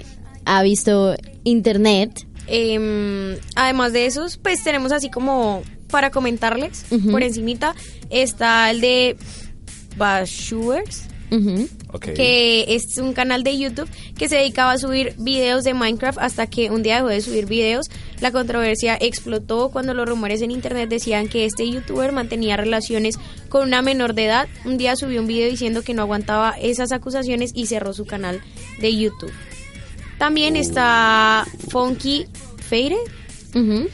ha 0.47 0.63
visto 0.63 1.15
internet. 1.45 2.27
Em, 2.47 3.37
además 3.57 3.93
de 3.93 4.07
esos, 4.07 4.39
pues 4.39 4.63
tenemos 4.65 4.93
así 4.93 5.11
como 5.11 5.63
para 5.89 6.11
comentarles 6.11 6.85
por 7.11 7.23
encimita 7.23 7.75
está 8.11 8.71
el 8.71 8.81
de 8.81 9.17
Bashewers 9.97 11.05
Ujú. 11.31 11.69
ok. 11.93 12.05
que 12.15 12.65
es 12.75 12.99
un 12.99 13.13
canal 13.13 13.43
de 13.43 13.57
YouTube 13.59 13.89
que 14.17 14.29
se 14.29 14.37
dedicaba 14.37 14.73
a 14.73 14.79
subir 14.79 15.15
videos 15.19 15.65
de 15.65 15.75
Minecraft 15.75 16.19
hasta 16.21 16.47
que 16.47 16.71
un 16.71 16.83
día 16.83 16.97
dejó 16.97 17.09
de 17.09 17.21
subir 17.21 17.47
videos. 17.47 17.87
La 18.21 18.31
controversia 18.31 18.97
explotó 19.01 19.71
cuando 19.71 19.93
los 19.95 20.09
rumores 20.09 20.41
en 20.43 20.51
internet 20.51 20.89
decían 20.89 21.29
que 21.29 21.45
este 21.45 21.69
youtuber 21.69 22.13
mantenía 22.13 22.57
relaciones 22.57 23.19
con 23.49 23.67
una 23.67 23.83
menor 23.83 24.15
de 24.15 24.27
edad. 24.27 24.49
Un 24.65 24.79
día 24.79 24.97
subió 24.97 25.21
un 25.21 25.27
video 25.27 25.51
diciendo 25.51 25.83
que 25.83 25.95
no 25.95 26.03
aguantaba 26.03 26.55
esas 26.61 26.93
acusaciones 26.93 27.51
y 27.55 27.67
cerró 27.67 27.93
su 27.93 28.07
canal 28.07 28.41
de 28.81 28.97
YouTube. 28.97 29.33
También 30.19 30.57
está 30.57 31.47
Funky 31.71 32.27
Feire 32.69 32.97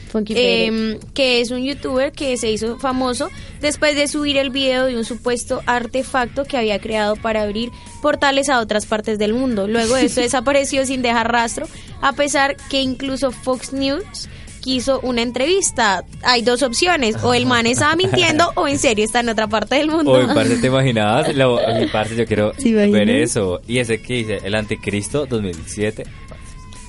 Funky 0.09 0.33
em, 0.35 0.99
que 1.13 1.39
es 1.39 1.51
un 1.51 1.63
youtuber 1.63 2.11
que 2.11 2.35
se 2.37 2.51
hizo 2.51 2.77
famoso 2.79 3.29
después 3.61 3.95
de 3.95 4.07
subir 4.07 4.35
el 4.35 4.49
video 4.49 4.85
de 4.85 4.97
un 4.97 5.05
supuesto 5.05 5.61
artefacto 5.65 6.43
que 6.43 6.57
había 6.57 6.79
creado 6.79 7.15
para 7.15 7.43
abrir 7.43 7.71
portales 8.01 8.49
a 8.49 8.59
otras 8.59 8.85
partes 8.85 9.17
del 9.19 9.33
mundo. 9.33 9.67
Luego 9.67 9.95
de 9.95 10.05
esto 10.05 10.21
desapareció 10.21 10.85
sin 10.85 11.01
dejar 11.01 11.31
rastro, 11.31 11.67
a 12.01 12.13
pesar 12.13 12.57
que 12.69 12.81
incluso 12.81 13.31
Fox 13.31 13.71
News 13.71 14.27
quiso 14.63 14.99
una 15.01 15.21
entrevista. 15.21 16.03
Hay 16.23 16.41
dos 16.41 16.63
opciones, 16.63 17.15
o 17.23 17.33
el 17.33 17.45
man 17.45 17.67
estaba 17.67 17.95
mintiendo 17.95 18.51
o 18.55 18.67
en 18.67 18.79
serio 18.79 19.03
está 19.05 19.19
en 19.19 19.29
otra 19.29 19.47
parte 19.47 19.75
del 19.75 19.89
mundo. 19.91 20.13
Uy, 20.13 20.25
parce, 20.33 20.55
¿te 20.57 20.67
imaginabas? 20.67 21.35
Lo, 21.35 21.59
mi 21.79 21.87
parce, 21.87 22.15
yo 22.15 22.25
quiero 22.25 22.53
ver 22.91 23.09
eso. 23.09 23.61
Y 23.67 23.79
ese 23.79 24.01
que 24.01 24.13
dice, 24.13 24.37
el 24.43 24.55
Anticristo 24.55 25.25
2017. 25.25 26.03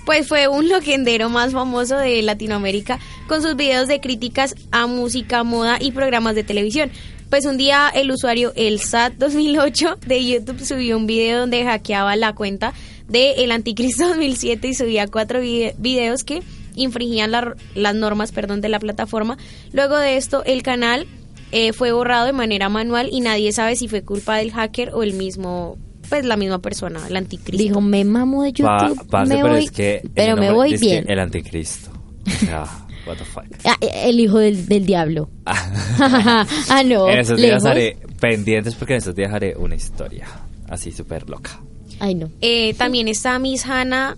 pues 0.07 0.29
fue 0.29 0.49
un 0.49 0.69
loquendero 0.69 1.29
más 1.31 1.53
famoso 1.53 1.97
de 1.97 2.21
Latinoamérica 2.23 2.99
con 3.27 3.43
sus 3.43 3.57
videos 3.57 3.89
de 3.89 4.01
críticas 4.01 4.55
a 4.71 4.87
música, 4.87 5.43
moda 5.45 5.79
y 5.81 5.93
programas 5.93 6.35
de 6.35 6.45
televisión. 6.45 6.91
Pues 7.31 7.47
un 7.47 7.57
día 7.57 7.91
el 7.93 8.11
usuario 8.13 8.53
El 8.55 8.79
SAT 8.81 9.15
2008 9.15 9.97
de 10.07 10.25
YouTube 10.25 10.65
subió 10.65 10.97
un 10.97 11.07
video 11.07 11.41
donde 11.41 11.65
hackeaba 11.65 12.15
la 12.17 12.35
cuenta 12.35 12.75
de 13.09 13.33
El 13.45 13.51
Anticristo 13.51 14.07
2007 14.09 14.69
y 14.69 14.75
subía 14.75 15.07
cuatro 15.09 15.41
vide- 15.41 15.75
videos 15.79 16.23
que 16.23 16.43
infringían 16.77 17.31
la- 17.31 17.55
las 17.75 17.95
normas 17.95 18.33
perdón, 18.33 18.61
de 18.61 18.69
la 18.69 18.79
plataforma. 18.79 19.37
Luego 19.73 19.97
de 19.99 20.17
esto 20.17 20.43
el 20.45 20.63
canal 20.63 21.07
eh, 21.53 21.73
fue 21.73 21.93
borrado 21.93 22.27
de 22.27 22.33
manera 22.33 22.69
manual 22.69 23.09
y 23.13 23.21
nadie 23.21 23.53
sabe 23.53 23.77
si 23.77 23.87
fue 23.89 24.03
culpa 24.03 24.37
del 24.39 24.51
hacker 24.53 24.91
o 24.93 25.03
el 25.05 25.13
mismo, 25.15 25.79
pues 26.09 26.25
la 26.25 26.37
misma 26.37 26.59
persona, 26.61 27.01
el 27.09 27.17
anticristo. 27.17 27.63
Dijo, 27.63 27.81
me 27.81 28.05
mamo 28.05 28.43
de 28.43 28.53
Pa- 28.55 28.89
YouTube, 28.89 29.07
parce, 29.09 29.35
me 29.35 29.41
pero 29.43 29.55
voy, 29.55 29.65
es 29.65 29.71
que. 29.71 30.03
pero 30.15 30.37
me 30.37 30.51
voy 30.51 30.77
bien. 30.77 31.05
El 31.09 31.19
Anticristo. 31.21 31.91
O 32.27 32.31
sea, 32.31 32.63
what 33.07 33.17
the 33.19 33.25
fuck. 33.25 33.45
Ah, 33.65 33.77
el 33.81 34.19
hijo 34.19 34.39
del, 34.39 34.67
del 34.67 34.85
diablo. 34.85 35.31
ah, 35.47 36.83
no. 36.85 37.09
en 37.09 37.19
esos 37.21 37.37
días 37.39 37.63
lejos. 37.63 37.67
haré 37.67 37.99
pendientes 38.21 38.75
porque 38.75 38.95
en 38.95 38.99
esos 38.99 39.15
días 39.15 39.33
haré 39.33 39.55
una 39.57 39.75
historia 39.77 40.27
así 40.69 40.91
súper 40.91 41.29
loca. 41.31 41.61
Ay, 42.01 42.15
no. 42.17 42.31
Eh, 42.41 42.75
también 42.75 43.07
está 43.09 43.39
Miss 43.39 43.65
Hannah, 43.67 44.17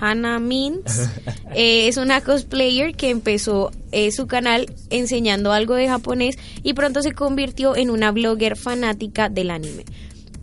Hannah 0.00 0.38
Mintz. 0.38 1.08
Eh, 1.54 1.88
es 1.88 1.96
una 1.96 2.20
cosplayer 2.20 2.94
que 2.94 3.10
empezó 3.10 3.70
eh, 3.92 4.12
su 4.12 4.26
canal 4.26 4.72
enseñando 4.88 5.52
algo 5.52 5.74
de 5.74 5.88
japonés 5.88 6.38
y 6.62 6.74
pronto 6.74 7.02
se 7.02 7.12
convirtió 7.12 7.76
en 7.76 7.90
una 7.90 8.12
blogger 8.12 8.56
fanática 8.56 9.28
del 9.28 9.50
anime. 9.50 9.84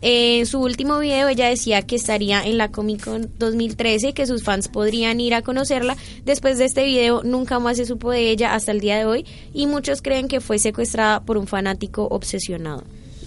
En 0.00 0.46
su 0.46 0.60
último 0.60 1.00
video 1.00 1.28
ella 1.28 1.48
decía 1.48 1.82
que 1.82 1.96
estaría 1.96 2.44
en 2.44 2.56
la 2.56 2.70
Comic 2.70 3.04
Con 3.04 3.32
2013, 3.38 4.12
que 4.12 4.26
sus 4.26 4.44
fans 4.44 4.68
podrían 4.68 5.20
ir 5.20 5.34
a 5.34 5.42
conocerla. 5.42 5.96
Después 6.24 6.58
de 6.58 6.66
este 6.66 6.84
video 6.84 7.22
nunca 7.24 7.58
más 7.58 7.78
se 7.78 7.86
supo 7.86 8.12
de 8.12 8.30
ella 8.30 8.54
hasta 8.54 8.70
el 8.70 8.80
día 8.80 8.98
de 8.98 9.06
hoy 9.06 9.26
y 9.52 9.66
muchos 9.66 10.00
creen 10.00 10.28
que 10.28 10.40
fue 10.40 10.60
secuestrada 10.60 11.24
por 11.24 11.36
un 11.36 11.48
fanático 11.48 12.06
obsesionado. 12.10 12.84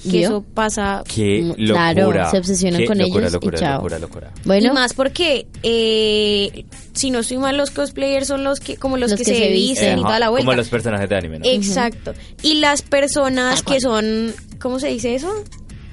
Que 0.09 0.23
eso 0.23 0.43
pasa 0.53 1.03
Qué 1.13 1.53
locura. 1.57 1.93
claro, 1.93 2.31
se 2.31 2.37
obsesionan 2.39 2.81
Qué 2.81 2.87
con 2.87 2.97
locura, 2.97 3.19
ellos 3.27 3.31
y 3.31 3.33
locura, 3.35 3.59
chao. 3.59 3.75
locura, 3.77 3.99
locura. 3.99 4.31
Bueno. 4.45 4.67
Y 4.67 4.71
más 4.71 4.93
porque, 4.93 5.45
eh, 5.63 6.65
si 6.93 7.11
no 7.11 7.19
estoy 7.19 7.37
mal, 7.37 7.57
los 7.57 7.69
cosplayers 7.71 8.27
son 8.27 8.43
los 8.43 8.59
que, 8.59 8.77
como 8.77 8.97
los, 8.97 9.13
que, 9.13 9.23
se, 9.23 9.49
visten 9.49 9.99
y 9.99 10.01
toda 10.01 10.19
la 10.19 10.29
vuelta. 10.29 10.45
Como 10.45 10.57
los 10.57 10.69
personajes 10.69 11.07
de 11.09 11.15
anime, 11.15 11.39
¿no? 11.39 11.45
Exacto. 11.45 12.13
Y 12.41 12.55
las 12.55 12.81
personas 12.81 13.61
que 13.63 13.79
son, 13.79 14.33
¿cómo 14.59 14.79
se 14.79 14.87
dice 14.87 15.13
eso? 15.15 15.31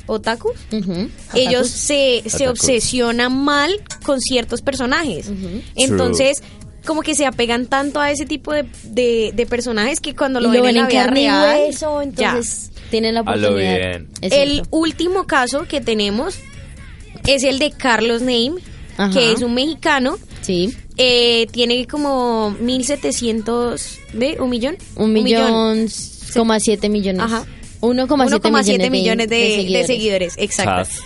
Otakus. 0.07 0.53
Ellos 1.35 1.69
se, 1.69 2.23
se 2.27 2.45
Otakus. 2.49 2.61
obsesionan 2.61 3.37
mal 3.45 3.71
con 4.05 4.21
ciertos 4.21 4.63
personajes. 4.63 5.31
Entonces, 5.77 6.43
como 6.87 7.03
que 7.03 7.15
se 7.15 7.27
apegan 7.27 7.67
tanto 7.67 8.01
a 8.01 8.11
ese 8.11 8.25
tipo 8.25 8.53
de, 8.55 8.65
de- 8.85 9.33
de 9.35 9.47
personajes 9.47 10.01
que 10.01 10.15
cuando 10.17 10.41
lo 10.41 10.49
Y 10.49 10.53
ven, 10.61 10.71
en 10.71 10.77
la 10.77 10.87
vida 10.87 11.05
y 11.05 11.11
real, 11.11 11.61
hueso, 11.67 12.03
ya. 12.17 12.41
Tienen 12.91 13.15
la 13.15 13.21
oportunidad. 13.23 13.55
bien. 13.57 14.09
Es 14.21 14.33
El 14.33 14.63
último 14.71 15.27
caso 15.27 15.67
que 15.69 15.81
tenemos 15.81 16.39
es 17.27 17.43
el 17.45 17.59
de 17.59 17.71
Carlos 17.73 18.21
Name, 18.23 18.55
Ajá. 18.97 19.13
que 19.13 19.33
es 19.33 19.43
un 19.43 19.55
mexicano. 19.55 20.17
Sí. 20.41 20.75
Eh, 20.97 21.47
tiene 21.53 21.87
como 21.87 22.51
1700, 22.61 23.99
¿ve? 24.15 24.37
¿Un 24.41 24.51
millón? 24.51 24.77
Un 24.97 25.13
millón, 25.13 25.87
coma 26.35 26.59
siete 26.61 26.89
millones. 26.89 27.23
Ajá. 27.23 27.45
1,7 27.81 28.09
1,7 28.09 28.51
millones, 28.51 28.91
millones 28.91 29.29
de, 29.29 29.37
de 29.37 29.51
seguidores. 29.57 29.87
seguidores. 29.87 30.35
Exacto. 30.39 30.91
Chas. 30.91 31.01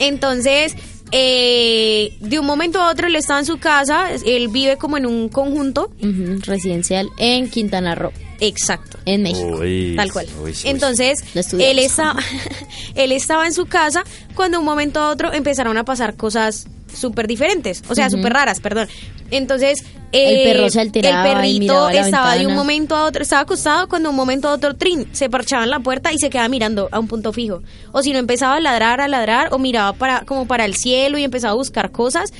Entonces, 0.00 0.74
eh, 1.12 2.12
de 2.20 2.38
un 2.40 2.46
momento 2.46 2.80
a 2.80 2.90
otro 2.90 3.06
él 3.06 3.14
estaba 3.14 3.38
en 3.38 3.46
su 3.46 3.58
casa, 3.58 4.08
él 4.24 4.48
vive 4.48 4.76
como 4.76 4.96
en 4.96 5.06
un 5.06 5.28
conjunto. 5.28 5.90
Residencial 6.00 7.08
en 7.18 7.48
Quintana 7.48 7.94
Roo. 7.94 8.10
Exacto. 8.40 8.98
En 9.06 9.22
México. 9.22 9.58
Uy, 9.60 9.94
Tal 9.96 10.12
cual. 10.12 10.26
uy, 10.42 10.50
uy. 10.50 10.56
Entonces, 10.64 11.24
él 11.34 11.78
estaba, 11.78 12.16
él 12.94 13.12
estaba 13.12 13.46
en 13.46 13.52
su 13.54 13.66
casa 13.66 14.02
cuando 14.34 14.56
de 14.58 14.60
un 14.60 14.66
momento 14.66 15.00
a 15.00 15.10
otro 15.10 15.32
empezaron 15.32 15.76
a 15.78 15.84
pasar 15.84 16.16
cosas 16.16 16.66
súper 16.92 17.26
diferentes, 17.26 17.82
o 17.88 17.94
sea, 17.94 18.06
Ujú. 18.06 18.16
súper 18.16 18.32
raras, 18.32 18.60
perdón. 18.60 18.88
Entonces, 19.30 19.84
El 20.12 20.36
eh, 20.36 20.44
perro 20.52 20.70
se 20.70 20.80
alteraba 20.80 21.28
el 21.28 21.34
perrito 21.36 21.88
estaba 21.90 22.36
de 22.36 22.46
un 22.46 22.54
momento 22.54 22.94
a 22.96 23.04
otro, 23.04 23.22
estaba 23.22 23.42
acostado 23.42 23.88
cuando 23.88 24.08
de 24.08 24.10
un 24.10 24.16
momento 24.16 24.48
a 24.48 24.52
otro 24.54 24.74
trin, 24.76 25.06
se 25.12 25.28
parchaba 25.28 25.64
en 25.64 25.70
la 25.70 25.80
puerta 25.80 26.12
y 26.12 26.18
se 26.18 26.30
quedaba 26.30 26.48
mirando 26.48 26.88
a 26.92 26.98
un 27.00 27.08
punto 27.08 27.32
fijo. 27.32 27.62
O 27.92 28.02
si 28.02 28.12
no 28.12 28.18
empezaba 28.18 28.54
a 28.56 28.60
ladrar, 28.60 29.00
a 29.00 29.08
ladrar, 29.08 29.48
o 29.52 29.58
miraba 29.58 29.92
para 29.94 30.20
como 30.24 30.46
para 30.46 30.64
el 30.64 30.74
cielo 30.74 31.18
y 31.18 31.24
empezaba 31.24 31.52
a 31.52 31.56
buscar 31.56 31.90
cosas 31.90 32.32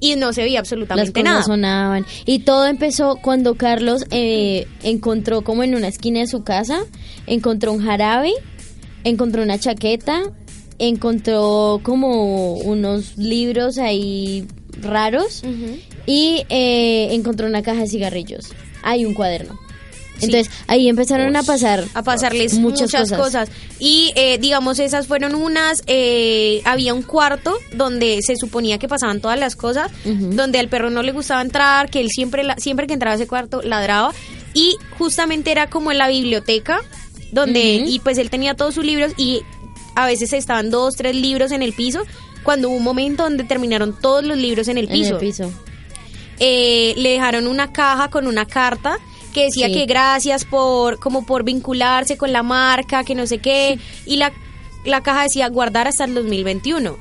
y 0.00 0.16
no 0.16 0.32
se 0.32 0.42
veía 0.42 0.60
Las 0.60 0.66
absolutamente 0.66 1.12
cosas 1.12 1.24
nada. 1.24 1.42
sonaban. 1.42 2.06
Y 2.24 2.40
todo 2.40 2.66
empezó 2.66 3.16
cuando 3.16 3.54
Carlos 3.54 4.04
eh, 4.10 4.66
encontró 4.82 5.42
como 5.42 5.62
en 5.62 5.74
una 5.74 5.88
esquina 5.88 6.20
de 6.20 6.26
su 6.26 6.42
casa, 6.42 6.80
encontró 7.26 7.72
un 7.72 7.84
jarabe, 7.84 8.32
encontró 9.04 9.42
una 9.42 9.58
chaqueta, 9.58 10.22
encontró 10.78 11.80
como 11.82 12.54
unos 12.54 13.16
libros 13.18 13.78
ahí 13.78 14.46
raros 14.80 15.42
y 16.06 16.42
eh, 16.48 17.08
encontró 17.12 17.46
una 17.46 17.62
caja 17.62 17.82
de 17.82 17.86
cigarrillos. 17.88 18.52
Hay 18.82 19.04
un 19.04 19.14
cuaderno. 19.14 19.58
Sí. 20.20 20.26
Entonces 20.26 20.52
ahí 20.66 20.88
empezaron 20.88 21.34
a 21.36 21.42
pasar 21.42 21.84
a 21.94 22.02
pasarles 22.02 22.54
muchas, 22.60 22.90
cosas. 23.18 23.48
Y 23.78 24.12
eh, 24.16 24.38
digamos, 24.38 24.78
esas 24.78 25.06
fueron 25.06 25.34
unas. 25.34 25.82
eh, 25.86 26.60
había 26.64 26.94
un 26.94 27.02
cuarto 27.02 27.56
donde 27.72 28.20
se 28.22 28.36
suponía 28.36 28.78
que 28.78 28.86
pasaban 28.88 29.20
todas 29.20 29.38
las 29.38 29.56
cosas, 29.56 29.90
donde 30.04 30.58
al 30.58 30.68
perro 30.68 30.90
no 30.90 31.02
le 31.02 31.12
gustaba 31.12 31.42
entrar, 31.42 31.90
que 31.90 32.00
él 32.00 32.08
siempre, 32.10 32.44
la- 32.44 32.56
siempre 32.56 32.86
que 32.86 32.92
entraba 32.94 33.12
a 33.12 33.16
ese 33.16 33.26
cuarto 33.26 33.62
ladraba. 33.62 34.12
Y 34.54 34.76
justamente 34.98 35.50
era 35.52 35.68
como 35.70 35.90
en 35.92 35.98
la 35.98 36.08
biblioteca, 36.08 36.80
donde. 37.32 37.60
Y 37.88 38.00
pues 38.00 38.18
él 38.18 38.30
tenía 38.30 38.54
todos 38.54 38.74
sus 38.74 38.84
libros 38.84 39.12
y 39.16 39.42
a 39.94 40.06
veces 40.06 40.32
estaban 40.32 40.70
dos, 40.70 40.96
tres 40.96 41.14
libros 41.16 41.52
en 41.52 41.62
el 41.62 41.72
piso. 41.72 42.02
Cuando 42.42 42.68
hubo 42.68 42.76
un 42.76 42.82
momento 42.84 43.22
donde 43.24 43.44
terminaron 43.44 43.94
todos 44.00 44.24
los 44.24 44.36
libros 44.38 44.66
en 44.68 44.78
el 44.78 44.86
en 44.86 44.92
piso 44.92 45.14
el 45.14 45.20
piso. 45.20 45.52
eh, 46.38 46.94
le 46.96 47.10
dejaron 47.10 47.46
una 47.46 47.72
caja 47.72 48.08
con 48.10 48.26
una 48.26 48.46
carta 48.46 48.98
que 49.30 49.44
decía 49.44 49.66
Sí. 49.68 49.74
que 49.74 49.86
gracias 49.86 50.44
por 50.44 50.98
como 50.98 51.24
por 51.26 51.44
vincularse 51.44 52.16
con 52.16 52.32
la 52.32 52.42
marca, 52.42 53.04
que 53.04 53.14
no 53.14 53.26
sé 53.26 53.38
qué, 53.38 53.78
y 54.06 54.16
la, 54.16 54.32
la 54.84 55.02
caja 55.02 55.22
decía 55.24 55.48
guardar 55.48 55.88
hasta 55.88 56.04
el 56.04 56.14
2021. 56.14 56.96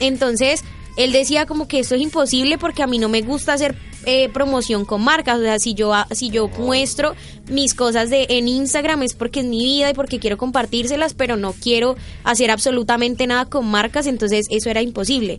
Entonces, 0.00 0.64
él 0.96 1.12
decía 1.12 1.46
como 1.46 1.66
que 1.68 1.80
esto 1.80 1.94
es 1.94 2.00
imposible 2.02 2.58
porque 2.58 2.82
a 2.82 2.86
mí 2.86 2.98
no 2.98 3.08
me 3.08 3.22
gusta 3.22 3.52
hacer 3.54 3.74
eh, 4.06 4.28
promoción 4.28 4.84
con 4.84 5.02
marcas, 5.02 5.38
o 5.38 5.42
sea, 5.42 5.58
si 5.58 5.72
yo 5.74 5.92
si 6.10 6.28
yo 6.30 6.48
muestro 6.48 7.14
mis 7.48 7.72
cosas 7.74 8.10
de 8.10 8.26
en 8.28 8.48
Instagram 8.48 9.02
es 9.02 9.14
porque 9.14 9.40
es 9.40 9.46
mi 9.46 9.64
vida 9.64 9.90
y 9.90 9.94
porque 9.94 10.18
quiero 10.18 10.36
compartírselas, 10.36 11.14
pero 11.14 11.36
no 11.36 11.52
quiero 11.54 11.96
hacer 12.22 12.50
absolutamente 12.50 13.26
nada 13.26 13.46
con 13.46 13.66
marcas, 13.66 14.06
entonces 14.06 14.46
eso 14.50 14.68
era 14.68 14.82
imposible. 14.82 15.38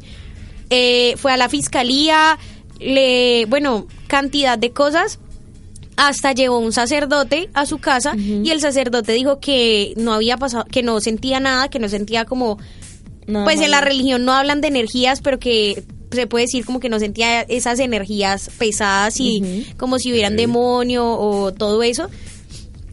Eh, 0.71 1.13
fue 1.17 1.31
a 1.31 1.37
la 1.37 1.47
fiscalía, 1.47 2.39
le, 2.79 3.45
bueno, 3.45 3.85
cantidad 4.07 4.57
de 4.57 4.71
cosas. 4.71 5.19
Hasta 5.97 6.33
llegó 6.33 6.59
un 6.59 6.71
sacerdote 6.73 7.49
a 7.53 7.65
su 7.65 7.77
casa 7.79 8.15
y 8.17 8.49
el 8.49 8.59
sacerdote 8.59 9.13
dijo 9.13 9.39
que 9.39 9.93
no 9.97 10.13
había 10.13 10.37
pasado, 10.37 10.65
que 10.69 10.83
no 10.83 10.99
sentía 10.99 11.39
nada, 11.39 11.69
que 11.69 11.79
no 11.79 11.87
sentía 11.89 12.25
como, 12.25 12.57
Nada 13.27 13.45
pues 13.45 13.59
en 13.61 13.71
la 13.71 13.81
religión 13.81 14.25
no 14.25 14.33
hablan 14.33 14.61
de 14.61 14.67
energías, 14.67 15.21
pero 15.21 15.39
que 15.39 15.83
se 16.11 16.27
puede 16.27 16.45
decir 16.45 16.65
como 16.65 16.79
que 16.79 16.89
no 16.89 16.99
sentía 16.99 17.41
esas 17.41 17.79
energías 17.79 18.49
pesadas 18.57 19.19
y 19.19 19.39
como 19.77 19.97
si 19.97 20.11
hubieran 20.11 20.35
demonio 20.37 21.05
o 21.07 21.53
todo 21.53 21.81
eso. 21.83 22.07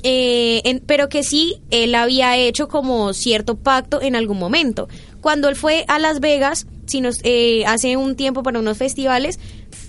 Eh, 0.05 0.63
en- 0.65 0.81
pero 0.81 1.09
que 1.09 1.23
sí, 1.23 1.57
él 1.71 1.95
había 1.95 2.37
hecho 2.37 2.67
como 2.69 3.13
cierto 3.15 3.57
pacto 3.57 4.03
en 4.03 4.17
algún 4.17 4.39
momento. 4.39 4.89
Cuando 5.21 5.49
él 5.49 5.55
fue 5.55 5.85
a 5.87 5.99
Las 6.01 6.19
Vegas, 6.19 6.67
si 6.87 7.01
nos, 7.01 7.19
eh, 7.23 7.65
hace 7.67 7.97
un 7.97 8.17
tiempo 8.17 8.43
para 8.43 8.59
unos 8.59 8.79
festivales, 8.79 9.39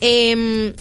em, 0.01 0.74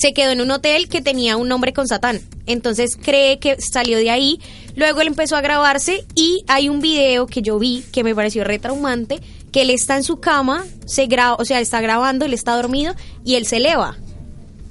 se 0.00 0.12
quedó 0.14 0.30
en 0.30 0.40
un 0.40 0.50
hotel 0.50 0.88
que 0.88 1.02
tenía 1.02 1.36
un 1.36 1.48
nombre 1.48 1.72
con 1.72 1.86
Satán. 1.86 2.20
Entonces 2.46 2.96
cree 2.96 3.38
que 3.38 3.60
salió 3.60 3.98
de 3.98 4.10
ahí. 4.10 4.40
Luego 4.76 5.00
él 5.02 5.08
empezó 5.08 5.36
a 5.36 5.40
grabarse 5.42 6.04
y 6.14 6.42
hay 6.48 6.68
un 6.68 6.80
video 6.80 7.26
que 7.26 7.42
yo 7.42 7.58
vi 7.58 7.84
que 7.92 8.02
me 8.02 8.14
pareció 8.14 8.42
retraumante, 8.44 9.20
que 9.52 9.62
él 9.62 9.70
está 9.70 9.96
en 9.96 10.04
su 10.04 10.18
cama, 10.18 10.64
se 10.86 11.06
graba, 11.06 11.36
o 11.38 11.44
sea, 11.44 11.60
está 11.60 11.80
grabando, 11.80 12.24
él 12.24 12.32
está 12.32 12.56
dormido 12.56 12.94
y 13.24 13.34
él 13.34 13.46
se 13.46 13.58
eleva. 13.58 13.96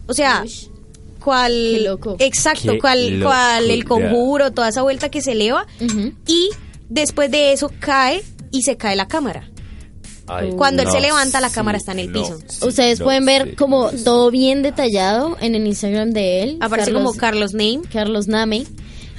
O 0.08 0.14
sea, 0.14 0.44
cual 1.20 1.52
Qué 1.52 1.82
loco. 1.82 2.16
exacto, 2.18 2.72
Qué 2.74 2.80
cual, 2.80 3.20
cual 3.22 3.70
el 3.70 3.86
conjuro, 3.86 4.52
toda 4.52 4.70
esa 4.70 4.82
vuelta 4.82 5.10
que 5.10 5.22
se 5.22 5.34
eleva 5.34 5.68
y 6.26 6.50
después 6.90 7.30
de 7.30 7.52
eso 7.54 7.72
cae 7.80 8.24
y 8.52 8.64
se 8.64 8.78
cae 8.78 8.96
la 8.96 9.08
cámara. 9.08 9.48
Cuando 10.58 10.84
él 10.84 10.90
se 10.92 11.02
levanta, 11.02 11.42
la 11.42 11.50
cámara 11.50 11.78
está 11.78 11.92
en 11.94 12.00
el 12.00 12.12
piso. 12.12 12.40
Ustedes 12.62 13.02
pueden 13.02 13.26
ver 13.26 13.56
como 13.56 13.90
todo 13.92 14.32
bien 14.32 14.62
detallado 14.62 15.38
en 15.42 15.56
el 15.56 15.66
Instagram 15.68 16.12
de 16.12 16.44
él. 16.44 16.58
Aparece 16.62 16.94
como 16.94 17.14
Carlos 17.14 17.54
Name. 17.54 17.82
Carlos 17.92 18.28
Name. 18.28 18.66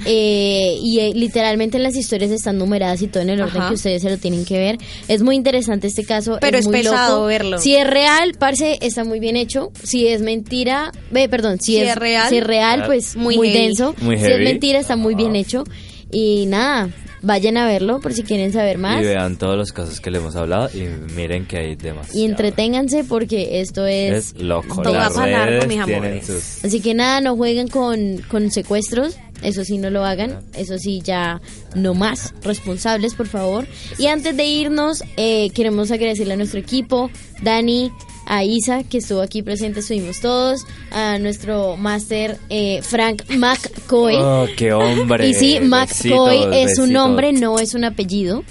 Eh, 0.05 0.77
y 0.81 0.99
eh, 0.99 1.11
literalmente 1.13 1.77
las 1.77 1.95
historias 1.95 2.31
están 2.31 2.57
numeradas 2.57 3.01
y 3.03 3.07
todo 3.07 3.21
en 3.21 3.29
el 3.29 3.41
orden 3.41 3.57
Ajá. 3.61 3.67
que 3.69 3.75
ustedes 3.75 4.01
se 4.01 4.09
lo 4.09 4.17
tienen 4.17 4.45
que 4.45 4.57
ver. 4.57 4.77
Es 5.07 5.21
muy 5.21 5.35
interesante 5.35 5.87
este 5.87 6.03
caso. 6.05 6.37
Pero 6.41 6.57
es 6.57 6.65
muy 6.65 6.77
pesado 6.81 7.17
loco. 7.17 7.27
verlo. 7.27 7.59
Si 7.59 7.75
es 7.75 7.85
real, 7.85 8.33
parce, 8.37 8.79
está 8.81 9.03
muy 9.03 9.19
bien 9.19 9.35
hecho. 9.35 9.71
Si 9.83 10.07
es 10.07 10.21
mentira, 10.21 10.91
ve, 11.11 11.29
perdón, 11.29 11.59
si, 11.59 11.73
Si 11.73 11.77
es, 11.77 11.89
es 11.89 11.95
real, 11.95 12.29
si 12.29 12.37
es 12.37 12.43
real, 12.43 12.83
pues 12.85 13.15
muy 13.15 13.51
denso. 13.51 13.93
Muy 14.01 14.17
si 14.17 14.25
es 14.25 14.39
mentira, 14.39 14.79
está 14.79 14.95
muy 14.95 15.13
bien 15.15 15.35
hecho. 15.35 15.63
Y 16.11 16.45
nada, 16.47 16.89
vayan 17.21 17.57
a 17.57 17.65
verlo 17.65 17.99
por 17.99 18.13
si 18.13 18.23
quieren 18.23 18.51
saber 18.51 18.77
más. 18.77 19.01
Y 19.01 19.05
vean 19.05 19.37
todos 19.37 19.57
los 19.57 19.71
casos 19.71 19.99
que 19.99 20.11
le 20.11 20.17
hemos 20.17 20.35
hablado 20.35 20.69
y 20.73 20.87
miren 21.13 21.45
que 21.45 21.57
hay 21.57 21.75
demás. 21.75 22.13
Y 22.15 22.25
entreténganse 22.25 23.03
porque 23.03 23.61
esto 23.61 23.85
es... 23.85 24.33
Es 24.35 24.41
loco. 24.41 24.81
todo 24.81 24.93
Las 24.93 25.17
va 25.17 25.27
largo, 25.27 25.67
mis 25.67 25.79
amores. 25.79 26.25
sus... 26.25 26.65
Así 26.65 26.81
que 26.81 26.93
nada, 26.93 27.21
no 27.21 27.35
jueguen 27.35 27.67
con, 27.67 28.17
con 28.29 28.51
secuestros. 28.51 29.17
Eso 29.41 29.63
sí, 29.63 29.77
no 29.77 29.89
lo 29.89 30.05
hagan. 30.05 30.39
Eso 30.53 30.77
sí, 30.77 31.01
ya 31.03 31.41
no 31.75 31.93
más. 31.93 32.33
Responsables, 32.43 33.15
por 33.15 33.27
favor. 33.27 33.65
Y 33.97 34.07
antes 34.07 34.37
de 34.37 34.45
irnos, 34.45 35.03
eh, 35.17 35.49
queremos 35.51 35.89
agradecerle 35.89 36.33
a 36.33 36.37
nuestro 36.37 36.59
equipo, 36.59 37.09
Dani, 37.41 37.91
a 38.25 38.43
Isa, 38.43 38.83
que 38.83 38.99
estuvo 38.99 39.21
aquí 39.21 39.41
presente, 39.41 39.81
estuvimos 39.81 40.19
todos, 40.19 40.65
a 40.91 41.17
nuestro 41.17 41.77
máster 41.77 42.37
eh, 42.49 42.81
Frank 42.81 43.23
McCoy. 43.29 44.15
Oh, 44.17 44.47
qué 44.55 44.73
hombre. 44.73 45.27
y 45.29 45.33
sí, 45.33 45.59
McCoy 45.59 46.45
Besitos, 46.47 46.71
es 46.71 46.79
un 46.79 46.93
nombre, 46.93 47.33
no 47.33 47.59
es 47.59 47.73
un 47.73 47.83
apellido. 47.83 48.43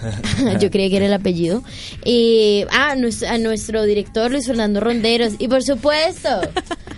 Yo 0.60 0.70
creía 0.70 0.90
que 0.90 0.96
era 0.96 1.06
el 1.06 1.12
apellido. 1.12 1.62
Y 2.04 2.64
ah, 2.70 2.92
a 2.92 3.38
nuestro 3.38 3.84
director 3.84 4.30
Luis 4.30 4.46
Fernando 4.46 4.80
Ronderos. 4.80 5.34
Y 5.38 5.48
por 5.48 5.62
supuesto, 5.62 6.28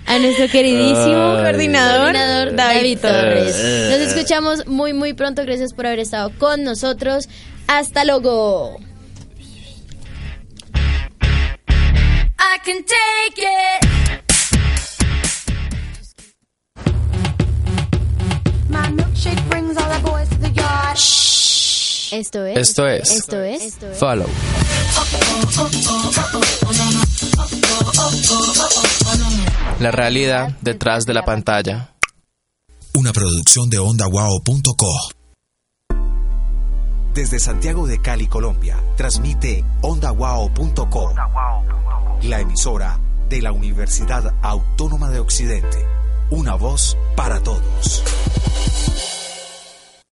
a 0.07 0.18
nuestro 0.18 0.49
queridísimo 0.49 1.37
Ay. 1.37 1.43
Coordinador, 1.45 2.12
David, 2.14 2.57
David 2.57 2.99
Torres. 2.99 3.57
Torres. 3.57 3.91
Nos 3.91 4.14
escuchamos 4.14 4.66
muy, 4.66 4.93
muy 4.93 5.14
pronto. 5.14 5.43
Gracias 5.43 5.72
por 5.72 5.87
haber 5.87 6.01
estado 6.01 6.31
con 6.39 6.62
nosotros. 6.62 7.28
Hasta 7.66 8.05
luego. 8.05 8.78
I 12.53 12.59
can 12.59 12.82
take 12.82 13.38
it. 13.38 13.80
My 18.68 18.88
milkshake 18.88 19.48
brings 19.48 19.76
all 19.76 19.88
the 19.88 20.01
boys 20.03 20.28
to 20.30 20.38
the 20.38 20.51
yard. 20.51 20.96
Esto 20.96 22.44
es. 22.44 22.57
Esto 22.59 22.88
es. 22.88 23.11
Esto 23.11 23.40
es. 23.44 23.62
Esto 23.62 23.90
es. 23.90 23.98
Follow. 23.98 24.26
La 29.78 29.92
realidad 29.92 30.57
detrás 30.61 31.07
de 31.07 31.14
la 31.14 31.24
pantalla. 31.24 31.94
Una 32.94 33.12
producción 33.12 33.70
de 33.70 33.78
ondawao.co. 33.78 35.12
Desde 37.14 37.38
Santiago 37.38 37.86
de 37.86 38.01
Cali, 38.01 38.26
Colombia, 38.26 38.82
transmite 38.96 39.64
ondawao.co, 39.82 41.14
la 42.22 42.40
emisora 42.40 42.98
de 43.28 43.40
la 43.40 43.52
Universidad 43.52 44.34
Autónoma 44.42 45.10
de 45.10 45.20
Occidente. 45.20 45.86
Una 46.30 46.54
voz 46.54 46.96
para 47.16 47.40
todos. 47.40 48.02